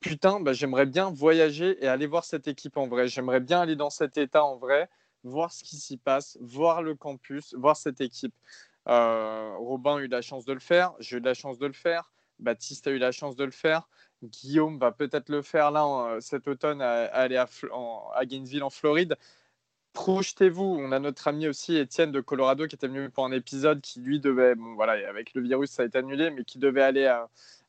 putain, 0.00 0.40
bah, 0.40 0.52
j'aimerais 0.52 0.86
bien 0.86 1.10
voyager 1.10 1.82
et 1.84 1.88
aller 1.88 2.06
voir 2.06 2.24
cette 2.24 2.48
équipe 2.48 2.76
en 2.76 2.88
vrai, 2.88 3.08
j'aimerais 3.08 3.40
bien 3.40 3.60
aller 3.60 3.76
dans 3.76 3.90
cet 3.90 4.16
état 4.18 4.44
en 4.44 4.56
vrai, 4.56 4.88
voir 5.24 5.52
ce 5.52 5.62
qui 5.64 5.76
s'y 5.76 5.96
passe, 5.98 6.38
voir 6.40 6.82
le 6.82 6.94
campus, 6.94 7.54
voir 7.54 7.76
cette 7.76 8.00
équipe. 8.00 8.34
Euh, 8.88 9.54
Robin 9.58 9.96
a 9.96 10.00
eu 10.00 10.08
la 10.08 10.22
chance 10.22 10.44
de 10.44 10.52
le 10.52 10.60
faire, 10.60 10.94
j'ai 10.98 11.18
eu 11.18 11.20
la 11.20 11.34
chance 11.34 11.58
de 11.58 11.66
le 11.66 11.72
faire. 11.72 12.10
Baptiste 12.40 12.86
a 12.86 12.90
eu 12.90 12.98
la 12.98 13.12
chance 13.12 13.36
de 13.36 13.44
le 13.44 13.50
faire. 13.50 13.88
Guillaume 14.22 14.78
va 14.78 14.92
peut-être 14.92 15.28
le 15.28 15.42
faire 15.42 15.70
là 15.70 15.84
euh, 15.86 16.20
cet 16.20 16.48
automne 16.48 16.82
à, 16.82 17.04
aller 17.06 17.36
à, 17.36 17.46
Gainesville 18.24 18.62
en 18.62 18.70
Floride. 18.70 19.16
Projetez-vous, 19.92 20.62
on 20.62 20.92
a 20.92 21.00
notre 21.00 21.26
ami 21.26 21.48
aussi 21.48 21.76
Étienne 21.76 22.12
de 22.12 22.20
Colorado 22.20 22.66
qui 22.66 22.76
était 22.76 22.86
venu 22.86 23.10
pour 23.10 23.24
un 23.24 23.32
épisode 23.32 23.80
qui 23.80 24.00
lui 24.00 24.20
devait, 24.20 24.54
bon 24.54 24.74
voilà, 24.74 25.08
avec 25.08 25.34
le 25.34 25.42
virus 25.42 25.70
ça 25.70 25.82
a 25.82 25.86
été 25.86 25.98
annulé, 25.98 26.30
mais 26.30 26.44
qui 26.44 26.58
devait 26.58 26.82
aller 26.82 27.06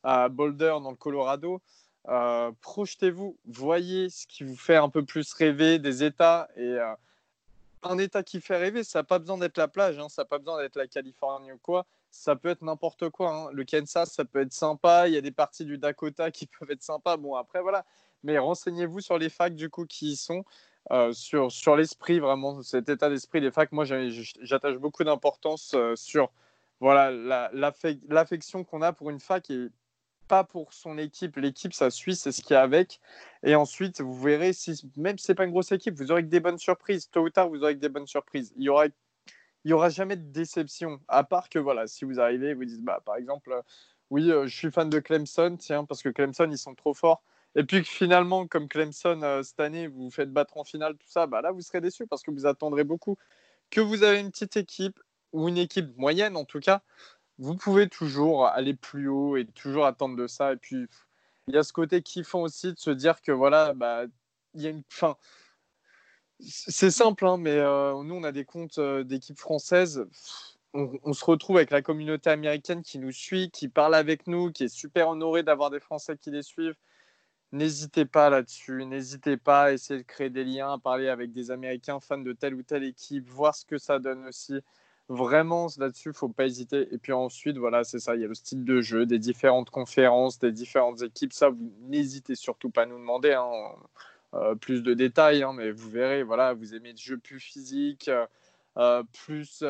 à, 0.04 0.28
Boulder 0.28 0.76
dans 0.82 0.90
le 0.90 0.96
Colorado. 0.96 1.60
Euh, 2.08 2.50
projetez-vous, 2.60 3.36
voyez 3.46 4.08
ce 4.10 4.26
qui 4.26 4.44
vous 4.44 4.56
fait 4.56 4.76
un 4.76 4.88
peu 4.88 5.04
plus 5.04 5.32
rêver 5.34 5.78
des 5.78 6.04
États 6.04 6.48
et 6.56 6.62
euh, 6.62 6.94
un 7.84 7.98
État 7.98 8.22
qui 8.22 8.40
fait 8.40 8.56
rêver, 8.56 8.84
ça 8.84 9.00
n'a 9.00 9.04
pas 9.04 9.18
besoin 9.18 9.38
d'être 9.38 9.58
la 9.58 9.68
plage, 9.68 9.98
hein, 9.98 10.08
ça 10.08 10.22
n'a 10.22 10.26
pas 10.26 10.38
besoin 10.38 10.60
d'être 10.60 10.76
la 10.76 10.86
Californie 10.86 11.52
ou 11.52 11.58
quoi 11.58 11.86
ça 12.12 12.36
peut 12.36 12.50
être 12.50 12.62
n'importe 12.62 13.08
quoi. 13.08 13.34
Hein. 13.34 13.50
Le 13.52 13.64
Kansas, 13.64 14.12
ça 14.12 14.24
peut 14.24 14.42
être 14.42 14.52
sympa. 14.52 15.08
Il 15.08 15.14
y 15.14 15.16
a 15.16 15.20
des 15.20 15.32
parties 15.32 15.64
du 15.64 15.78
Dakota 15.78 16.30
qui 16.30 16.46
peuvent 16.58 16.70
être 16.70 16.82
sympas. 16.82 17.16
Bon, 17.16 17.34
après, 17.34 17.62
voilà. 17.62 17.84
Mais 18.22 18.38
renseignez-vous 18.38 19.00
sur 19.00 19.18
les 19.18 19.30
facs, 19.30 19.56
du 19.56 19.68
coup, 19.70 19.86
qui 19.86 20.12
y 20.12 20.16
sont, 20.16 20.44
euh, 20.92 21.12
sur, 21.12 21.50
sur 21.50 21.74
l'esprit, 21.74 22.20
vraiment, 22.20 22.62
cet 22.62 22.88
état 22.88 23.08
d'esprit 23.08 23.40
des 23.40 23.50
facs. 23.50 23.72
Moi, 23.72 23.84
j'attache 23.84 24.76
beaucoup 24.76 25.02
d'importance 25.02 25.72
euh, 25.74 25.96
sur 25.96 26.30
voilà, 26.78 27.50
l'affection 28.08 28.64
qu'on 28.64 28.82
a 28.82 28.92
pour 28.92 29.10
une 29.10 29.20
fac 29.20 29.50
et 29.50 29.68
pas 30.28 30.44
pour 30.44 30.72
son 30.72 30.98
équipe. 30.98 31.36
L'équipe, 31.36 31.72
ça 31.72 31.90
suit, 31.90 32.16
c'est 32.16 32.32
ce 32.32 32.42
qu'il 32.42 32.54
y 32.54 32.56
a 32.56 32.62
avec. 32.62 33.00
Et 33.42 33.54
ensuite, 33.54 34.00
vous 34.00 34.20
verrez, 34.20 34.52
si, 34.52 34.90
même 34.96 35.18
si 35.18 35.26
ce 35.26 35.32
n'est 35.32 35.36
pas 35.36 35.44
une 35.44 35.50
grosse 35.50 35.72
équipe, 35.72 35.94
vous 35.94 36.10
aurez 36.12 36.22
que 36.22 36.28
des 36.28 36.40
bonnes 36.40 36.58
surprises. 36.58 37.08
Tôt 37.10 37.22
ou 37.22 37.30
tard, 37.30 37.48
vous 37.48 37.62
aurez 37.62 37.74
que 37.74 37.80
des 37.80 37.88
bonnes 37.88 38.06
surprises. 38.06 38.52
Il 38.56 38.64
y 38.64 38.68
aura 38.68 38.86
il 39.64 39.68
n'y 39.68 39.72
aura 39.74 39.88
jamais 39.88 40.16
de 40.16 40.30
déception. 40.32 41.00
À 41.08 41.24
part 41.24 41.48
que, 41.48 41.58
voilà, 41.58 41.86
si 41.86 42.04
vous 42.04 42.20
arrivez 42.20 42.54
vous 42.54 42.64
dites, 42.64 42.82
bah, 42.82 43.00
par 43.04 43.16
exemple, 43.16 43.52
euh, 43.52 43.62
oui, 44.10 44.30
euh, 44.30 44.46
je 44.46 44.56
suis 44.56 44.70
fan 44.70 44.90
de 44.90 44.98
Clemson, 44.98 45.56
tiens, 45.58 45.84
parce 45.84 46.02
que 46.02 46.08
Clemson, 46.08 46.48
ils 46.50 46.58
sont 46.58 46.74
trop 46.74 46.94
forts. 46.94 47.22
Et 47.54 47.64
puis 47.64 47.82
que 47.82 47.88
finalement, 47.88 48.46
comme 48.46 48.68
Clemson, 48.68 49.20
euh, 49.22 49.42
cette 49.42 49.60
année, 49.60 49.86
vous 49.86 50.04
vous 50.04 50.10
faites 50.10 50.32
battre 50.32 50.56
en 50.56 50.64
finale, 50.64 50.94
tout 50.96 51.08
ça, 51.08 51.26
bah 51.26 51.42
là, 51.42 51.52
vous 51.52 51.60
serez 51.60 51.80
déçu 51.80 52.06
parce 52.06 52.22
que 52.22 52.30
vous 52.30 52.46
attendrez 52.46 52.84
beaucoup. 52.84 53.16
Que 53.70 53.80
vous 53.80 54.02
avez 54.02 54.20
une 54.20 54.30
petite 54.30 54.56
équipe, 54.56 54.98
ou 55.32 55.48
une 55.48 55.58
équipe 55.58 55.96
moyenne 55.96 56.36
en 56.36 56.44
tout 56.44 56.60
cas, 56.60 56.82
vous 57.38 57.56
pouvez 57.56 57.88
toujours 57.88 58.46
aller 58.46 58.74
plus 58.74 59.08
haut 59.08 59.36
et 59.36 59.46
toujours 59.46 59.86
attendre 59.86 60.16
de 60.16 60.26
ça. 60.26 60.52
Et 60.52 60.56
puis, 60.56 60.86
il 61.48 61.54
y 61.54 61.58
a 61.58 61.62
ce 61.62 61.72
côté 61.72 62.02
kiffant 62.02 62.42
aussi 62.42 62.72
de 62.72 62.78
se 62.78 62.90
dire 62.90 63.22
que, 63.22 63.32
voilà, 63.32 63.74
bah, 63.74 64.04
il 64.54 64.62
y 64.62 64.66
a 64.66 64.70
une 64.70 64.84
fin 64.88 65.16
c'est 66.44 66.90
simple, 66.90 67.26
hein, 67.26 67.36
mais 67.38 67.56
euh, 67.56 68.02
nous, 68.02 68.14
on 68.14 68.24
a 68.24 68.32
des 68.32 68.44
comptes 68.44 68.78
euh, 68.78 69.04
d'équipes 69.04 69.38
françaises. 69.38 70.06
On, 70.74 71.12
se 71.12 71.24
retrouve 71.24 71.58
avec 71.58 71.70
la 71.70 71.82
communauté 71.82 72.30
américaine 72.30 72.82
qui 72.82 72.98
nous 72.98 73.12
suit, 73.12 73.50
qui 73.50 73.68
parle 73.68 73.94
avec 73.94 74.26
nous, 74.26 74.50
qui 74.52 74.64
est 74.64 74.74
super 74.74 75.08
honorée 75.10 75.42
d'avoir 75.42 75.68
des 75.68 75.80
Français 75.80 76.16
qui 76.16 76.30
les 76.30 76.42
suivent. 76.42 76.76
N'hésitez 77.52 78.06
pas 78.06 78.30
là-dessus, 78.30 78.86
n'hésitez 78.86 79.36
pas 79.36 79.64
à 79.64 79.72
essayer 79.72 80.00
de 80.00 80.06
créer 80.06 80.30
des 80.30 80.44
liens, 80.44 80.72
à 80.72 80.78
parler 80.78 81.10
avec 81.10 81.32
des 81.32 81.50
Américains 81.50 82.00
fans 82.00 82.16
de 82.16 82.32
telle 82.32 82.54
ou 82.54 82.62
telle 82.62 82.84
équipe, 82.84 83.28
voir 83.28 83.54
ce 83.54 83.66
que 83.66 83.76
ça 83.76 83.98
donne 83.98 84.26
aussi. 84.26 84.60
Vraiment, 85.08 85.68
là-dessus, 85.76 86.08
il 86.10 86.14
faut 86.14 86.30
pas 86.30 86.46
hésiter. 86.46 86.88
Et 86.90 86.96
puis 86.96 87.12
ensuite, 87.12 87.58
voilà, 87.58 87.84
c'est 87.84 87.98
ça, 87.98 88.14
il 88.14 88.22
y 88.22 88.24
a 88.24 88.28
le 88.28 88.34
style 88.34 88.64
de 88.64 88.80
jeu, 88.80 89.04
des 89.04 89.18
différentes 89.18 89.68
conférences, 89.68 90.38
des 90.38 90.52
différentes 90.52 91.02
équipes. 91.02 91.34
Ça, 91.34 91.50
vous 91.50 91.70
n'hésitez 91.82 92.34
surtout 92.34 92.70
pas 92.70 92.84
à 92.84 92.86
nous 92.86 92.98
demander. 92.98 93.32
Hein. 93.32 93.50
Plus 94.60 94.82
de 94.82 94.94
détails, 94.94 95.42
hein, 95.42 95.52
mais 95.52 95.70
vous 95.70 95.90
verrez, 95.90 96.22
voilà, 96.22 96.54
vous 96.54 96.74
aimez 96.74 96.92
des 96.92 97.00
jeux 97.00 97.18
plus 97.18 97.40
physiques, 97.40 98.08
euh, 98.08 98.26
euh, 98.78 99.02
plus 99.12 99.62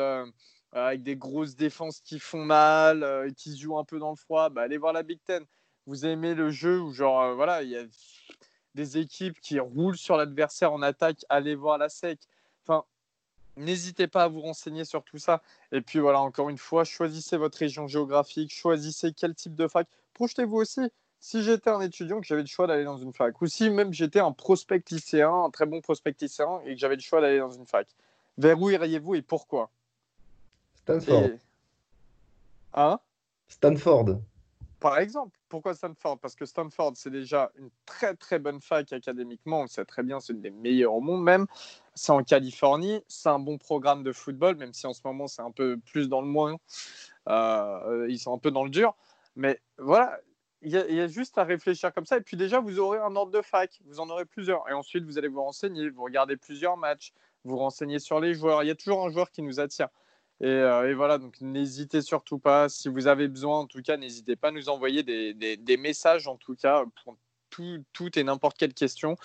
avec 0.71 1.03
des 1.03 1.15
grosses 1.15 1.55
défenses 1.55 1.99
qui 2.01 2.19
font 2.19 2.45
mal, 2.45 3.31
qui 3.37 3.57
jouent 3.57 3.77
un 3.77 3.83
peu 3.83 3.99
dans 3.99 4.09
le 4.09 4.15
froid, 4.15 4.49
bah, 4.49 4.63
allez 4.63 4.77
voir 4.77 4.93
la 4.93 5.03
Big 5.03 5.19
Ten. 5.25 5.45
Vous 5.85 6.05
aimez 6.05 6.33
le 6.33 6.49
jeu 6.49 6.79
où, 6.79 6.93
genre, 6.93 7.35
voilà, 7.35 7.61
il 7.63 7.69
y 7.69 7.77
a 7.77 7.83
des 8.75 8.97
équipes 8.97 9.39
qui 9.41 9.59
roulent 9.59 9.97
sur 9.97 10.17
l'adversaire 10.17 10.73
en 10.73 10.81
attaque, 10.81 11.25
allez 11.29 11.55
voir 11.55 11.77
la 11.77 11.89
SEC. 11.89 12.19
Enfin, 12.65 12.85
n'hésitez 13.57 14.07
pas 14.07 14.23
à 14.23 14.27
vous 14.27 14.41
renseigner 14.41 14.85
sur 14.85 15.03
tout 15.03 15.17
ça. 15.17 15.43
Et 15.71 15.81
puis 15.81 15.99
voilà, 15.99 16.21
encore 16.21 16.49
une 16.49 16.57
fois, 16.57 16.83
choisissez 16.83 17.37
votre 17.37 17.57
région 17.57 17.87
géographique, 17.87 18.53
choisissez 18.53 19.13
quel 19.13 19.35
type 19.35 19.55
de 19.55 19.67
fac. 19.67 19.87
Projetez-vous 20.13 20.57
aussi. 20.57 20.81
Si 21.25 21.41
j'étais 21.41 21.69
un 21.69 21.79
étudiant, 21.79 22.19
que 22.19 22.27
j'avais 22.27 22.41
le 22.41 22.47
choix 22.47 22.67
d'aller 22.67 22.83
dans 22.83 22.97
une 22.97 23.13
fac, 23.13 23.41
ou 23.41 23.47
si 23.47 23.69
même 23.69 23.93
j'étais 23.93 24.19
un 24.19 24.33
prospect 24.33 24.83
lycéen, 24.91 25.45
un 25.45 25.49
très 25.51 25.65
bon 25.65 25.79
prospect 25.79 26.13
lycéen, 26.19 26.59
et 26.65 26.73
que 26.73 26.79
j'avais 26.81 26.95
le 26.95 27.01
choix 27.01 27.21
d'aller 27.21 27.39
dans 27.39 27.49
une 27.49 27.65
fac, 27.65 27.87
vers 28.37 28.61
où 28.61 28.69
iriez-vous 28.69 29.15
et 29.15 29.21
pourquoi? 29.21 29.71
Stanford. 30.75 31.23
Et- 31.23 31.39
Hein? 32.73 32.99
Stanford. 33.47 34.19
Par 34.81 34.97
exemple, 34.97 35.39
pourquoi 35.47 35.73
Stanford? 35.73 36.19
Parce 36.19 36.35
que 36.35 36.45
Stanford, 36.45 36.91
c'est 36.95 37.09
déjà 37.09 37.53
une 37.55 37.69
très 37.85 38.15
très 38.15 38.37
bonne 38.37 38.59
fac 38.59 38.91
académiquement, 38.91 39.59
on 39.59 39.61
le 39.61 39.69
sait 39.69 39.85
très 39.85 40.03
bien, 40.03 40.19
c'est 40.19 40.33
une 40.33 40.41
des 40.41 40.51
meilleures 40.51 40.93
au 40.93 40.99
monde 40.99 41.23
même. 41.23 41.47
C'est 41.95 42.11
en 42.11 42.21
Californie, 42.21 43.01
c'est 43.07 43.29
un 43.29 43.39
bon 43.39 43.57
programme 43.57 44.03
de 44.03 44.11
football, 44.11 44.57
même 44.57 44.73
si 44.73 44.85
en 44.87 44.93
ce 44.93 44.99
moment 45.05 45.27
c'est 45.27 45.41
un 45.41 45.51
peu 45.51 45.77
plus 45.85 46.09
dans 46.09 46.19
le 46.19 46.27
moins. 46.27 46.57
Euh, 47.29 48.07
ils 48.09 48.19
sont 48.19 48.33
un 48.33 48.39
peu 48.39 48.51
dans 48.51 48.65
le 48.65 48.69
dur. 48.69 48.93
Mais 49.37 49.61
voilà, 49.77 50.19
il 50.63 50.71
y, 50.71 51.01
a, 51.01 51.07
juste 51.07 51.37
à 51.37 51.43
réfléchir 51.43 51.93
comme 51.93 52.05
ça. 52.05 52.17
Et 52.17 52.21
puis 52.21 52.37
déjà, 52.37 52.59
vous 52.59 52.79
aurez 52.79 52.99
un 52.99 53.15
ordre 53.15 53.31
de 53.31 53.41
fac, 53.41 53.79
vous 53.85 53.99
en 53.99 54.09
aurez 54.09 54.25
plusieurs. 54.25 54.67
Et 54.69 54.73
ensuite, 54.73 55.03
vous 55.03 55.17
allez 55.17 55.27
vous 55.27 55.43
renseigner, 55.43 55.89
vous 55.89 56.03
regardez 56.03 56.37
plusieurs 56.37 56.77
matchs, 56.77 57.13
vous 57.43 57.57
renseignez 57.57 57.99
sur 57.99 58.19
les 58.19 58.33
joueurs. 58.33 58.63
Il 58.63 58.67
y 58.67 58.71
a 58.71 58.75
toujours 58.75 59.05
un 59.05 59.09
joueur 59.09 59.29
qui 59.29 59.41
nous 59.41 59.59
attire. 59.59 59.89
Et, 60.41 60.47
euh, 60.47 60.93
voilà, 60.95 61.17
donc 61.17 61.39
n'hésitez 61.41 62.01
surtout 62.01 62.39
pas. 62.39 62.69
Si 62.69 62.89
vous 62.89 63.07
avez 63.07 63.27
besoin, 63.27 63.59
en 63.59 63.67
tout 63.67 63.81
cas, 63.81 63.97
n'hésitez 63.97 64.35
pas 64.35 64.49
à 64.49 64.51
nous 64.51 64.69
envoyer 64.69 65.03
des, 65.03 65.77
messages, 65.77 66.27
en 66.27 66.37
tout 66.37 66.55
cas, 66.55 66.83
pour 67.03 67.15
tout 67.91 68.17
et 68.17 68.23
n'importe 68.23 68.57
quelle 68.57 68.73
question. 68.73 69.15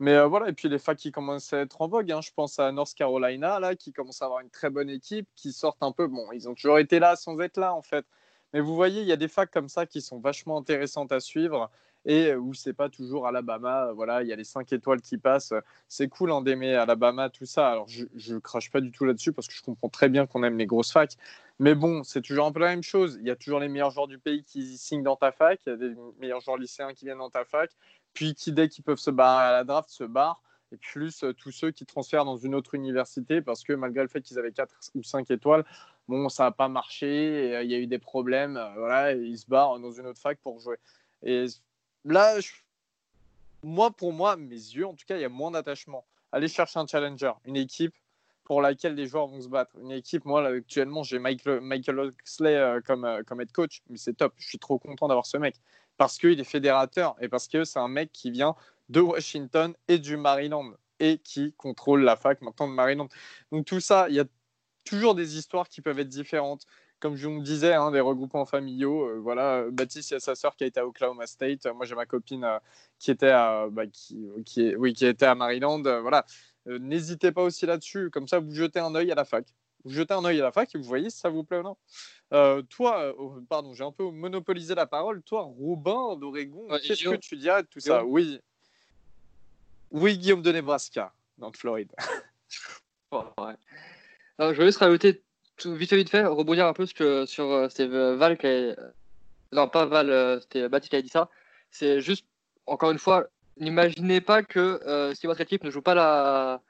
Mais 0.00 0.14
euh, 0.14 0.26
voilà, 0.26 0.48
et 0.48 0.52
puis 0.52 0.68
les 0.68 0.78
facs 0.78 0.98
qui 0.98 1.12
commencent 1.12 1.52
à 1.52 1.60
être 1.60 1.80
en 1.80 1.88
vogue. 1.88 2.10
hein. 2.10 2.20
Je 2.20 2.30
pense 2.34 2.58
à 2.58 2.72
North 2.72 2.94
Carolina, 2.94 3.60
là, 3.60 3.76
qui 3.76 3.92
commence 3.92 4.22
à 4.22 4.24
avoir 4.26 4.40
une 4.40 4.50
très 4.50 4.70
bonne 4.70 4.90
équipe, 4.90 5.28
qui 5.36 5.52
sortent 5.52 5.82
un 5.82 5.92
peu. 5.92 6.06
Bon, 6.06 6.32
ils 6.32 6.48
ont 6.48 6.54
toujours 6.54 6.78
été 6.78 6.98
là 6.98 7.16
sans 7.16 7.38
être 7.40 7.58
là, 7.58 7.74
en 7.74 7.82
fait. 7.82 8.04
Mais 8.52 8.60
vous 8.60 8.74
voyez, 8.74 9.02
il 9.02 9.06
y 9.06 9.12
a 9.12 9.16
des 9.16 9.28
facs 9.28 9.50
comme 9.50 9.68
ça 9.68 9.86
qui 9.86 10.00
sont 10.00 10.18
vachement 10.18 10.58
intéressantes 10.58 11.12
à 11.12 11.20
suivre 11.20 11.70
et 12.06 12.34
où 12.34 12.54
c'est 12.54 12.72
pas 12.72 12.88
toujours 12.88 13.26
Alabama. 13.26 13.92
Voilà, 13.92 14.22
il 14.22 14.28
y 14.28 14.32
a 14.32 14.36
les 14.36 14.44
5 14.44 14.72
étoiles 14.72 15.00
qui 15.00 15.18
passent. 15.18 15.52
C'est 15.88 16.08
cool 16.08 16.30
en 16.30 16.40
d'aimer 16.40 16.74
Alabama, 16.74 17.28
tout 17.28 17.46
ça. 17.46 17.68
Alors, 17.68 17.88
je, 17.88 18.06
je 18.14 18.36
crache 18.36 18.70
pas 18.70 18.80
du 18.80 18.92
tout 18.92 19.04
là-dessus 19.04 19.32
parce 19.32 19.48
que 19.48 19.54
je 19.54 19.62
comprends 19.62 19.88
très 19.88 20.08
bien 20.08 20.26
qu'on 20.26 20.44
aime 20.44 20.56
les 20.56 20.66
grosses 20.66 20.92
facs. 20.92 21.16
Mais 21.58 21.74
bon, 21.74 22.04
c'est 22.04 22.22
toujours 22.22 22.46
un 22.46 22.52
peu 22.52 22.60
la 22.60 22.68
même 22.68 22.82
chose. 22.82 23.18
Il 23.20 23.26
y 23.26 23.30
a 23.30 23.36
toujours 23.36 23.58
les 23.58 23.68
meilleurs 23.68 23.90
joueurs 23.90 24.06
du 24.06 24.18
pays 24.18 24.44
qui 24.44 24.78
signent 24.78 25.02
dans 25.02 25.16
ta 25.16 25.32
fac. 25.32 25.60
Il 25.66 25.70
y 25.70 25.72
a 25.72 25.76
des 25.76 25.94
meilleurs 26.20 26.40
joueurs 26.40 26.58
lycéens 26.58 26.94
qui 26.94 27.06
viennent 27.06 27.18
dans 27.18 27.30
ta 27.30 27.44
fac. 27.44 27.70
Puis 28.12 28.34
qui, 28.34 28.52
dès 28.52 28.68
qu'ils 28.68 28.84
peuvent 28.84 28.98
se 28.98 29.10
barrer 29.10 29.46
à 29.46 29.52
la 29.52 29.64
draft, 29.64 29.90
se 29.90 30.04
barrent. 30.04 30.40
Et 30.72 30.76
plus 30.76 31.22
euh, 31.22 31.32
tous 31.32 31.52
ceux 31.52 31.70
qui 31.70 31.86
transfèrent 31.86 32.24
dans 32.24 32.36
une 32.36 32.54
autre 32.54 32.74
université 32.74 33.40
parce 33.40 33.62
que 33.62 33.72
malgré 33.72 34.02
le 34.02 34.08
fait 34.08 34.20
qu'ils 34.20 34.38
avaient 34.38 34.52
4 34.52 34.74
ou 34.96 35.02
5 35.02 35.30
étoiles, 35.30 35.64
bon, 36.08 36.28
ça 36.28 36.44
n'a 36.44 36.50
pas 36.52 36.68
marché. 36.68 37.54
euh, 37.54 37.62
Il 37.62 37.70
y 37.70 37.74
a 37.74 37.78
eu 37.78 37.86
des 37.86 37.98
problèmes. 37.98 38.56
euh, 38.56 38.74
voilà, 38.76 39.12
ils 39.12 39.38
se 39.38 39.46
barrent 39.46 39.78
dans 39.78 39.92
une 39.92 40.06
autre 40.06 40.20
fac 40.20 40.38
pour 40.40 40.60
jouer. 40.60 40.76
Et 41.22 41.46
là, 42.04 42.38
je- 42.40 42.52
moi, 43.62 43.90
pour 43.90 44.12
moi, 44.12 44.36
mes 44.36 44.50
yeux, 44.50 44.86
en 44.86 44.94
tout 44.94 45.04
cas, 45.06 45.16
il 45.16 45.22
y 45.22 45.24
a 45.24 45.28
moins 45.28 45.50
d'attachement. 45.50 46.06
Allez 46.32 46.48
chercher 46.48 46.78
un 46.78 46.86
challenger, 46.86 47.32
une 47.44 47.56
équipe 47.56 47.94
pour 48.44 48.62
laquelle 48.62 48.94
les 48.94 49.06
joueurs 49.06 49.26
vont 49.26 49.40
se 49.40 49.48
battre. 49.48 49.72
Une 49.80 49.90
équipe, 49.90 50.24
moi, 50.24 50.46
actuellement, 50.46 51.02
j'ai 51.02 51.18
Michael, 51.18 51.60
Michael 51.60 51.98
Oxley 51.98 52.54
euh, 52.54 52.80
comme, 52.80 53.22
comme 53.26 53.40
head 53.40 53.50
coach, 53.50 53.82
mais 53.88 53.96
c'est 53.96 54.14
top. 54.14 54.34
Je 54.36 54.46
suis 54.48 54.58
trop 54.58 54.78
content 54.78 55.08
d'avoir 55.08 55.26
ce 55.26 55.36
mec 55.36 55.56
parce 55.96 56.18
qu'il 56.18 56.38
est 56.38 56.44
fédérateur 56.44 57.16
et 57.20 57.28
parce 57.28 57.48
que 57.48 57.64
c'est 57.64 57.78
un 57.80 57.88
mec 57.88 58.12
qui 58.12 58.30
vient 58.30 58.54
de 58.88 59.00
Washington 59.00 59.74
et 59.88 59.98
du 59.98 60.16
Maryland 60.16 60.72
et 61.00 61.18
qui 61.18 61.52
contrôle 61.54 62.02
la 62.02 62.14
fac 62.14 62.40
maintenant 62.42 62.68
de 62.68 62.72
Maryland. 62.72 63.08
Donc, 63.50 63.64
tout 63.66 63.80
ça, 63.80 64.08
il 64.08 64.14
y 64.14 64.20
a 64.20 64.24
toujours 64.86 65.14
des 65.14 65.36
histoires 65.36 65.68
qui 65.68 65.82
peuvent 65.82 65.98
être 65.98 66.08
différentes 66.08 66.66
comme 66.98 67.16
je 67.16 67.28
vous 67.28 67.36
le 67.36 67.42
disais, 67.42 67.74
hein, 67.74 67.90
des 67.90 68.00
regroupements 68.00 68.46
familiaux. 68.46 69.08
euh, 69.08 69.18
voilà, 69.18 69.56
euh, 69.56 69.70
Baptiste, 69.70 70.10
il 70.10 70.14
y 70.14 70.16
a 70.16 70.20
sa 70.20 70.34
sœur 70.34 70.56
qui 70.56 70.64
a 70.64 70.66
été 70.66 70.80
à 70.80 70.86
Oklahoma 70.86 71.26
State. 71.26 71.66
Euh, 71.66 71.74
moi, 71.74 71.84
j'ai 71.84 71.94
ma 71.94 72.06
copine 72.06 72.44
euh, 72.44 72.58
qui 72.98 73.10
était 73.10 73.30
à, 73.30 73.68
bah, 73.70 73.86
qui, 73.86 74.74
oui, 74.76 74.92
qui 74.94 75.06
était 75.06 75.26
à 75.26 75.34
Maryland. 75.34 75.82
Voilà, 75.82 76.24
n'hésitez 76.66 77.32
pas 77.32 77.42
aussi 77.42 77.66
là-dessus. 77.66 78.10
Comme 78.10 78.28
ça, 78.28 78.38
vous 78.38 78.52
jetez 78.52 78.80
un 78.80 78.94
œil 78.94 79.12
à 79.12 79.14
la 79.14 79.24
fac. 79.24 79.46
Vous 79.84 79.92
jetez 79.92 80.14
un 80.14 80.24
œil 80.24 80.40
à 80.40 80.44
la 80.44 80.52
fac 80.52 80.74
et 80.74 80.78
vous 80.78 80.84
voyez 80.84 81.10
si 81.10 81.18
ça 81.18 81.28
vous 81.28 81.44
plaît 81.44 81.58
ou 81.58 81.62
non. 81.62 82.62
Toi, 82.70 83.14
oh, 83.18 83.36
pardon, 83.48 83.72
j'ai 83.74 83.84
un 83.84 83.92
peu 83.92 84.10
monopolisé 84.10 84.74
la 84.74 84.86
parole. 84.86 85.22
Toi, 85.22 85.42
Robin 85.42 86.16
d'Oregon, 86.16 86.66
Ouais, 86.68 86.80
qu'est-ce 86.80 87.04
que 87.04 87.14
tu 87.16 87.36
dirais 87.36 87.62
de 87.62 87.68
tout 87.68 87.78
ça? 87.78 88.04
Oui, 88.04 88.40
oui, 89.92 90.18
Guillaume 90.18 90.42
de 90.42 90.50
Nebraska, 90.50 91.12
dans 91.38 91.48
le 91.48 91.56
Floride. 91.56 91.92
Ouais. 93.12 93.54
Alors, 94.38 94.52
je 94.54 94.58
vais 94.58 94.66
juste 94.66 94.78
rajouter 94.78 95.22
tout, 95.56 95.74
vite 95.74 95.90
fait, 95.90 95.96
vite 95.96 96.10
fait, 96.10 96.24
rebondir 96.24 96.66
un 96.66 96.72
peu 96.72 96.86
sur, 96.86 96.96
que- 96.96 97.26
sur 97.26 97.44
euh, 97.50 97.68
c'était 97.68 97.88
euh, 97.92 98.16
Val 98.16 98.36
qui 98.36 98.46
a- 98.46 98.76
Non, 99.52 99.68
pas 99.68 99.86
Val, 99.86 100.10
euh, 100.10 100.40
c'était 100.40 100.68
Baptiste 100.68 100.90
qui 100.90 100.96
a 100.96 101.02
dit 101.02 101.08
ça. 101.08 101.30
C'est 101.70 102.00
juste, 102.00 102.26
encore 102.66 102.90
une 102.90 102.98
fois, 102.98 103.28
n'imaginez 103.58 104.20
pas 104.20 104.42
que 104.42 104.80
euh, 104.86 105.14
si 105.14 105.26
votre 105.26 105.40
équipe 105.40 105.64
ne 105.64 105.70
joue 105.70 105.82
pas 105.82 105.94
la, 105.94 106.60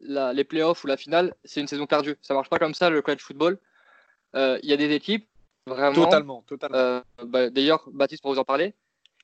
la- 0.00 0.32
les 0.32 0.44
playoffs 0.44 0.84
ou 0.84 0.86
la 0.86 0.96
finale, 0.96 1.34
c'est 1.44 1.60
une 1.60 1.68
saison 1.68 1.86
perdue. 1.86 2.16
Ça 2.22 2.34
marche 2.34 2.50
pas 2.50 2.58
comme 2.58 2.74
ça, 2.74 2.90
le 2.90 3.00
college 3.02 3.22
football. 3.22 3.58
Euh, 4.36 4.58
Il 4.62 4.68
y 4.68 4.72
a 4.72 4.76
des 4.76 4.90
équipes, 4.92 5.28
vraiment. 5.66 6.04
Totalement, 6.04 6.42
totalement. 6.42 6.76
Euh, 6.76 7.00
bah, 7.24 7.48
D'ailleurs, 7.50 7.88
Baptiste, 7.92 8.22
pour 8.22 8.32
vous 8.32 8.40
en 8.40 8.44
parler, 8.44 8.74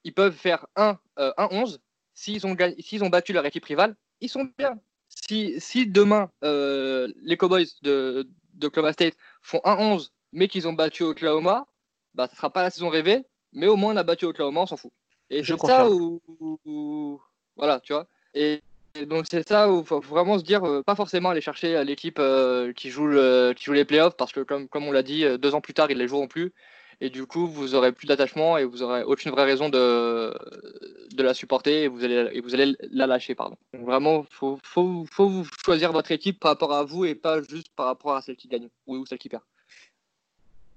ils 0.05 0.15
peuvent 0.15 0.35
faire 0.35 0.67
1 0.77 0.99
euh, 1.19 1.33
1-11. 1.37 1.81
S'ils 2.15 2.47
ont, 2.47 2.55
gagné- 2.55 2.81
s'ils 2.81 3.03
ont 3.05 3.09
battu 3.09 3.33
leur 3.33 3.45
équipe 3.45 3.65
rivale, 3.65 3.97
ils 4.21 4.29
sont 4.29 4.49
bien. 4.59 4.79
Si, 5.11 5.61
si 5.61 5.87
demain, 5.87 6.31
euh, 6.45 7.09
les 7.23 7.37
Cowboys 7.37 7.67
de, 7.83 8.29
de 8.55 8.67
Oklahoma 8.69 8.93
State 8.93 9.17
font 9.43 9.61
1-11, 9.65 10.13
mais 10.33 10.49
qu'ils 10.49 10.69
ont 10.69 10.73
battu 10.73 11.03
Oklahoma, 11.03 11.67
bah, 12.15 12.29
ça 12.29 12.37
sera 12.37 12.51
pas 12.51 12.63
la 12.63 12.71
saison 12.71 12.89
rêvée, 12.89 13.25
mais 13.53 13.67
au 13.67 13.77
moins 13.77 13.93
on 13.95 13.97
a 13.97 14.03
battu 14.03 14.25
Oklahoma, 14.25 14.61
on 14.63 14.67
s'en 14.67 14.77
fout. 14.77 14.93
Et 15.29 15.43
Je 15.43 15.55
c'est 15.55 15.67
ça 15.67 15.91
où, 15.91 17.21
Voilà, 17.57 17.81
tu 17.81 17.93
vois. 17.93 18.07
Et, 18.35 18.63
et 18.95 19.07
donc 19.07 19.27
c'est 19.31 19.47
ça 19.47 19.71
où 19.71 19.81
il 19.81 19.87
faut 19.87 20.01
vraiment 20.01 20.39
se 20.39 20.45
dire, 20.45 20.65
euh, 20.65 20.83
pas 20.83 20.95
forcément 20.95 21.31
aller 21.31 21.41
chercher 21.41 21.77
euh, 21.77 21.85
l'équipe 21.85 22.19
euh, 22.19 22.73
qui, 22.73 22.91
joue 22.91 23.07
le- 23.07 23.53
qui 23.57 23.65
joue 23.65 23.73
les 23.73 23.85
playoffs, 23.85 24.17
parce 24.17 24.33
que 24.33 24.41
comme, 24.41 24.69
comme 24.69 24.87
on 24.87 24.93
l'a 24.93 25.03
dit, 25.03 25.25
deux 25.39 25.55
ans 25.55 25.61
plus 25.61 25.75
tard, 25.75 25.91
ils 25.91 25.99
les 25.99 26.09
joueront 26.09 26.29
plus. 26.29 26.53
Et 27.03 27.09
du 27.09 27.27
coup, 27.27 27.47
vous 27.47 27.75
aurez 27.75 27.93
plus 27.93 28.07
d'attachement 28.07 28.59
et 28.59 28.65
vous 28.65 28.83
aurez 28.83 29.03
aucune 29.05 29.31
vraie 29.31 29.45
raison 29.45 29.71
de, 29.71 30.35
de 31.15 31.23
la 31.23 31.33
supporter 31.33 31.85
et 31.85 31.89
vous 31.89 32.05
allez, 32.05 32.29
et 32.33 32.41
vous 32.41 32.55
allez 32.55 32.77
la 32.91 33.07
lâcher. 33.07 33.35
Pardon. 33.35 33.57
Donc 33.73 33.87
vraiment, 33.87 34.27
il 34.31 34.35
faut, 34.35 34.59
faut, 34.63 35.07
faut 35.11 35.45
choisir 35.65 35.93
votre 35.93 36.13
équipe 36.13 36.39
par 36.39 36.53
rapport 36.53 36.75
à 36.75 36.85
vous 36.85 37.07
et 37.07 37.15
pas 37.15 37.41
juste 37.43 37.69
par 37.75 37.87
rapport 37.87 38.15
à 38.15 38.23
celle 38.23 38.37
qui 38.37 38.49
gagne 38.49 38.69
ou 38.87 39.07
celle 39.07 39.19
qui 39.19 39.31
perd. 39.31 39.43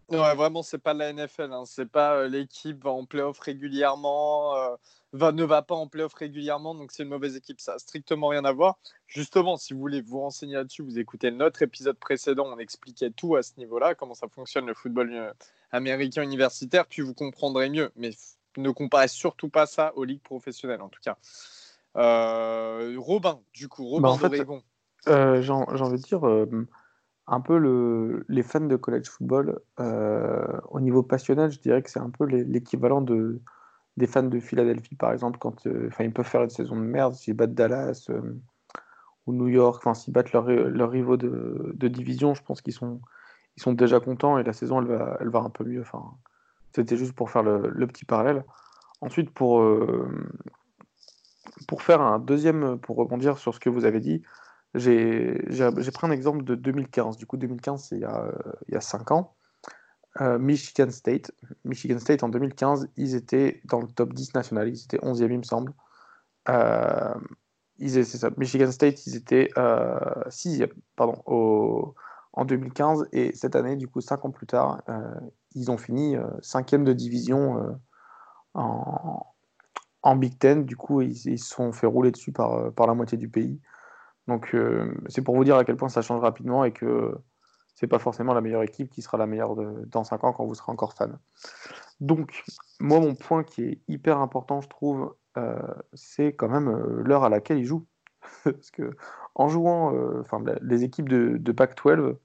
Ouais, 0.10 0.36
vraiment, 0.36 0.62
c'est 0.64 0.78
pas 0.78 0.94
la 0.94 1.12
NFL. 1.14 1.52
Hein. 1.54 1.64
C'est 1.66 1.86
pas 1.90 2.16
euh, 2.16 2.28
l'équipe 2.28 2.84
va 2.84 2.92
en 2.92 3.06
playoff 3.06 3.40
régulièrement, 3.40 4.56
euh, 4.56 4.76
va, 5.14 5.32
ne 5.32 5.44
va 5.44 5.62
pas 5.62 5.76
en 5.76 5.88
playoff 5.88 6.14
régulièrement, 6.14 6.76
donc 6.76 6.92
c'est 6.92 7.04
une 7.04 7.10
mauvaise 7.10 7.36
équipe. 7.36 7.60
Ça 7.60 7.74
a 7.74 7.80
strictement 7.80 8.28
rien 8.28 8.46
à 8.46 8.52
voir. 8.52 8.78
Justement, 9.08 9.58
si 9.58 9.74
vous 9.74 9.80
voulez 9.80 10.02
vous 10.02 10.20
renseigner 10.20 10.56
là-dessus, 10.56 10.84
vous 10.84 11.00
écoutez 11.00 11.32
notre 11.32 11.62
épisode 11.62 11.98
précédent, 11.98 12.46
on 12.48 12.60
expliquait 12.60 13.12
tout 13.12 13.36
à 13.36 13.44
ce 13.44 13.54
niveau-là, 13.58 13.96
comment 13.96 14.14
ça 14.14 14.28
fonctionne 14.28 14.66
le 14.68 14.74
football 14.74 15.12
euh, 15.14 15.32
américain 15.72 16.22
universitaire, 16.22 16.86
puis 16.86 17.02
vous 17.02 17.14
comprendrez 17.14 17.70
mieux. 17.70 17.92
Mais 17.96 18.12
ne 18.58 18.70
comparez 18.70 19.08
surtout 19.08 19.50
pas 19.50 19.66
ça 19.66 19.94
aux 19.96 20.04
ligues 20.04 20.22
professionnelles, 20.22 20.82
en 20.82 20.90
tout 20.90 21.02
cas. 21.04 21.18
Euh, 21.96 22.96
Robin, 22.98 23.40
du 23.54 23.68
coup, 23.68 23.88
Robin 23.88 24.10
Bah, 24.10 24.14
en 24.14 24.18
fait, 24.18 24.30
d'Oregon. 24.30 24.62
J'ai 25.06 25.50
en- 25.52 25.76
j'ai 25.76 25.84
envie 25.84 25.98
de 26.02 26.04
dire, 26.04 26.24
un 27.28 27.42
peu 27.42 27.58
le, 27.58 28.26
les 28.28 28.44
fans 28.44 28.60
de 28.60 28.76
college 28.76 29.10
football, 29.10 29.60
euh, 29.80 30.60
au 30.70 30.80
niveau 30.80 31.04
passionnel, 31.04 31.52
je 31.52 31.60
dirais 31.60 31.82
que 31.82 31.90
c'est 31.90 32.00
un 32.00 32.10
peu 32.10 32.26
l'équivalent 32.26 33.02
de, 33.02 33.40
des 33.98 34.08
fans 34.08 34.24
de 34.24 34.40
Philadelphie, 34.40 34.96
par 34.96 35.14
exemple, 35.14 35.40
quand 35.40 35.66
euh, 35.68 35.90
ils 36.00 36.12
peuvent 36.14 36.28
faire 36.28 36.44
une 36.44 36.50
saison 36.50 36.76
de 36.76 36.82
merde, 36.82 37.14
s'ils 37.14 37.36
battent 37.36 37.54
Dallas 37.54 38.08
euh, 38.10 38.22
ou 39.26 39.34
New 39.34 39.48
York, 39.48 39.84
s'ils 39.96 40.14
battent 40.14 40.34
leurs 40.34 40.48
leurs 40.48 40.90
rivaux 40.92 41.18
de, 41.18 41.72
de 41.74 41.88
division, 41.88 42.34
je 42.34 42.44
pense 42.44 42.62
qu'ils 42.62 42.74
sont, 42.74 43.00
ils 43.56 43.64
sont 43.64 43.74
déjà 43.74 44.00
contents 44.00 44.38
et 44.38 44.44
la 44.44 44.54
saison, 44.54 44.82
elle 44.82 44.88
va, 44.88 45.18
elle 45.22 45.30
va 45.30 45.40
un 45.40 45.50
peu 45.50 45.64
mieux. 45.64 45.82
Enfin, 45.82 46.04
C'était 46.74 46.98
juste 46.98 47.14
pour 47.14 47.30
faire 47.32 47.44
le, 47.44 47.70
le 47.70 47.88
petit 47.88 48.06
parallèle. 48.06 48.44
Ensuite, 49.00 49.32
pour, 49.32 49.62
euh, 49.62 50.30
pour 51.68 51.82
faire 51.82 52.02
un 52.02 52.20
deuxième, 52.20 52.80
pour 52.80 52.98
rebondir 52.98 53.38
sur 53.38 53.54
ce 53.54 53.60
que 53.60 53.70
vous 53.70 53.86
avez 53.86 54.00
dit, 54.00 54.24
j'ai 54.76 55.92
pris 55.94 56.08
un 56.08 56.12
exemple 56.12 56.44
de 56.44 56.56
2015. 56.56 57.18
Du 57.18 57.26
coup, 57.26 57.38
2015, 57.38 57.84
c'est 57.90 57.98
il 57.98 58.06
euh, 58.06 58.32
il 58.68 58.74
y 58.74 58.78
a 58.78 58.82
5 58.82 59.12
ans. 59.12 59.36
Euh, 60.22 60.38
Michigan 60.38 60.90
State. 60.92 61.32
Michigan 61.66 62.00
State, 62.00 62.24
en 62.24 62.30
2015, 62.30 62.90
ils 62.98 63.16
étaient 63.16 63.62
dans 63.66 63.82
le 63.82 63.88
top 63.88 64.14
10 64.14 64.34
national. 64.34 64.70
Ils 64.70 64.84
étaient 64.84 64.98
11e, 64.98 65.32
il 65.32 65.38
me 65.40 65.44
semble. 65.44 65.74
Euh, 66.50 67.14
ça. 68.04 68.30
Michigan 68.38 68.72
State, 68.72 69.06
ils 69.08 69.16
étaient 69.16 69.50
euh, 69.58 70.00
6e, 70.28 70.72
pardon, 70.96 71.22
au, 71.26 71.96
en 72.34 72.46
2015. 72.46 73.08
Et 73.12 73.34
cette 73.36 73.56
année, 73.56 73.76
du 73.76 73.88
coup, 73.88 74.02
5 74.02 74.26
ans 74.26 74.32
plus 74.32 74.48
tard, 74.48 74.82
euh, 74.90 75.14
ils 75.56 75.72
ont 75.72 75.78
fini 75.78 76.16
5e 76.42 76.84
de 76.84 76.94
division 76.94 77.58
euh, 77.58 77.72
en, 80.04 80.16
Big 80.16 80.38
Ten. 80.38 80.66
Du 80.66 80.76
coup, 80.76 81.02
ils 81.02 81.16
se 81.16 81.36
sont 81.38 81.72
fait 81.72 81.88
rouler 81.88 82.12
dessus 82.12 82.32
par, 82.32 82.54
euh, 82.54 82.72
par 82.72 82.88
la 82.88 82.94
moitié 82.94 83.18
du 83.18 83.30
pays. 83.30 83.60
Donc 84.28 84.54
euh, 84.54 84.94
c'est 85.08 85.22
pour 85.22 85.36
vous 85.36 85.44
dire 85.44 85.58
à 85.58 85.66
quel 85.66 85.76
point 85.76 85.90
ça 85.90 86.02
change 86.02 86.22
rapidement 86.22 86.64
et 86.64 86.72
que 86.72 87.16
c'est 87.76 87.88
pas 87.88 88.00
forcément 88.00 88.34
la 88.34 88.42
meilleure 88.42 88.64
équipe 88.64 88.90
qui 88.90 89.02
sera 89.02 89.18
la 89.18 89.26
meilleure 89.26 89.56
de, 89.56 89.86
dans 89.88 90.04
5 90.04 90.24
ans 90.24 90.34
quand 90.34 90.46
vous 90.46 90.56
serez 90.56 90.72
encore 90.72 90.94
fan. 90.94 91.18
Donc 92.00 92.44
moi 92.80 93.00
mon 93.00 93.16
point 93.16 93.44
qui 93.44 93.64
est 93.64 93.82
hyper 93.88 94.20
important 94.20 94.62
je 94.62 94.70
trouve 94.70 95.16
euh, 95.38 95.60
c'est 95.94 96.34
quand 96.34 96.50
même 96.50 96.70
euh, 96.70 97.02
l'heure 97.04 97.24
à 97.24 97.30
laquelle 97.30 97.58
ils 97.58 97.66
jouent. 97.66 97.86
Parce 98.44 98.72
que 98.72 98.96
en 99.36 99.50
jouant 99.50 99.94
enfin 100.22 100.42
les 100.62 100.84
équipes 100.84 101.10
de, 101.10 101.38
de 101.38 101.52
Pac-12 101.52 102.16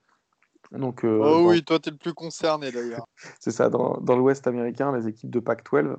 donc, 0.70 1.00
oh 1.02 1.46
oui, 1.46 1.64
toi, 1.64 1.78
tu 1.78 1.88
es 1.88 1.92
le 1.92 1.96
plus 1.96 2.12
concerné 2.12 2.70
d'ailleurs. 2.70 3.08
c'est 3.40 3.52
ça, 3.52 3.70
dans, 3.70 3.96
dans 4.02 4.14
l'Ouest 4.14 4.46
américain, 4.46 4.94
les 4.94 5.08
équipes 5.08 5.30
de 5.30 5.40
Pac-12, 5.40 5.96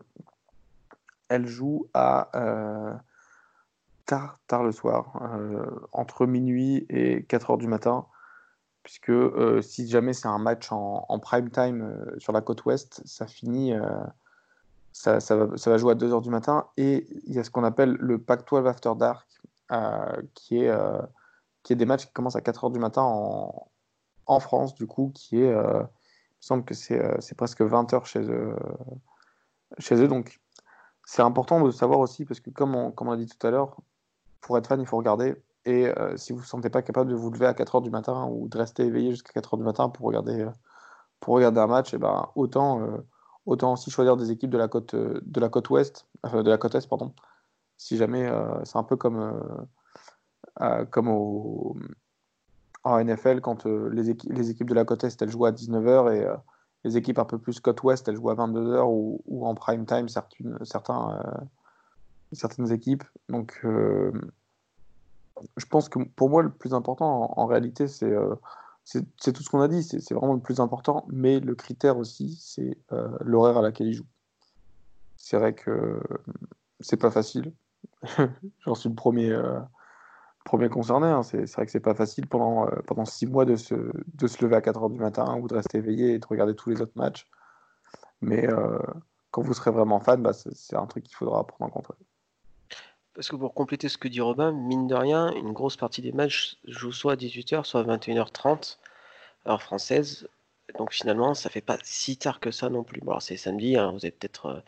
elles 1.30 1.48
jouent 1.48 1.90
à 1.96 3.02
tard, 4.10 4.40
tard 4.48 4.64
le 4.64 4.72
soir, 4.72 5.20
euh, 5.22 5.64
entre 5.92 6.26
minuit 6.26 6.88
et 6.90 7.24
4 7.26 7.52
heures 7.52 7.58
du 7.60 7.68
matin, 7.68 8.08
puisque 8.82 9.12
euh, 9.12 9.62
si 9.62 9.88
jamais 9.88 10.14
c'est 10.14 10.28
un 10.28 10.40
match 10.40 10.72
en, 10.72 11.20
prime 11.20 11.52
time 11.52 11.84
euh, 11.84 12.18
sur 12.18 12.34
la 12.34 12.42
côte 12.42 12.66
ouest, 12.66 13.04
ça 13.06 13.28
finit, 13.28 13.74
ça, 14.94 15.20
ça, 15.20 15.36
va, 15.36 15.58
ça, 15.58 15.70
va, 15.70 15.78
jouer 15.78 15.92
à 15.92 15.96
2 15.96 16.12
heures 16.12 16.22
du 16.22 16.32
matin, 16.32 16.66
et 16.76 17.08
il 17.28 17.36
y 17.36 17.40
a 17.40 17.44
ce 17.44 17.52
qu'on 17.52 17.64
appelle 17.64 17.92
le 18.00 18.18
Pac-12 18.18 18.68
After 18.68 18.94
Dark, 18.98 19.28
qui, 20.34 20.58
est, 20.58 20.74
qui 21.62 21.74
est 21.74 21.76
des 21.76 21.86
matchs 21.86 22.08
qui 22.08 22.14
commencent 22.14 22.36
à 22.36 22.42
4 22.42 22.64
heures 22.64 22.72
du 22.72 22.80
matin 22.80 23.04
en, 23.04 23.68
en 24.26 24.40
France, 24.40 24.74
du 24.74 24.88
coup, 24.88 25.12
qui 25.14 25.40
est, 25.40 25.52
il 25.52 25.54
me 25.54 25.88
semble 26.40 26.66
que 26.66 26.74
c'est 26.74 27.38
presque 27.38 27.62
20 27.62 27.94
heures 27.94 28.08
chez 28.08 28.22
eux, 28.22 28.56
chez 29.78 30.02
eux. 30.02 30.08
Donc 30.08 30.40
c'est 31.06 31.22
important 31.22 31.62
de 31.62 31.70
savoir 31.70 32.00
aussi, 32.00 32.26
parce 32.26 32.40
que 32.40 32.50
comme 32.50 32.74
on, 32.74 32.92
comme 32.92 33.10
on 33.10 33.12
a 33.12 33.18
dit 33.18 33.28
tout 33.28 33.46
à 33.46 33.52
l'heure, 33.52 33.78
pour 34.42 34.58
être 34.58 34.68
fan, 34.68 34.80
il 34.80 34.88
faut 34.88 34.98
regarder. 34.98 35.36
Et 35.66 35.88
euh, 35.88 36.16
si 36.18 36.32
vous 36.32 36.40
ne 36.40 36.44
vous 36.44 36.48
sentez 36.48 36.70
pas 36.70 36.82
capable 36.82 37.12
de 37.12 37.16
vous 37.16 37.30
lever 37.30 37.46
à 37.46 37.54
4h 37.54 37.84
du 37.84 37.90
matin 37.90 38.28
ou 38.32 38.48
de 38.48 38.58
rester 38.58 38.84
éveillé 38.86 39.12
jusqu'à 39.12 39.40
4h 39.40 39.58
du 39.58 39.64
matin 39.64 39.90
pour 39.90 40.08
regarder, 40.08 40.42
euh, 40.42 40.52
pour 41.20 41.36
regarder 41.36 41.60
un 41.60 41.68
match, 41.68 41.94
eh 41.94 41.98
ben, 41.98 42.30
autant, 42.36 42.82
euh, 42.82 42.98
autant 43.46 43.74
aussi 43.74 43.92
choisir 43.92 44.16
des 44.18 44.32
équipes 44.32 44.50
de 44.50 44.58
la 44.58 44.68
côte, 44.68 44.96
de 44.96 45.40
la 45.40 45.50
côte 45.50 45.70
ouest, 45.70 46.08
de 46.24 46.50
la 46.50 46.58
côte 46.58 46.76
est, 46.76 46.88
pardon. 46.88 47.14
Si 47.78 47.98
jamais 47.98 48.30
c'est 48.66 48.78
un 48.78 48.84
peu 48.84 48.98
comme, 48.98 49.42
comme 50.92 51.08
au, 51.08 51.78
en 52.84 53.04
NFL, 53.04 53.40
quand 53.40 53.66
les, 53.66 54.18
les 54.28 54.50
équipes 54.50 54.70
de 54.70 54.74
la 54.74 54.84
côte 54.84 55.06
est 55.06 55.22
elles 55.22 55.30
jouent 55.30 55.46
à 55.46 55.52
19h 55.52 56.14
et 56.14 56.28
les 56.84 56.98
équipes 56.98 57.20
un 57.20 57.26
peu 57.26 57.38
plus 57.38 57.62
côte 57.62 57.82
ouest 57.84 58.06
elles 58.10 58.18
jouent 58.18 58.32
à 58.32 58.36
22h 58.36 58.84
ou, 58.84 59.22
ou 59.26 59.48
en 59.48 59.56
prime 59.56 59.86
time, 59.86 60.10
certaines, 60.10 60.58
certains 60.64 61.22
certaines 62.32 62.72
équipes. 62.72 63.04
Donc, 63.28 63.60
euh, 63.64 64.12
je 65.58 65.66
pense 65.66 65.90
que 65.90 66.00
pour 66.00 66.30
moi, 66.30 66.44
le 66.44 66.52
plus 66.52 66.74
important 66.74 67.34
en, 67.38 67.46
réalité, 67.46 67.86
euh, 68.04 68.36
c'est 68.84 69.34
tout 69.34 69.44
ce 69.44 69.50
qu'on 69.50 69.62
a 69.62 69.68
dit. 69.68 69.84
C'est 69.84 70.14
vraiment 70.14 70.34
le 70.34 70.40
plus 70.40 70.60
important. 70.60 71.06
Mais 71.10 71.40
le 71.40 71.56
critère 71.56 71.98
aussi, 71.98 72.38
c'est 72.42 72.78
euh, 72.92 73.10
l'horaire 73.22 73.58
à 73.58 73.62
laquelle 73.62 73.88
il 73.88 73.94
joue. 73.94 74.08
C'est 75.18 75.38
vrai 75.38 75.54
que 75.54 76.02
c'est 76.80 76.98
pas 76.98 77.12
facile. 77.12 77.54
J'en 78.60 78.76
suis 78.76 78.90
le 78.90 78.96
premier, 78.96 79.38
premier 80.46 80.70
concerné. 80.70 81.08
Hein. 81.08 81.24
C'est 81.24 81.50
vrai 81.52 81.66
que 81.66 81.72
c'est 81.72 81.80
pas 81.80 81.96
facile 81.96 82.28
pendant, 82.28 82.68
pendant 82.88 83.06
six 83.06 83.28
mois 83.28 83.46
de 83.46 83.56
se, 83.56 83.76
de 83.76 84.28
se 84.28 84.44
lever 84.44 84.56
à 84.56 84.62
4 84.62 84.80
h 84.80 84.92
du 84.92 85.00
matin 85.00 85.38
ou 85.38 85.48
de 85.48 85.56
rester 85.56 85.80
éveillé 85.80 86.14
et 86.14 86.20
de 86.20 86.26
regarder 86.26 86.56
tous 86.56 86.70
les 86.70 86.82
autres 86.82 86.94
matchs. 86.96 87.28
Mais 88.22 88.48
quand 89.32 89.42
vous 89.42 89.54
serez 89.54 89.72
vraiment 89.72 90.00
fan, 90.00 90.22
bah, 90.22 90.34
c'est 90.34 90.76
un 90.76 90.86
truc 90.88 91.04
qu'il 91.04 91.16
faudra 91.16 91.46
prendre 91.46 91.76
en 91.76 91.82
compte. 91.82 91.92
Parce 93.20 93.28
que 93.28 93.36
pour 93.36 93.54
compléter 93.54 93.90
ce 93.90 93.98
que 93.98 94.08
dit 94.08 94.22
Robin, 94.22 94.54
mine 94.54 94.88
de 94.88 94.96
rien, 94.96 95.34
une 95.34 95.52
grosse 95.52 95.76
partie 95.76 96.02
des 96.02 96.14
matchs 96.14 96.56
jouent 96.64 96.94
soit 96.94 97.12
à 97.12 97.16
18h, 97.18 97.66
soit 97.66 97.82
à 97.82 97.98
21h30, 97.98 98.78
heure 99.46 99.62
française. 99.62 100.30
Donc 100.78 100.94
finalement, 100.94 101.34
ça 101.34 101.50
fait 101.50 101.60
pas 101.60 101.78
si 101.84 102.16
tard 102.16 102.40
que 102.40 102.50
ça 102.50 102.70
non 102.70 102.82
plus. 102.86 103.02
Bon, 103.02 103.12
alors 103.12 103.22
c'est 103.22 103.36
samedi, 103.36 103.76
hein, 103.76 103.92
vous 103.92 104.06
avez 104.06 104.12
peut-être 104.12 104.46
euh, 104.46 104.60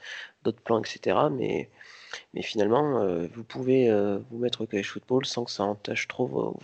d'autres 0.44 0.60
plans, 0.60 0.82
etc. 0.84 1.18
Mais, 1.32 1.70
finalement, 2.42 3.02
euh, 3.02 3.26
vous 3.34 3.46
pouvez 3.46 3.90
euh, 3.90 4.20
vous 4.30 4.38
mettre 4.38 4.60
au 4.60 4.66
college 4.66 4.90
football 4.90 5.26
sans 5.26 5.46
que 5.46 5.52
ça 5.52 5.64
entache 5.64 6.10
trop 6.10 6.28
vos, 6.28 6.58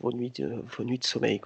vos, 0.00 0.12
nuits, 0.12 0.30
de, 0.30 0.62
sommeil. 1.02 1.42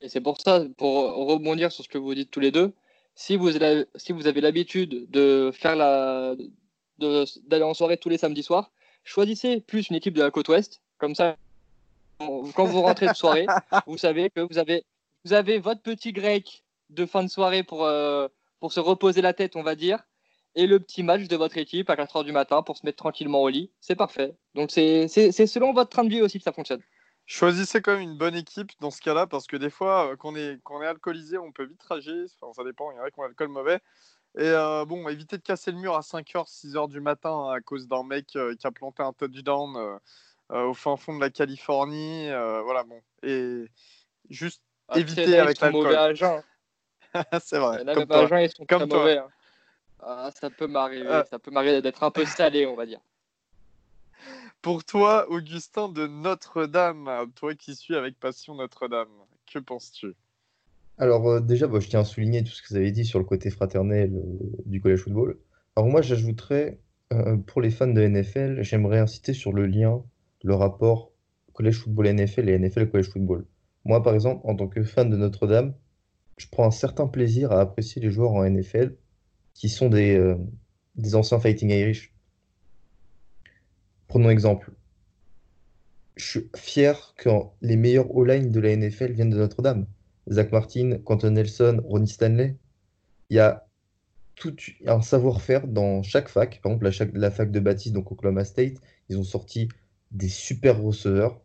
Et 0.00 0.08
c'est 0.08 0.22
pour 0.22 0.40
ça, 0.40 0.64
pour 0.78 0.94
rebondir 1.26 1.70
sur 1.72 1.84
ce 1.84 1.90
que 1.90 1.98
vous 1.98 2.14
dites 2.14 2.30
tous 2.30 2.40
les 2.40 2.52
deux, 2.52 2.72
si 3.14 3.36
vous 3.36 3.58
avez 3.58 4.40
l'habitude 4.40 5.10
de 5.10 5.50
faire 5.52 5.76
la, 5.76 6.34
d'aller 6.98 7.64
en 7.64 7.74
soirée 7.74 7.96
tous 7.96 8.08
les 8.08 8.18
samedis 8.18 8.42
soirs, 8.42 8.70
choisissez 9.04 9.60
plus 9.60 9.88
une 9.88 9.96
équipe 9.96 10.14
de 10.14 10.22
la 10.22 10.30
côte 10.30 10.48
ouest. 10.48 10.80
Comme 10.98 11.14
ça, 11.14 11.36
quand 12.18 12.64
vous 12.64 12.82
rentrez 12.82 13.06
de 13.06 13.14
soirée, 13.14 13.46
vous 13.86 13.98
savez 13.98 14.30
que 14.30 14.40
vous 14.40 14.58
avez, 14.58 14.84
vous 15.24 15.32
avez 15.32 15.58
votre 15.58 15.82
petit 15.82 16.12
grec 16.12 16.64
de 16.90 17.06
fin 17.06 17.22
de 17.22 17.28
soirée 17.28 17.62
pour, 17.62 17.84
euh, 17.84 18.28
pour 18.60 18.72
se 18.72 18.80
reposer 18.80 19.22
la 19.22 19.32
tête, 19.32 19.56
on 19.56 19.62
va 19.62 19.74
dire, 19.74 20.04
et 20.54 20.66
le 20.66 20.78
petit 20.78 21.02
match 21.02 21.26
de 21.26 21.36
votre 21.36 21.58
équipe 21.58 21.90
à 21.90 21.96
4h 21.96 22.24
du 22.24 22.32
matin 22.32 22.62
pour 22.62 22.76
se 22.76 22.86
mettre 22.86 22.98
tranquillement 22.98 23.42
au 23.42 23.48
lit. 23.48 23.70
C'est 23.80 23.96
parfait. 23.96 24.34
Donc 24.54 24.70
c'est 24.70 25.08
selon 25.08 25.72
votre 25.72 25.90
train 25.90 26.04
de 26.04 26.10
vie 26.10 26.22
aussi 26.22 26.38
que 26.38 26.44
ça 26.44 26.52
fonctionne. 26.52 26.82
Choisissez 27.26 27.80
quand 27.80 27.92
même 27.92 28.02
une 28.02 28.18
bonne 28.18 28.34
équipe 28.34 28.70
dans 28.80 28.90
ce 28.90 29.00
cas-là, 29.00 29.26
parce 29.26 29.46
que 29.46 29.56
des 29.56 29.70
fois, 29.70 30.10
euh, 30.10 30.16
quand 30.16 30.32
on 30.32 30.36
est, 30.36 30.58
quand 30.62 30.76
on 30.76 30.82
est 30.82 30.86
alcoolisé, 30.86 31.38
on 31.38 31.52
peut 31.52 31.64
vite 31.64 31.82
rager. 31.82 32.26
Enfin, 32.38 32.52
ça 32.52 32.64
dépend, 32.64 32.90
il 32.90 32.96
y 32.96 33.00
en 33.00 33.02
a 33.02 33.10
qui 33.10 33.18
ont 33.18 33.22
l'alcool 33.22 33.48
mauvais. 33.48 33.80
Et 34.36 34.42
euh, 34.42 34.84
bon, 34.84 35.08
éviter 35.08 35.36
de 35.38 35.42
casser 35.42 35.70
le 35.70 35.78
mur 35.78 35.94
à 35.94 36.00
5h, 36.00 36.48
6h 36.48 36.88
du 36.88 37.00
matin 37.00 37.50
à 37.50 37.60
cause 37.60 37.86
d'un 37.86 38.02
mec 38.02 38.34
euh, 38.34 38.56
qui 38.56 38.66
a 38.66 38.72
planté 38.72 39.02
un 39.02 39.12
touchdown 39.12 39.76
euh, 39.76 40.64
au 40.64 40.74
fin 40.74 40.96
fond 40.96 41.14
de 41.14 41.20
la 41.20 41.30
Californie. 41.30 42.28
voilà, 42.28 42.82
bon. 42.82 43.00
Et 43.22 43.64
juste 44.30 44.62
ah, 44.88 44.98
éviter 44.98 45.38
avec 45.38 45.60
l'alcool. 45.60 46.16
C'est 47.40 47.58
vrai. 47.58 47.84
comme 47.94 48.06
toi. 48.06 48.42
ils 48.42 48.50
sont 48.50 48.66
comme 48.66 48.88
très 48.88 48.98
mauvais. 48.98 49.18
Hein. 49.18 49.28
Ah, 50.00 50.30
ça 50.34 50.50
peut 50.50 50.66
m'arriver. 50.66 51.22
Ça 51.30 51.38
peut 51.38 51.52
m'arriver 51.52 51.80
d'être 51.80 52.02
un 52.02 52.10
peu 52.10 52.24
salé, 52.24 52.66
on 52.66 52.74
va 52.74 52.86
dire. 52.86 53.00
Pour 54.62 54.84
toi, 54.84 55.28
Augustin 55.30 55.88
de 55.88 56.08
Notre-Dame, 56.08 57.30
toi 57.36 57.54
qui 57.54 57.76
suis 57.76 57.94
avec 57.94 58.18
passion 58.18 58.56
Notre-Dame, 58.56 59.08
que 59.46 59.60
penses-tu? 59.60 60.14
Alors 60.98 61.28
euh, 61.28 61.40
déjà, 61.40 61.66
bah, 61.66 61.80
je 61.80 61.88
tiens 61.88 62.00
à 62.00 62.04
souligner 62.04 62.44
tout 62.44 62.52
ce 62.52 62.62
que 62.62 62.68
vous 62.68 62.76
avez 62.76 62.92
dit 62.92 63.04
sur 63.04 63.18
le 63.18 63.24
côté 63.24 63.50
fraternel 63.50 64.12
euh, 64.14 64.62
du 64.66 64.80
collège 64.80 65.00
football. 65.00 65.38
Alors 65.76 65.88
moi, 65.88 66.02
j'ajouterais, 66.02 66.78
euh, 67.12 67.36
pour 67.36 67.60
les 67.60 67.70
fans 67.70 67.86
de 67.88 68.00
NFL, 68.00 68.62
j'aimerais 68.62 68.98
inciter 68.98 69.34
sur 69.34 69.52
le 69.52 69.66
lien, 69.66 70.02
le 70.42 70.54
rapport 70.54 71.12
collège 71.52 71.78
football 71.78 72.08
NFL 72.12 72.48
et 72.48 72.58
NFL 72.58 72.90
collège 72.90 73.08
football. 73.08 73.46
Moi, 73.84 74.02
par 74.02 74.14
exemple, 74.14 74.42
en 74.44 74.56
tant 74.56 74.68
que 74.68 74.82
fan 74.84 75.10
de 75.10 75.16
Notre-Dame, 75.16 75.74
je 76.36 76.46
prends 76.50 76.66
un 76.66 76.70
certain 76.70 77.06
plaisir 77.06 77.52
à 77.52 77.60
apprécier 77.60 78.00
les 78.02 78.10
joueurs 78.10 78.32
en 78.32 78.48
NFL 78.48 78.96
qui 79.52 79.68
sont 79.68 79.88
des, 79.88 80.34
anciens 81.14 81.38
Fighting 81.38 81.70
Irish. 81.70 82.12
Prenons 84.08 84.30
exemple. 84.30 84.72
Je 86.16 86.24
suis 86.24 86.50
fier 86.56 87.14
que 87.16 87.30
les 87.62 87.76
meilleurs 87.76 88.14
O-line 88.16 88.50
de 88.50 88.60
la 88.60 88.74
NFL 88.76 89.12
viennent 89.12 89.30
de 89.30 89.36
Notre-Dame. 89.36 89.86
Zach 90.30 90.52
Martin, 90.52 90.98
Quentin 91.04 91.30
Nelson, 91.30 91.80
Ronnie 91.84 92.08
Stanley. 92.08 92.56
Il 93.30 93.36
y 93.36 93.40
a 93.40 93.66
tout 94.36 94.56
un 94.86 95.00
savoir-faire 95.00 95.66
dans 95.66 96.02
chaque 96.02 96.28
fac. 96.28 96.60
Par 96.62 96.72
exemple, 96.72 97.14
la, 97.14 97.30
fac 97.30 97.50
de 97.50 97.60
Baptiste, 97.60 97.94
donc 97.94 98.10
Oklahoma 98.10 98.44
State, 98.44 98.74
ils 99.08 99.18
ont 99.18 99.24
sorti 99.24 99.68
des 100.10 100.28
super 100.28 100.80
receveurs. 100.80 101.40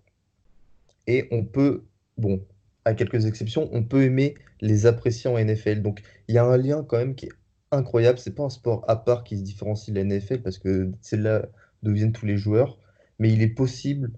Et 1.07 1.27
on 1.31 1.43
peut, 1.43 1.85
bon, 2.17 2.45
à 2.85 2.93
quelques 2.93 3.25
exceptions, 3.25 3.69
on 3.73 3.83
peut 3.83 4.03
aimer 4.03 4.35
les 4.61 4.85
apprécier 4.85 5.29
en 5.29 5.37
NFL. 5.37 5.81
Donc 5.81 6.01
il 6.27 6.35
y 6.35 6.37
a 6.37 6.45
un 6.45 6.57
lien 6.57 6.83
quand 6.83 6.97
même 6.97 7.15
qui 7.15 7.27
est 7.27 7.31
incroyable. 7.71 8.19
C'est 8.19 8.35
pas 8.35 8.43
un 8.43 8.49
sport 8.49 8.85
à 8.87 8.95
part 8.95 9.23
qui 9.23 9.37
se 9.37 9.43
différencie 9.43 9.93
de 9.93 9.99
la 9.99 10.03
NFL 10.03 10.41
parce 10.41 10.57
que 10.57 10.91
c'est 11.01 11.17
là 11.17 11.47
d'où 11.83 11.93
viennent 11.93 12.11
tous 12.11 12.25
les 12.25 12.37
joueurs. 12.37 12.77
Mais 13.19 13.31
il 13.31 13.41
est 13.41 13.49
possible 13.49 14.11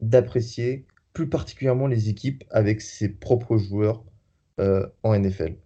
d'apprécier 0.00 0.86
plus 1.14 1.28
particulièrement 1.28 1.86
les 1.86 2.10
équipes 2.10 2.44
avec 2.50 2.82
ses 2.82 3.08
propres 3.08 3.56
joueurs 3.56 4.04
euh, 4.60 4.86
en 5.02 5.18
NFL. 5.18 5.56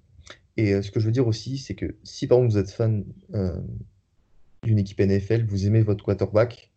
Et 0.57 0.75
euh, 0.75 0.83
ce 0.83 0.91
que 0.91 1.01
je 1.01 1.07
veux 1.07 1.13
dire 1.13 1.27
aussi, 1.27 1.59
c'est 1.59 1.75
que 1.75 1.97
si 2.05 2.27
par 2.27 2.39
exemple 2.39 2.53
vous 2.53 2.59
êtes 2.59 2.71
fan 2.71 3.05
euh, 3.35 3.59
d'une 4.63 4.79
équipe 4.79 5.01
NFL, 5.01 5.47
vous 5.47 5.67
aimez 5.67 5.81
votre 5.81 6.05
quarterback, 6.05 6.71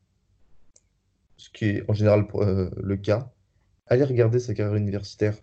ce 1.38 1.50
qui 1.50 1.66
est 1.66 1.90
en 1.90 1.94
général 1.94 2.26
le 2.34 2.96
cas, 2.96 3.32
allez 3.88 4.06
regarder 4.06 4.40
sa 4.40 4.54
carrière 4.54 4.76
universitaire. 4.76 5.36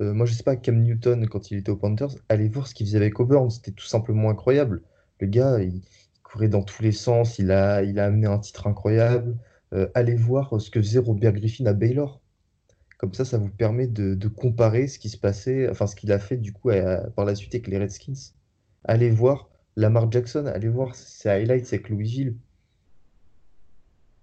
moi, 0.00 0.24
je 0.24 0.32
sais 0.32 0.44
pas, 0.44 0.56
Cam 0.56 0.80
Newton, 0.80 1.28
quand 1.28 1.50
il 1.50 1.58
était 1.58 1.70
aux 1.70 1.76
Panthers, 1.76 2.14
allez 2.28 2.48
voir 2.48 2.68
ce 2.68 2.74
qu'il 2.74 2.86
faisait 2.86 2.98
avec 2.98 3.18
Auburn, 3.18 3.50
c'était 3.50 3.72
tout 3.72 3.86
simplement 3.86 4.30
incroyable. 4.30 4.82
Le 5.18 5.26
gars, 5.26 5.60
il, 5.60 5.82
courait 6.22 6.48
dans 6.48 6.62
tous 6.62 6.82
les 6.82 6.92
sens, 6.92 7.38
il 7.40 7.50
a, 7.50 7.82
il 7.82 7.98
a 7.98 8.06
amené 8.06 8.28
un 8.28 8.38
titre 8.38 8.68
incroyable. 8.68 9.36
allez 9.94 10.14
voir 10.14 10.60
ce 10.60 10.70
que 10.70 10.80
faisait 10.80 11.00
Robert 11.00 11.32
Griffin 11.32 11.66
à 11.66 11.72
Baylor. 11.72 12.21
Comme 13.02 13.12
ça, 13.12 13.24
ça 13.24 13.36
vous 13.36 13.50
permet 13.50 13.86
de, 13.86 14.28
comparer 14.28 14.86
ce 14.86 14.98
qui 14.98 15.08
se 15.10 15.18
passait, 15.18 15.68
enfin 15.68 15.86
ce 15.86 15.96
qu'il 15.96 16.12
a 16.12 16.18
fait 16.18 16.36
du 16.36 16.52
coup 16.52 16.70
par 17.16 17.24
la 17.24 17.34
suite 17.34 17.54
avec 17.54 17.66
les 17.66 17.78
Redskins. 17.78 18.32
Allez 18.84 19.10
voir 19.10 19.50
Lamar 19.76 20.10
Jackson, 20.10 20.46
allez 20.46 20.68
voir 20.68 20.94
ses 20.94 21.28
highlights 21.28 21.66
avec 21.72 21.88
Louisville. 21.88 22.36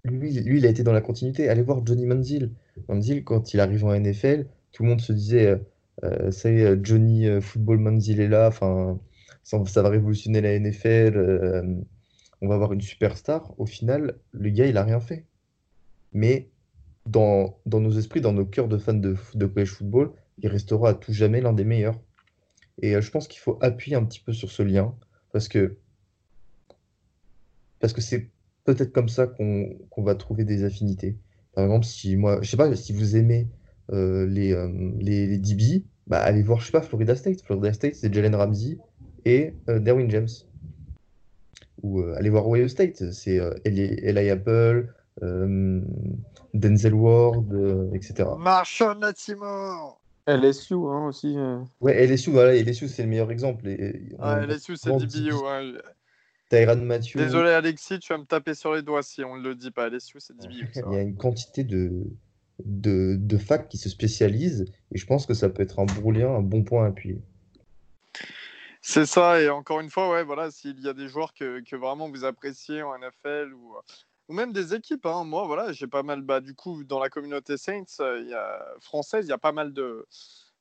lui, 0.05 0.31
lui, 0.41 0.59
il 0.59 0.65
a 0.65 0.69
été 0.69 0.83
dans 0.83 0.93
la 0.93 1.01
continuité. 1.01 1.49
Allez 1.49 1.61
voir 1.61 1.85
Johnny 1.85 2.05
Manziel. 2.05 2.51
Manziel, 2.87 3.23
quand 3.23 3.53
il 3.53 3.59
arrive 3.59 3.83
en 3.85 3.93
NFL, 3.99 4.47
tout 4.71 4.83
le 4.83 4.89
monde 4.89 5.01
se 5.01 5.13
disait, 5.13 5.47
euh, 5.47 5.57
euh, 6.03 6.31
est, 6.31 6.85
Johnny 6.85 7.27
euh, 7.27 7.41
Football 7.41 7.79
Manziel 7.79 8.19
est 8.21 8.27
là. 8.27 8.47
Enfin, 8.47 8.99
ça, 9.43 9.81
va 9.81 9.89
révolutionner 9.89 10.41
la 10.41 10.57
NFL. 10.57 11.17
euh, 11.17 11.63
on 12.41 12.47
va 12.47 12.55
avoir 12.55 12.73
une 12.73 12.81
superstar. 12.81 13.53
Au 13.59 13.65
final, 13.65 14.15
le 14.31 14.49
gars, 14.49 14.65
il 14.65 14.77
a 14.77 14.83
rien 14.83 14.99
fait. 14.99 15.25
Mais 16.13 16.49
dans, 17.09 17.59
nos 17.65 17.91
esprits, 17.91 18.21
dans 18.21 18.33
nos 18.33 18.45
cœurs 18.45 18.67
de 18.67 18.77
fans 18.77 18.93
de, 18.93 19.15
de 19.33 19.45
college 19.45 19.71
football, 19.71 20.11
il 20.39 20.47
restera 20.49 20.89
à 20.89 20.93
tout 20.93 21.13
jamais 21.13 21.41
l'un 21.41 21.53
des 21.53 21.65
meilleurs. 21.65 21.99
Et 22.81 22.95
euh, 22.95 23.01
je 23.01 23.11
pense 23.11 23.27
qu'il 23.27 23.39
faut 23.39 23.57
appuyer 23.61 23.95
un 23.95 24.05
petit 24.05 24.19
peu 24.19 24.33
sur 24.33 24.51
ce 24.51 24.63
lien 24.63 24.95
parce 25.31 25.47
que 25.47 25.77
parce 27.79 27.93
que 27.93 28.01
c'est 28.01 28.29
peut-être 28.63 28.91
comme 28.91 29.09
ça 29.09 29.27
qu'on 29.27 29.77
qu'on 29.89 30.03
va 30.03 30.15
trouver 30.15 30.43
des 30.43 30.63
affinités. 30.63 31.17
Par 31.53 31.65
exemple, 31.65 31.85
si 31.85 32.15
moi, 32.15 32.39
je 32.41 32.49
sais 32.49 32.57
pas, 32.57 32.73
si 32.75 32.93
vous 32.93 33.15
aimez 33.15 33.49
euh, 33.91 34.27
les, 34.27 34.53
euh, 34.53 34.69
les, 34.99 35.25
les 35.27 35.37
DB, 35.37 35.83
bah, 36.07 36.19
allez 36.19 36.43
voir, 36.43 36.59
je 36.59 36.67
sais 36.67 36.71
pas, 36.71 36.81
Florida 36.81 37.15
State. 37.15 37.41
Florida 37.41 37.73
State, 37.73 37.95
c'est 37.95 38.13
Jalen 38.13 38.35
Ramsey 38.35 38.77
et 39.25 39.53
euh, 39.67 39.79
Derwin 39.79 40.09
James. 40.09 40.29
Ou 41.81 42.01
allez 42.01 42.29
voir 42.29 42.47
Ohio 42.47 42.67
State, 42.67 43.11
c'est 43.11 43.39
Eli, 43.63 44.29
Apple, 44.29 44.93
Denzel 46.53 46.93
Ward, 46.93 47.53
euh, 47.53 47.89
etc. 47.93 48.29
Marshall 48.37 48.99
Latimore 48.99 49.99
LSU 50.27 50.75
hein, 50.75 51.07
aussi. 51.07 51.35
euh. 51.37 51.59
Ouais, 51.81 52.05
LSU, 52.05 52.29
voilà, 52.31 52.55
LSU, 52.55 52.87
c'est 52.87 53.03
le 53.03 53.09
meilleur 53.09 53.31
exemple. 53.31 53.67
Et, 53.67 53.73
et 53.73 54.15
on- 54.19 54.23
Ah, 54.23 54.41
LSU, 54.45 54.75
c'est 54.77 54.91
DBO. 54.95 55.45
hein. 55.47 55.73
Tyrann 56.49 56.83
Mathieu. 56.83 57.19
Désolé, 57.19 57.49
Alexis, 57.51 57.99
tu 57.99 58.11
vas 58.13 58.17
me 58.19 58.25
taper 58.25 58.53
sur 58.55 58.73
les 58.73 58.81
doigts 58.81 59.03
si 59.03 59.23
on 59.23 59.37
ne 59.37 59.43
le 59.43 59.55
dit 59.55 59.71
pas. 59.71 59.87
LSU, 59.89 60.19
c'est 60.19 60.35
DBO. 60.35 60.49
Il 60.91 60.93
y 60.93 60.97
a 60.97 61.01
une 61.01 61.15
quantité 61.15 61.63
de, 61.63 62.03
de, 62.65 63.15
de 63.19 63.37
facs 63.37 63.67
qui 63.69 63.77
se 63.77 63.89
spécialisent 63.89 64.65
et 64.91 64.97
je 64.97 65.05
pense 65.05 65.25
que 65.25 65.33
ça 65.33 65.49
peut 65.49 65.61
être 65.63 65.79
un 65.79 65.85
bon 65.85 66.11
lien, 66.11 66.29
un 66.29 66.41
bon 66.41 66.63
point 66.63 66.85
à 66.85 66.87
appuyer. 66.89 67.21
C'est 68.81 69.05
ça, 69.05 69.41
et 69.41 69.49
encore 69.49 69.81
une 69.81 69.89
fois, 69.89 70.09
ouais, 70.11 70.23
voilà, 70.23 70.51
s'il 70.51 70.79
y 70.79 70.87
a 70.87 70.93
des 70.93 71.07
joueurs 71.09 71.33
que, 71.33 71.61
que 71.61 71.75
vraiment 71.75 72.09
vous 72.09 72.23
appréciez 72.23 72.81
en 72.81 72.95
NFL 72.95 73.53
ou, 73.53 73.75
ou 74.29 74.33
même 74.33 74.53
des 74.53 74.73
équipes, 74.75 75.05
hein, 75.07 75.23
moi, 75.25 75.45
voilà, 75.47 75.73
j'ai 75.73 75.87
pas 75.87 76.03
mal, 76.03 76.21
bah, 76.21 76.39
du 76.41 76.55
coup, 76.55 76.83
dans 76.85 76.99
la 76.99 77.09
communauté 77.09 77.57
Saints 77.57 77.83
euh, 78.01 78.59
française, 78.79 79.25
il 79.25 79.29
y 79.29 79.33
a 79.33 79.37
pas 79.39 79.51
mal 79.51 79.73
de, 79.73 80.07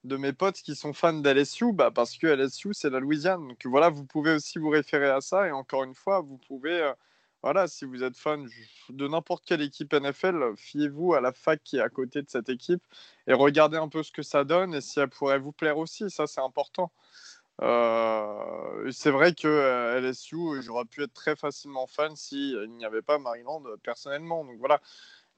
de 0.05 0.17
mes 0.17 0.33
potes 0.33 0.57
qui 0.63 0.75
sont 0.75 0.93
fans 0.95 1.13
d'LSU, 1.13 1.73
bah, 1.73 1.91
parce 1.91 2.17
que 2.17 2.27
LSU, 2.29 2.71
c'est 2.73 2.91
la 2.91 3.01
Louisiane. 3.01 3.47
Donc 3.49 3.67
voilà, 3.67 3.91
vous 3.91 4.07
pouvez 4.07 4.35
aussi 4.35 4.59
vous 4.59 4.71
référer 4.71 5.11
à 5.11 5.21
ça, 5.21 5.47
et 5.49 5.53
encore 5.53 5.85
une 5.85 5.95
fois, 5.95 6.21
vous 6.21 6.39
pouvez, 6.39 6.81
euh, 6.83 6.93
voilà, 7.43 7.69
si 7.69 7.85
vous 7.85 8.03
êtes 8.03 8.17
fan 8.17 8.49
de 8.89 9.09
n'importe 9.09 9.45
quelle 9.45 9.63
équipe 9.63 9.93
NFL, 9.93 10.55
fiez-vous 10.57 11.15
à 11.15 11.21
la 11.21 11.33
fac 11.33 11.63
qui 11.63 11.77
est 11.77 11.81
à 11.81 11.89
côté 11.89 12.23
de 12.23 12.29
cette 12.29 12.49
équipe 12.49 12.83
et 13.29 13.33
regardez 13.33 13.77
un 13.77 13.89
peu 13.89 14.03
ce 14.03 14.11
que 14.11 14.23
ça 14.23 14.43
donne 14.45 14.75
et 14.75 14.81
si 14.81 14.99
elle 14.99 15.09
pourrait 15.09 15.39
vous 15.39 15.53
plaire 15.53 15.79
aussi, 15.79 16.11
ça 16.11 16.27
c'est 16.27 16.41
important. 16.41 16.91
Euh, 17.61 18.91
c'est 18.93 19.11
vrai 19.11 19.35
que 19.35 19.49
euh, 19.49 20.01
LSU, 20.01 20.63
j'aurais 20.63 20.85
pu 20.85 21.03
être 21.03 21.13
très 21.13 21.35
facilement 21.37 21.87
fan 21.87 22.15
s'il 22.15 22.71
n'y 22.77 22.85
avait 22.85 23.03
pas 23.03 23.19
Maryland 23.19 23.63
euh, 23.67 23.77
personnellement. 23.83 24.45
Donc 24.45 24.59
voilà, 24.59 24.81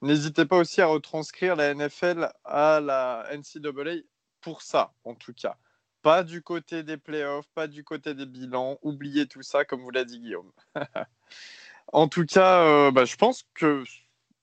n'hésitez 0.02 0.44
pas 0.44 0.58
aussi 0.58 0.82
à 0.82 0.86
retranscrire 0.86 1.56
la 1.56 1.74
NFL 1.74 2.30
à 2.44 2.80
la 2.80 3.26
NCAA 3.32 4.02
pour 4.40 4.62
ça, 4.62 4.92
en 5.04 5.14
tout 5.14 5.32
cas. 5.32 5.56
Pas 6.02 6.22
du 6.22 6.42
côté 6.42 6.82
des 6.82 6.96
playoffs, 6.96 7.48
pas 7.54 7.66
du 7.66 7.84
côté 7.84 8.14
des 8.14 8.26
bilans. 8.26 8.78
Oubliez 8.82 9.26
tout 9.26 9.42
ça, 9.42 9.64
comme 9.64 9.82
vous 9.82 9.90
l'a 9.90 10.04
dit 10.04 10.18
Guillaume. 10.18 10.50
en 11.92 12.08
tout 12.08 12.24
cas, 12.24 12.90
bah, 12.90 13.04
je 13.04 13.16
pense 13.16 13.44
que 13.54 13.84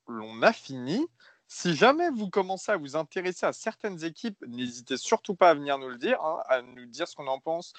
l'on 0.08 0.42
a 0.44 0.54
fini. 0.54 1.08
Si 1.50 1.76
jamais 1.76 2.10
vous 2.10 2.30
commencez 2.30 2.72
à 2.74 2.78
vous 2.78 2.98
intéresser 2.98 3.46
à 3.46 3.54
certaines 3.54 4.04
équipes, 4.04 4.38
n'hésitez 4.48 4.98
surtout 4.98 5.34
pas 5.34 5.52
à 5.52 5.54
venir 5.54 5.78
nous 5.78 5.88
le 5.88 5.98
dire, 5.98 6.22
hein, 6.22 6.42
à 6.50 6.62
nous 6.62 6.86
dire 6.86 7.08
ce 7.08 7.16
qu'on 7.16 7.28
en 7.28 7.40
pense, 7.40 7.72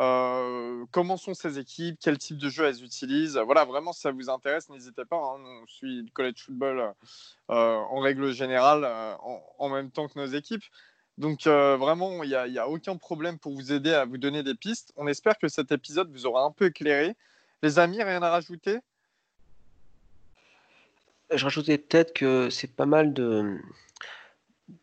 euh, 0.00 0.84
comment 0.90 1.16
sont 1.16 1.32
ces 1.32 1.58
équipes, 1.60 1.98
quel 2.00 2.18
type 2.18 2.36
de 2.36 2.48
jeu 2.48 2.64
elles 2.64 2.82
utilisent. 2.82 3.38
Voilà, 3.38 3.64
vraiment, 3.64 3.92
si 3.92 4.00
ça 4.00 4.10
vous 4.10 4.28
intéresse, 4.28 4.68
n'hésitez 4.70 5.04
pas. 5.04 5.16
hein. 5.18 5.38
On 5.62 5.66
suit 5.68 6.02
le 6.02 6.10
college 6.12 6.42
football 6.44 6.94
euh, 7.50 7.76
en 7.76 8.00
règle 8.00 8.32
générale 8.32 8.82
euh, 8.84 9.14
en, 9.58 9.68
même 9.68 9.92
temps 9.92 10.08
que 10.08 10.18
nos 10.18 10.26
équipes. 10.26 10.64
Donc 11.18 11.46
vraiment, 11.46 12.24
il 12.24 12.30
n'y 12.30 12.58
a, 12.58 12.64
a 12.64 12.66
aucun 12.66 12.96
problème 12.96 13.38
pour 13.38 13.54
vous 13.54 13.72
aider 13.72 13.92
à 13.92 14.04
vous 14.04 14.18
donner 14.18 14.42
des 14.42 14.54
pistes. 14.54 14.92
On 14.96 15.06
espère 15.06 15.38
que 15.38 15.46
cet 15.48 15.70
épisode 15.70 16.10
vous 16.10 16.26
aura 16.26 16.42
un 16.44 16.50
peu 16.50 16.66
éclairé. 16.66 17.14
Les 17.62 17.78
amis, 17.78 18.02
rien 18.02 18.22
à 18.22 18.30
rajouter? 18.30 18.80
Je 21.34 21.44
rajoutais 21.44 21.78
peut-être 21.78 22.12
que 22.12 22.50
c'est 22.50 22.74
pas 22.74 22.86
mal 22.86 23.12
de, 23.12 23.58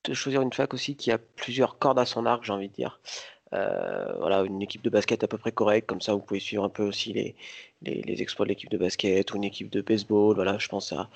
de 0.03 0.13
choisir 0.13 0.41
une 0.41 0.53
fac 0.53 0.73
aussi 0.73 0.95
qui 0.95 1.11
a 1.11 1.17
plusieurs 1.17 1.77
cordes 1.79 1.99
à 1.99 2.05
son 2.05 2.25
arc, 2.25 2.43
j'ai 2.43 2.53
envie 2.53 2.69
de 2.69 2.73
dire. 2.73 2.99
Euh, 3.53 4.13
voilà, 4.19 4.41
une 4.43 4.61
équipe 4.61 4.83
de 4.83 4.89
basket 4.89 5.23
à 5.23 5.27
peu 5.27 5.37
près 5.37 5.51
correcte, 5.51 5.87
comme 5.87 6.01
ça 6.01 6.13
vous 6.13 6.19
pouvez 6.19 6.39
suivre 6.39 6.63
un 6.63 6.69
peu 6.69 6.83
aussi 6.83 7.13
les, 7.13 7.35
les, 7.81 8.21
exploits 8.21 8.45
de 8.45 8.49
l'équipe 8.49 8.69
de 8.69 8.77
basket 8.77 9.33
ou 9.33 9.37
une 9.37 9.43
équipe 9.43 9.69
de 9.69 9.81
baseball. 9.81 10.35
Voilà, 10.35 10.57
je 10.59 10.67
pense 10.67 10.93
à, 10.93 11.09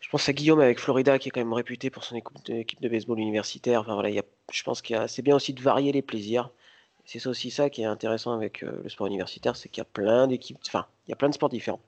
je 0.00 0.08
pense 0.08 0.28
à 0.28 0.32
Guillaume 0.32 0.60
avec 0.60 0.78
Florida 0.78 1.18
qui 1.18 1.28
est 1.28 1.32
quand 1.32 1.40
même 1.40 1.52
réputé 1.52 1.90
pour 1.90 2.04
son 2.04 2.16
équipe 2.16 2.80
de, 2.82 2.88
baseball 2.88 3.18
universitaire. 3.18 3.80
Enfin, 3.80 3.94
voilà, 3.94 4.10
il 4.10 4.14
y 4.16 4.20
a, 4.20 4.24
je 4.52 4.62
pense 4.62 4.82
a, 4.92 5.08
c'est 5.08 5.22
bien 5.22 5.36
aussi 5.36 5.52
de 5.52 5.62
varier 5.62 5.92
les 5.92 6.02
plaisirs. 6.02 6.50
C'est 7.04 7.26
aussi 7.26 7.50
ça 7.50 7.70
qui 7.70 7.82
est 7.82 7.86
intéressant 7.86 8.32
avec 8.32 8.62
euh, 8.62 8.80
le 8.84 8.88
sport 8.88 9.08
universitaire, 9.08 9.56
c'est 9.56 9.68
qu'il 9.68 9.80
y 9.80 9.82
a 9.82 9.86
plein 9.86 10.28
d'équipes, 10.28 10.58
enfin, 10.66 10.86
il 11.06 11.10
y 11.10 11.12
a 11.12 11.16
plein 11.16 11.28
de 11.28 11.34
sports 11.34 11.48
différents 11.48 11.80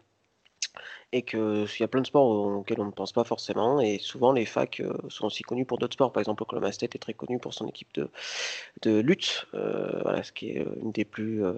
et 1.12 1.22
qu'il 1.22 1.66
y 1.81 1.83
a 1.83 1.89
plein 1.89 2.01
de 2.01 2.07
sports 2.07 2.27
auxquels 2.27 2.81
on 2.81 2.87
ne 2.87 2.91
pense 2.91 3.12
pas 3.12 3.25
forcément. 3.25 3.81
Et 3.81 3.99
souvent, 3.99 4.33
les 4.33 4.47
facs 4.47 4.81
euh, 4.81 4.93
sont 5.09 5.27
aussi 5.27 5.43
connus 5.43 5.64
pour 5.64 5.79
d'autres 5.79 5.95
sports. 5.95 6.12
Par 6.12 6.20
exemple, 6.20 6.43
Oklahoma 6.43 6.72
State 6.72 6.95
est 6.97 6.99
très 6.99 7.14
connu 7.14 7.39
pour 7.39 7.55
son 7.55 7.68
équipe 7.68 7.89
de, 8.83 9.01
lutte, 9.01 9.47
euh, 9.55 10.22
ce 10.22 10.33
qui 10.33 10.51
est 10.51 10.66
une 10.83 10.93
des 10.93 11.05
plus, 11.05 11.45
euh, 11.45 11.55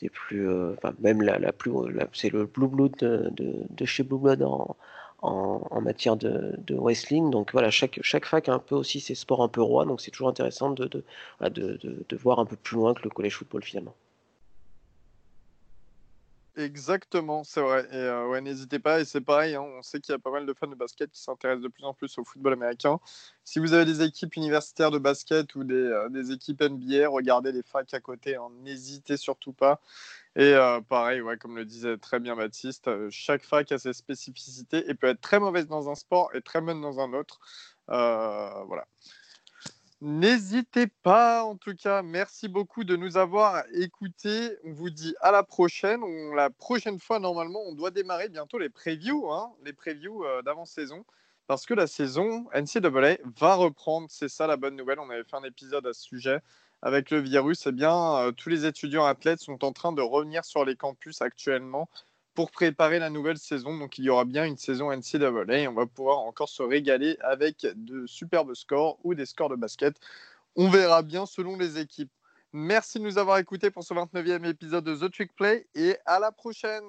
des 0.00 0.08
plus, 0.08 0.48
euh, 0.48 0.74
même 1.00 1.22
la, 1.22 1.52
plus, 1.52 1.72
c'est 2.12 2.30
le 2.30 2.46
Blue 2.46 2.68
Blood 2.68 2.96
de, 2.96 3.84
chez 3.84 4.02
Blue 4.02 4.18
Blood 4.18 4.42
en, 4.42 5.80
matière 5.80 6.16
de, 6.16 6.74
wrestling. 6.74 7.30
Donc 7.30 7.52
voilà, 7.52 7.70
chaque, 7.70 7.98
chaque 8.02 8.26
fac 8.26 8.48
a 8.48 8.54
un 8.54 8.58
peu 8.58 8.74
aussi 8.76 9.00
ses 9.00 9.14
sports 9.14 9.42
un 9.42 9.48
peu 9.48 9.62
rois. 9.62 9.84
Donc 9.84 10.00
c'est 10.00 10.10
toujours 10.10 10.28
intéressant 10.28 10.70
de, 10.70 10.86
de, 10.86 11.04
de 11.50 12.16
voir 12.16 12.38
un 12.38 12.46
peu 12.46 12.56
plus 12.56 12.76
loin 12.76 12.94
que 12.94 13.02
le 13.02 13.10
collège 13.10 13.36
football 13.36 13.62
finalement. 13.64 13.94
Exactement, 16.58 17.44
c'est 17.44 17.60
vrai. 17.60 17.86
Et 17.92 17.96
euh, 17.96 18.28
ouais, 18.28 18.40
n'hésitez 18.40 18.78
pas. 18.78 19.00
Et 19.00 19.04
c'est 19.04 19.20
pareil, 19.20 19.54
hein, 19.54 19.60
on 19.60 19.82
sait 19.82 20.00
qu'il 20.00 20.12
y 20.12 20.16
a 20.16 20.18
pas 20.18 20.30
mal 20.30 20.46
de 20.46 20.54
fans 20.54 20.66
de 20.66 20.74
basket 20.74 21.10
qui 21.10 21.20
s'intéressent 21.20 21.62
de 21.62 21.68
plus 21.68 21.84
en 21.84 21.92
plus 21.92 22.16
au 22.16 22.24
football 22.24 22.54
américain. 22.54 22.98
Si 23.44 23.58
vous 23.58 23.74
avez 23.74 23.84
des 23.84 24.00
équipes 24.02 24.34
universitaires 24.36 24.90
de 24.90 24.98
basket 24.98 25.54
ou 25.54 25.64
des, 25.64 25.74
euh, 25.74 26.08
équipes 26.32 26.62
NBA, 26.62 27.08
regardez 27.08 27.52
les 27.52 27.62
facs 27.62 27.92
à 27.92 28.00
côté. 28.00 28.36
hein, 28.36 28.48
N'hésitez 28.62 29.18
surtout 29.18 29.52
pas. 29.52 29.82
Et 30.36 30.54
euh, 30.54 30.80
pareil, 30.82 31.20
ouais, 31.22 31.38
comme 31.38 31.56
le 31.56 31.64
disait 31.66 31.98
très 31.98 32.20
bien 32.20 32.36
Baptiste, 32.36 32.90
chaque 33.10 33.44
fac 33.44 33.72
a 33.72 33.78
ses 33.78 33.92
spécificités 33.94 34.88
et 34.90 34.94
peut 34.94 35.08
être 35.08 35.20
très 35.20 35.40
mauvaise 35.40 35.66
dans 35.68 35.90
un 35.90 35.94
sport 35.96 36.30
et 36.34 36.42
très 36.42 36.60
bonne 36.62 36.80
dans 36.80 37.00
un 37.00 37.12
autre. 37.14 37.40
Voilà. 37.88 38.86
N'hésitez 40.02 40.88
pas, 40.88 41.42
en 41.44 41.56
tout 41.56 41.74
cas, 41.74 42.02
merci 42.02 42.48
beaucoup 42.48 42.84
de 42.84 42.96
nous 42.96 43.16
avoir 43.16 43.64
écoutés. 43.72 44.54
On 44.64 44.72
vous 44.72 44.90
dit 44.90 45.14
à 45.22 45.30
la 45.32 45.42
prochaine. 45.42 46.02
La 46.34 46.50
prochaine 46.50 47.00
fois, 47.00 47.18
normalement, 47.18 47.60
on 47.66 47.72
doit 47.72 47.90
démarrer 47.90 48.28
bientôt 48.28 48.58
les 48.58 48.68
previews, 48.68 49.32
hein, 49.32 49.52
les 49.64 49.72
previews 49.72 50.22
euh, 50.24 50.42
d'avant-saison, 50.42 51.06
parce 51.46 51.64
que 51.64 51.72
la 51.72 51.86
saison 51.86 52.46
NCAA 52.54 53.16
va 53.40 53.54
reprendre. 53.54 54.08
C'est 54.10 54.28
ça 54.28 54.46
la 54.46 54.58
bonne 54.58 54.76
nouvelle. 54.76 55.00
On 55.00 55.08
avait 55.08 55.24
fait 55.24 55.36
un 55.36 55.44
épisode 55.44 55.86
à 55.86 55.94
ce 55.94 56.02
sujet 56.02 56.40
avec 56.82 57.10
le 57.10 57.20
virus. 57.20 57.66
Eh 57.66 57.72
bien, 57.72 58.16
euh, 58.18 58.32
tous 58.32 58.50
les 58.50 58.66
étudiants 58.66 59.06
athlètes 59.06 59.40
sont 59.40 59.64
en 59.64 59.72
train 59.72 59.92
de 59.92 60.02
revenir 60.02 60.44
sur 60.44 60.66
les 60.66 60.76
campus 60.76 61.22
actuellement 61.22 61.88
pour 62.36 62.52
préparer 62.52 63.00
la 63.00 63.10
nouvelle 63.10 63.38
saison. 63.38 63.76
Donc, 63.76 63.98
il 63.98 64.04
y 64.04 64.10
aura 64.10 64.24
bien 64.24 64.44
une 64.44 64.58
saison 64.58 64.92
NCAA 64.92 65.68
on 65.68 65.72
va 65.72 65.86
pouvoir 65.86 66.18
encore 66.18 66.48
se 66.48 66.62
régaler 66.62 67.16
avec 67.22 67.66
de 67.74 68.06
superbes 68.06 68.54
scores 68.54 68.98
ou 69.02 69.14
des 69.14 69.26
scores 69.26 69.48
de 69.48 69.56
basket. 69.56 69.96
On 70.54 70.68
verra 70.68 71.02
bien 71.02 71.26
selon 71.26 71.56
les 71.56 71.78
équipes. 71.78 72.12
Merci 72.52 72.98
de 72.98 73.04
nous 73.04 73.18
avoir 73.18 73.38
écoutés 73.38 73.70
pour 73.70 73.82
ce 73.82 73.94
29e 73.94 74.48
épisode 74.48 74.84
de 74.84 74.94
The 74.94 75.10
Trick 75.10 75.34
Play 75.34 75.66
et 75.74 75.96
à 76.04 76.20
la 76.20 76.30
prochaine. 76.30 76.84